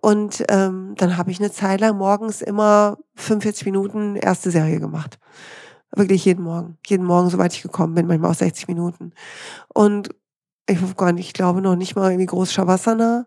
Und 0.00 0.44
ähm, 0.48 0.94
dann 0.96 1.16
habe 1.16 1.30
ich 1.30 1.38
eine 1.38 1.52
Zeit 1.52 1.80
lang 1.80 1.96
morgens 1.96 2.42
immer 2.42 2.98
45 3.14 3.66
Minuten 3.66 4.16
erste 4.16 4.50
Serie 4.50 4.80
gemacht. 4.80 5.18
Wirklich 5.94 6.24
jeden 6.24 6.42
Morgen. 6.42 6.78
Jeden 6.86 7.04
Morgen, 7.06 7.30
soweit 7.30 7.54
ich 7.54 7.62
gekommen 7.62 7.94
bin, 7.94 8.06
manchmal 8.06 8.30
auch 8.30 8.36
60 8.36 8.66
Minuten. 8.66 9.12
Und 9.72 10.08
ich, 10.68 10.78
gar 10.96 11.12
nicht, 11.12 11.26
ich 11.26 11.32
glaube 11.34 11.60
noch 11.60 11.76
nicht 11.76 11.94
mal 11.94 12.10
irgendwie 12.10 12.26
groß 12.26 12.52
Shavasana 12.52 13.26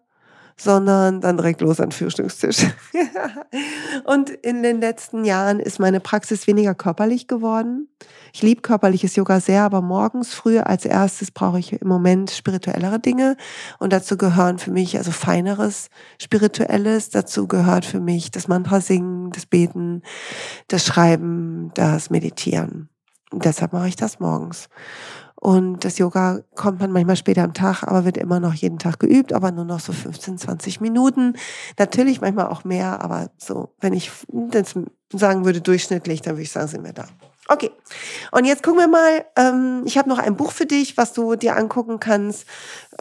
sondern 0.57 1.19
dann 1.19 1.37
direkt 1.37 1.61
los 1.61 1.79
an 1.79 1.89
den 1.89 1.91
Frühstückstisch. 1.91 2.65
und 4.05 4.29
in 4.29 4.63
den 4.63 4.79
letzten 4.79 5.25
Jahren 5.25 5.59
ist 5.59 5.79
meine 5.79 5.99
Praxis 5.99 6.47
weniger 6.47 6.73
körperlich 6.73 7.27
geworden. 7.27 7.89
Ich 8.33 8.41
liebe 8.41 8.61
körperliches 8.61 9.15
Yoga 9.15 9.39
sehr, 9.39 9.63
aber 9.63 9.81
morgens 9.81 10.33
früh 10.33 10.59
als 10.59 10.85
erstes 10.85 11.31
brauche 11.31 11.59
ich 11.59 11.73
im 11.73 11.87
Moment 11.87 12.31
spirituellere 12.31 12.99
Dinge 12.99 13.35
und 13.79 13.91
dazu 13.91 14.17
gehören 14.17 14.57
für 14.57 14.71
mich 14.71 14.97
also 14.97 15.11
feineres 15.11 15.89
spirituelles, 16.21 17.09
dazu 17.09 17.47
gehört 17.47 17.85
für 17.85 17.99
mich 17.99 18.31
das 18.31 18.47
Mantra 18.47 18.79
singen, 18.79 19.31
das 19.31 19.45
Beten, 19.45 20.03
das 20.67 20.85
Schreiben, 20.85 21.71
das 21.73 22.09
Meditieren. 22.09 22.89
Und 23.31 23.43
deshalb 23.43 23.73
mache 23.73 23.87
ich 23.87 23.95
das 23.95 24.19
morgens. 24.19 24.69
Und 25.45 25.85
das 25.85 25.99
Yoga 25.99 26.39
kommt 26.55 26.79
man 26.79 26.91
manchmal 26.91 27.17
später 27.17 27.43
am 27.43 27.53
Tag, 27.53 27.83
aber 27.83 28.03
wird 28.03 28.17
immer 28.17 28.39
noch 28.39 28.55
jeden 28.55 28.79
Tag 28.79 28.99
geübt, 28.99 29.31
aber 29.31 29.51
nur 29.51 29.63
noch 29.63 29.79
so 29.79 29.93
15, 29.93 30.39
20 30.39 30.81
Minuten. 30.81 31.35
Natürlich 31.77 32.19
manchmal 32.19 32.47
auch 32.47 32.63
mehr, 32.63 33.03
aber 33.03 33.29
so, 33.37 33.69
wenn 33.79 33.93
ich 33.93 34.09
jetzt 34.51 34.75
sagen 35.13 35.45
würde 35.45 35.61
durchschnittlich, 35.61 36.23
dann 36.23 36.33
würde 36.33 36.41
ich 36.41 36.51
sagen, 36.51 36.67
sind 36.67 36.83
wir 36.83 36.93
da. 36.93 37.05
Okay, 37.47 37.69
und 38.31 38.45
jetzt 38.45 38.63
gucken 38.63 38.79
wir 38.79 38.87
mal. 38.87 39.23
Ähm, 39.35 39.83
ich 39.85 39.99
habe 39.99 40.09
noch 40.09 40.17
ein 40.17 40.35
Buch 40.35 40.51
für 40.51 40.65
dich, 40.65 40.97
was 40.97 41.13
du 41.13 41.35
dir 41.35 41.55
angucken 41.55 41.99
kannst, 41.99 42.47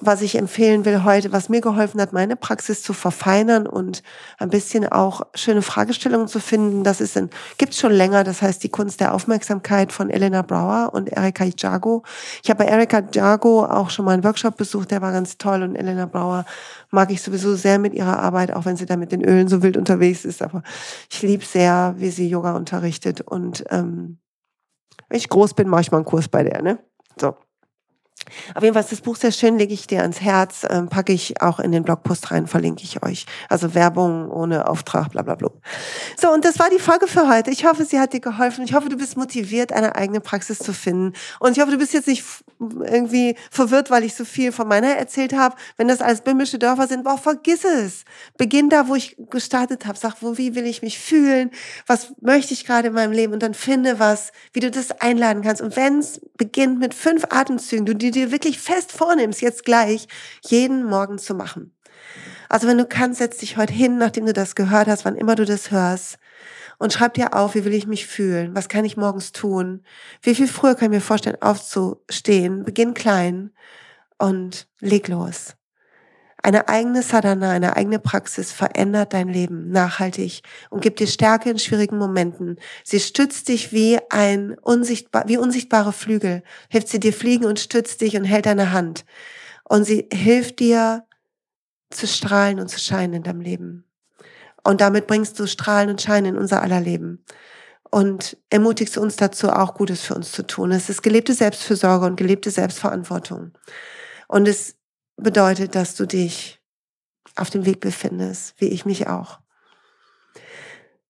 was 0.00 0.22
ich 0.22 0.36
empfehlen 0.36 0.84
will 0.84 1.04
heute, 1.04 1.32
was 1.32 1.48
mir 1.48 1.60
geholfen 1.60 2.00
hat, 2.00 2.12
meine 2.12 2.36
Praxis 2.36 2.82
zu 2.82 2.92
verfeinern 2.92 3.66
und 3.66 4.02
ein 4.38 4.50
bisschen 4.50 4.88
auch 4.88 5.22
schöne 5.34 5.62
Fragestellungen 5.62 6.26
zu 6.26 6.40
finden. 6.40 6.82
Das 6.82 7.00
ist 7.00 7.16
ein, 7.16 7.30
gibt's 7.58 7.78
schon 7.78 7.92
länger. 7.92 8.24
Das 8.24 8.42
heißt 8.42 8.62
die 8.62 8.68
Kunst 8.68 9.00
der 9.00 9.14
Aufmerksamkeit 9.14 9.92
von 9.92 10.10
Elena 10.10 10.42
Brauer 10.42 10.90
und 10.92 11.10
Erika 11.10 11.44
Jago. 11.56 12.02
Ich 12.42 12.50
habe 12.50 12.64
bei 12.64 12.70
Erika 12.70 13.02
Jago 13.12 13.64
auch 13.64 13.90
schon 13.90 14.04
mal 14.04 14.12
einen 14.12 14.24
Workshop 14.24 14.56
besucht, 14.56 14.90
der 14.90 15.00
war 15.00 15.12
ganz 15.12 15.38
toll 15.38 15.62
und 15.62 15.76
Elena 15.76 16.06
Brauer 16.06 16.44
mag 16.90 17.10
ich 17.10 17.22
sowieso 17.22 17.54
sehr 17.54 17.78
mit 17.78 17.94
ihrer 17.94 18.18
Arbeit, 18.18 18.52
auch 18.52 18.64
wenn 18.64 18.76
sie 18.76 18.86
da 18.86 18.96
mit 18.96 19.12
den 19.12 19.24
Ölen 19.24 19.48
so 19.48 19.62
wild 19.62 19.76
unterwegs 19.76 20.24
ist. 20.24 20.42
Aber 20.42 20.62
ich 21.10 21.22
liebe 21.22 21.44
sehr, 21.44 21.94
wie 21.98 22.10
sie 22.10 22.28
Yoga 22.28 22.56
unterrichtet 22.56 23.20
und 23.20 23.64
ähm, 23.70 24.18
wenn 25.08 25.18
ich 25.18 25.28
groß 25.28 25.54
bin, 25.54 25.68
mache 25.68 25.82
ich 25.82 25.92
mal 25.92 25.98
einen 25.98 26.06
Kurs 26.06 26.28
bei 26.28 26.42
der, 26.42 26.62
ne? 26.62 26.78
So. 27.20 27.36
Auf 28.54 28.62
jeden 28.62 28.74
Fall 28.74 28.82
ist 28.82 28.92
das 28.92 29.00
Buch 29.00 29.16
sehr 29.16 29.32
schön, 29.32 29.58
lege 29.58 29.74
ich 29.74 29.86
dir 29.86 30.02
ans 30.02 30.20
Herz, 30.20 30.66
ähm, 30.68 30.88
packe 30.88 31.12
ich 31.12 31.40
auch 31.40 31.58
in 31.58 31.72
den 31.72 31.82
Blogpost 31.82 32.30
rein, 32.30 32.46
verlinke 32.46 32.82
ich 32.82 33.02
euch. 33.02 33.26
Also 33.48 33.74
Werbung 33.74 34.30
ohne 34.30 34.68
Auftrag, 34.68 35.10
bla 35.10 35.22
bla 35.22 35.34
bla. 35.34 35.50
So, 36.20 36.30
und 36.30 36.44
das 36.44 36.58
war 36.58 36.70
die 36.70 36.78
Folge 36.78 37.06
für 37.06 37.28
heute. 37.28 37.50
Ich 37.50 37.64
hoffe, 37.64 37.84
sie 37.84 37.98
hat 37.98 38.12
dir 38.12 38.20
geholfen. 38.20 38.64
Ich 38.64 38.74
hoffe, 38.74 38.88
du 38.88 38.96
bist 38.96 39.16
motiviert, 39.16 39.72
eine 39.72 39.94
eigene 39.94 40.20
Praxis 40.20 40.58
zu 40.58 40.72
finden. 40.72 41.12
Und 41.40 41.56
ich 41.56 41.62
hoffe, 41.62 41.72
du 41.72 41.78
bist 41.78 41.92
jetzt 41.92 42.08
nicht 42.08 42.24
irgendwie 42.60 43.36
verwirrt, 43.50 43.90
weil 43.90 44.04
ich 44.04 44.14
so 44.14 44.24
viel 44.24 44.52
von 44.52 44.68
meiner 44.68 44.88
erzählt 44.88 45.34
habe. 45.34 45.56
Wenn 45.76 45.88
das 45.88 46.00
alles 46.00 46.20
böhmische 46.20 46.58
Dörfer 46.58 46.86
sind, 46.86 47.04
boah, 47.04 47.18
vergiss 47.18 47.64
es. 47.64 48.04
Beginn 48.36 48.70
da, 48.70 48.88
wo 48.88 48.94
ich 48.94 49.16
gestartet 49.30 49.86
habe. 49.86 49.98
Sag, 49.98 50.16
wo, 50.20 50.38
wie 50.38 50.54
will 50.54 50.66
ich 50.66 50.82
mich 50.82 50.98
fühlen? 50.98 51.50
Was 51.86 52.12
möchte 52.20 52.54
ich 52.54 52.64
gerade 52.64 52.88
in 52.88 52.94
meinem 52.94 53.12
Leben? 53.12 53.32
Und 53.32 53.42
dann 53.42 53.54
finde 53.54 53.98
was, 53.98 54.32
wie 54.52 54.60
du 54.60 54.70
das 54.70 54.90
einladen 55.00 55.42
kannst. 55.42 55.62
Und 55.62 55.76
wenn 55.76 55.98
es 55.98 56.20
beginnt 56.36 56.78
mit 56.78 56.94
fünf 56.94 57.24
Atemzügen, 57.30 57.86
du 57.86 57.94
die 57.94 58.10
dir 58.14 58.32
wirklich 58.32 58.58
fest 58.58 58.92
vornimmst, 58.92 59.42
jetzt 59.42 59.64
gleich, 59.64 60.08
jeden 60.42 60.84
Morgen 60.84 61.18
zu 61.18 61.34
machen. 61.34 61.74
Also 62.48 62.68
wenn 62.68 62.78
du 62.78 62.86
kannst, 62.86 63.18
setz 63.18 63.38
dich 63.38 63.56
heute 63.56 63.72
hin, 63.72 63.98
nachdem 63.98 64.26
du 64.26 64.32
das 64.32 64.54
gehört 64.54 64.88
hast, 64.88 65.04
wann 65.04 65.16
immer 65.16 65.34
du 65.34 65.44
das 65.44 65.70
hörst 65.70 66.18
und 66.78 66.92
schreib 66.92 67.14
dir 67.14 67.34
auf, 67.34 67.54
wie 67.54 67.64
will 67.64 67.74
ich 67.74 67.86
mich 67.86 68.06
fühlen? 68.06 68.54
Was 68.54 68.68
kann 68.68 68.84
ich 68.84 68.96
morgens 68.96 69.32
tun? 69.32 69.82
Wie 70.22 70.34
viel 70.34 70.48
früher 70.48 70.74
kann 70.74 70.86
ich 70.92 70.98
mir 70.98 71.00
vorstellen, 71.00 71.40
aufzustehen? 71.40 72.64
Beginn 72.64 72.94
klein 72.94 73.50
und 74.18 74.68
leg 74.80 75.08
los. 75.08 75.56
Eine 76.44 76.68
eigene 76.68 77.02
Sadhana, 77.02 77.52
eine 77.52 77.74
eigene 77.74 77.98
Praxis 77.98 78.52
verändert 78.52 79.14
dein 79.14 79.28
Leben 79.28 79.70
nachhaltig 79.70 80.42
und 80.68 80.82
gibt 80.82 81.00
dir 81.00 81.06
Stärke 81.06 81.48
in 81.48 81.58
schwierigen 81.58 81.96
Momenten. 81.96 82.58
Sie 82.84 83.00
stützt 83.00 83.48
dich 83.48 83.72
wie 83.72 83.98
ein 84.10 84.54
unsichtbar, 84.60 85.24
wie 85.26 85.38
unsichtbare 85.38 85.94
Flügel. 85.94 86.42
Hilft 86.68 86.88
sie 86.88 87.00
dir 87.00 87.14
fliegen 87.14 87.46
und 87.46 87.60
stützt 87.60 88.02
dich 88.02 88.14
und 88.18 88.24
hält 88.24 88.44
deine 88.44 88.72
Hand. 88.72 89.06
Und 89.66 89.84
sie 89.84 90.06
hilft 90.12 90.58
dir 90.58 91.06
zu 91.88 92.06
strahlen 92.06 92.60
und 92.60 92.68
zu 92.68 92.78
scheinen 92.78 93.14
in 93.14 93.22
deinem 93.22 93.40
Leben. 93.40 93.84
Und 94.62 94.82
damit 94.82 95.06
bringst 95.06 95.40
du 95.40 95.46
Strahlen 95.46 95.88
und 95.88 96.02
Schein 96.02 96.26
in 96.26 96.36
unser 96.36 96.60
aller 96.60 96.80
Leben. 96.82 97.24
Und 97.90 98.36
ermutigst 98.50 98.98
uns 98.98 99.16
dazu, 99.16 99.48
auch 99.48 99.72
Gutes 99.72 100.02
für 100.02 100.14
uns 100.14 100.30
zu 100.32 100.46
tun. 100.46 100.72
Es 100.72 100.90
ist 100.90 101.02
gelebte 101.02 101.32
Selbstfürsorge 101.32 102.04
und 102.04 102.16
gelebte 102.16 102.50
Selbstverantwortung. 102.50 103.52
Und 104.28 104.46
es 104.46 104.76
bedeutet, 105.16 105.74
dass 105.74 105.94
du 105.94 106.06
dich 106.06 106.60
auf 107.36 107.50
dem 107.50 107.66
Weg 107.66 107.80
befindest, 107.80 108.54
wie 108.58 108.68
ich 108.68 108.84
mich 108.84 109.08
auch. 109.08 109.40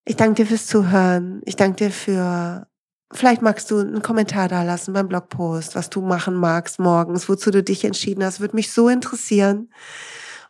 Ich 0.05 0.17
danke 0.17 0.43
dir 0.43 0.47
fürs 0.47 0.67
Zuhören. 0.67 1.41
Ich 1.45 1.57
danke 1.57 1.77
dir 1.77 1.91
für, 1.91 2.67
vielleicht 3.13 3.43
magst 3.43 3.71
du 3.71 3.79
einen 3.79 4.03
Kommentar 4.03 4.49
da 4.49 4.63
lassen 4.63 4.93
beim 4.93 5.09
Blogpost, 5.09 5.75
was 5.75 5.91
du 5.91 6.03
machen 6.03 6.35
magst 6.35 6.79
morgens, 6.79 7.29
wozu 7.29 7.51
du 7.51 7.63
dich 7.63 7.85
entschieden 7.85 8.25
hast. 8.25 8.41
Würde 8.41 8.57
mich 8.57 8.73
so 8.73 8.89
interessieren. 8.89 9.71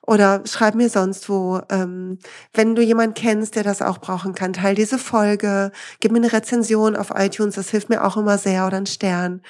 Oder 0.06 0.42
schreib 0.44 0.74
mir 0.74 0.90
sonst 0.90 1.28
wo. 1.28 1.62
Ähm, 1.70 2.18
wenn 2.52 2.74
du 2.74 2.82
jemanden 2.82 3.14
kennst, 3.14 3.56
der 3.56 3.62
das 3.62 3.80
auch 3.80 3.98
brauchen 3.98 4.34
kann, 4.34 4.52
teil 4.52 4.74
diese 4.74 4.98
Folge, 4.98 5.72
gib 6.00 6.12
mir 6.12 6.18
eine 6.18 6.32
Rezension 6.32 6.94
auf 6.94 7.10
iTunes, 7.14 7.54
das 7.54 7.70
hilft 7.70 7.88
mir 7.88 8.04
auch 8.04 8.18
immer 8.18 8.36
sehr, 8.36 8.66
oder 8.66 8.76
einen 8.76 8.86
Stern. 8.86 9.40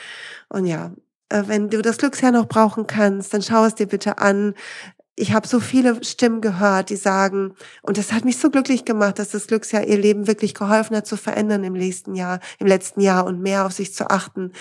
Und 0.48 0.66
ja, 0.66 0.92
wenn 1.30 1.70
du 1.70 1.82
das 1.82 1.98
Glücksjahr 1.98 2.32
noch 2.32 2.46
brauchen 2.46 2.86
kannst, 2.86 3.34
dann 3.34 3.42
schau 3.42 3.64
es 3.64 3.74
dir 3.74 3.86
bitte 3.86 4.18
an. 4.18 4.54
Ich 5.16 5.32
habe 5.32 5.46
so 5.46 5.60
viele 5.60 6.02
Stimmen 6.04 6.40
gehört, 6.40 6.90
die 6.90 6.96
sagen, 6.96 7.54
und 7.82 7.98
das 7.98 8.12
hat 8.12 8.24
mich 8.24 8.38
so 8.38 8.50
glücklich 8.50 8.84
gemacht, 8.84 9.18
dass 9.18 9.30
das 9.30 9.46
Glücksjahr 9.46 9.84
ihr 9.84 9.98
Leben 9.98 10.26
wirklich 10.26 10.54
geholfen 10.54 10.96
hat 10.96 11.06
zu 11.06 11.16
verändern 11.16 11.62
im 11.62 11.74
nächsten 11.74 12.14
Jahr, 12.14 12.40
im 12.58 12.66
letzten 12.66 13.00
Jahr 13.00 13.24
und 13.24 13.40
mehr 13.40 13.64
auf 13.64 13.72
sich 13.72 13.94
zu 13.94 14.10
achten. 14.10 14.52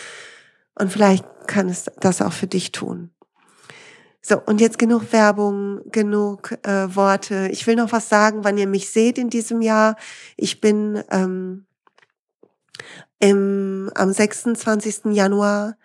Und 0.76 0.92
vielleicht 0.92 1.26
kann 1.48 1.70
es 1.70 1.86
das 2.00 2.22
auch 2.22 2.34
für 2.34 2.48
dich 2.48 2.72
tun. 2.72 3.10
So, 4.22 4.40
und 4.40 4.62
jetzt 4.62 4.80
genug 4.80 5.12
Werbung, 5.12 5.82
genug 5.92 6.58
äh, 6.64 6.96
Worte. 6.96 7.50
Ich 7.52 7.68
will 7.68 7.76
noch 7.76 7.92
was 7.92 8.08
sagen, 8.08 8.44
wann 8.44 8.58
ihr 8.58 8.68
mich 8.68 8.90
seht 8.90 9.18
in 9.18 9.30
diesem 9.30 9.62
Jahr. 9.62 9.98
Ich 10.38 10.62
bin 10.62 11.04
ähm, 11.12 11.66
im, 13.20 13.92
am 13.96 14.14
26. 14.14 15.14
Januar 15.14 15.76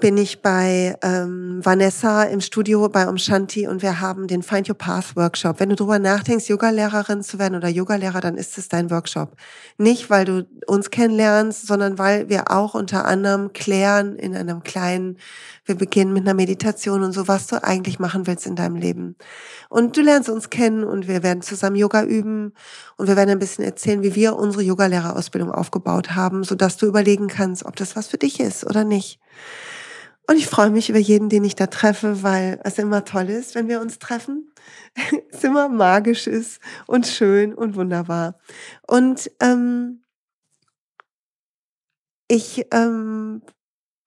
bin 0.00 0.16
ich 0.16 0.42
bei 0.42 0.96
ähm, 1.02 1.60
Vanessa 1.64 2.22
im 2.22 2.40
Studio 2.40 2.88
bei 2.88 3.08
Umshanti 3.08 3.66
und 3.66 3.82
wir 3.82 4.00
haben 4.00 4.28
den 4.28 4.42
Find 4.42 4.68
Your 4.68 4.76
Path 4.76 5.16
Workshop. 5.16 5.58
Wenn 5.58 5.70
du 5.70 5.76
drüber 5.76 5.98
nachdenkst, 5.98 6.48
Yogalehrerin 6.48 7.22
zu 7.22 7.38
werden 7.38 7.56
oder 7.56 7.68
Yogalehrer, 7.68 8.20
dann 8.20 8.36
ist 8.36 8.58
es 8.58 8.68
dein 8.68 8.90
Workshop. 8.90 9.36
Nicht, 9.76 10.08
weil 10.08 10.24
du 10.24 10.46
uns 10.66 10.90
kennenlernst, 10.90 11.66
sondern 11.66 11.98
weil 11.98 12.28
wir 12.28 12.50
auch 12.50 12.74
unter 12.74 13.06
anderem 13.06 13.52
klären 13.52 14.16
in 14.16 14.36
einem 14.36 14.62
kleinen, 14.62 15.18
wir 15.64 15.74
beginnen 15.74 16.12
mit 16.12 16.22
einer 16.22 16.34
Meditation 16.34 17.02
und 17.02 17.12
so, 17.12 17.26
was 17.26 17.48
du 17.48 17.62
eigentlich 17.62 17.98
machen 17.98 18.26
willst 18.26 18.46
in 18.46 18.56
deinem 18.56 18.76
Leben. 18.76 19.16
Und 19.68 19.96
du 19.96 20.02
lernst 20.02 20.28
uns 20.28 20.48
kennen 20.48 20.84
und 20.84 21.08
wir 21.08 21.22
werden 21.22 21.42
zusammen 21.42 21.76
Yoga 21.76 22.04
üben 22.04 22.52
und 22.96 23.08
wir 23.08 23.16
werden 23.16 23.30
ein 23.30 23.38
bisschen 23.38 23.64
erzählen, 23.64 24.02
wie 24.02 24.14
wir 24.14 24.36
unsere 24.36 24.62
Yogalehrerausbildung 24.62 25.50
aufgebaut 25.50 26.14
haben, 26.14 26.44
sodass 26.44 26.76
du 26.76 26.86
überlegen 26.86 27.26
kannst, 27.26 27.64
ob 27.64 27.74
das 27.76 27.96
was 27.96 28.06
für 28.06 28.18
dich 28.18 28.38
ist 28.38 28.64
oder 28.64 28.84
nicht. 28.84 29.18
Und 30.28 30.36
ich 30.36 30.46
freue 30.46 30.68
mich 30.68 30.90
über 30.90 30.98
jeden, 30.98 31.30
den 31.30 31.42
ich 31.42 31.54
da 31.54 31.68
treffe, 31.68 32.22
weil 32.22 32.60
es 32.62 32.78
immer 32.78 33.06
toll 33.06 33.30
ist, 33.30 33.54
wenn 33.54 33.66
wir 33.66 33.80
uns 33.80 33.98
treffen. 33.98 34.52
es 35.32 35.42
immer 35.42 35.70
magisch 35.70 36.26
ist 36.26 36.60
und 36.86 37.06
schön 37.06 37.54
und 37.54 37.76
wunderbar. 37.76 38.38
Und 38.86 39.30
ähm, 39.40 40.02
ich 42.28 42.66
ähm, 42.72 43.40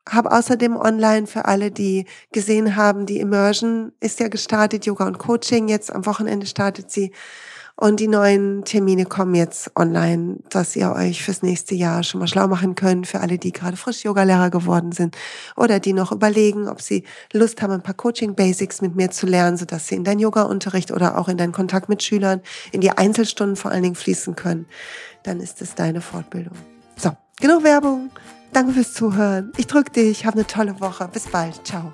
habe 0.07 0.32
außerdem 0.32 0.76
online 0.76 1.26
für 1.26 1.45
alle, 1.45 1.72
die 1.72 2.05
gesehen 2.32 2.76
haben, 2.76 3.07
die 3.07 3.19
Immersion 3.19 3.91
ist 3.99 4.19
ja 4.19 4.28
gestartet, 4.28 4.86
Yoga 4.86 5.07
und 5.07 5.17
Coaching. 5.17 5.69
Jetzt 5.69 5.91
am 5.91 6.05
Wochenende 6.05 6.45
startet 6.45 6.91
sie. 6.91 7.11
Und 7.76 7.99
die 7.99 8.07
neuen 8.07 8.63
Termine 8.63 9.05
kommen 9.05 9.34
jetzt 9.34 9.72
online, 9.76 10.38
dass 10.49 10.76
ihr 10.76 10.91
euch 10.91 11.24
fürs 11.24 11.41
nächste 11.41 11.74
Jahr 11.74 12.03
schon 12.03 12.19
mal 12.19 12.28
schlau 12.28 12.47
machen 12.47 12.76
könnt, 12.76 13.07
für 13.07 13.22
alle, 13.22 13.38
die 13.38 13.51
gerade 13.51 13.78
frisch 13.78 14.03
Yogalehrer 14.03 14.49
geworden 14.49 14.91
sind 14.91 15.17
oder 15.55 15.80
die 15.80 15.93
noch 15.93 16.11
überlegen, 16.11 16.67
ob 16.67 16.82
sie 16.82 17.05
Lust 17.34 17.61
haben, 17.61 17.74
ein 17.74 17.82
paar 17.82 17.95
Coaching-Basics 17.95 18.82
mit 18.82 18.95
mir 18.95 19.09
zu 19.09 19.26
lernen, 19.26 19.57
sodass 19.57 19.88
sie 19.88 19.95
in 19.95 20.03
deinen 20.03 20.19
Yoga-Unterricht 20.19 20.91
oder 20.91 21.17
auch 21.17 21.28
in 21.28 21.38
deinen 21.38 21.53
Kontakt 21.53 21.89
mit 21.89 22.03
Schülern, 22.03 22.41
in 22.72 22.82
die 22.82 22.91
Einzelstunden 22.91 23.55
vor 23.55 23.72
allen 23.72 23.84
Dingen 23.84 23.95
fließen 23.95 24.36
können. 24.36 24.67
Dann 25.24 25.39
ist 25.39 25.61
es 25.61 25.76
deine 25.76 26.01
Fortbildung. 26.01 26.53
So, 26.97 27.11
genug 27.39 27.63
Werbung. 27.63 28.11
Danke 28.53 28.74
fürs 28.74 28.93
Zuhören. 28.93 29.53
Ich 29.57 29.67
drücke 29.67 29.91
dich. 29.91 30.26
Hab 30.26 30.36
eine 30.36 30.45
tolle 30.45 30.80
Woche. 30.80 31.07
Bis 31.11 31.28
bald. 31.28 31.65
Ciao. 31.65 31.93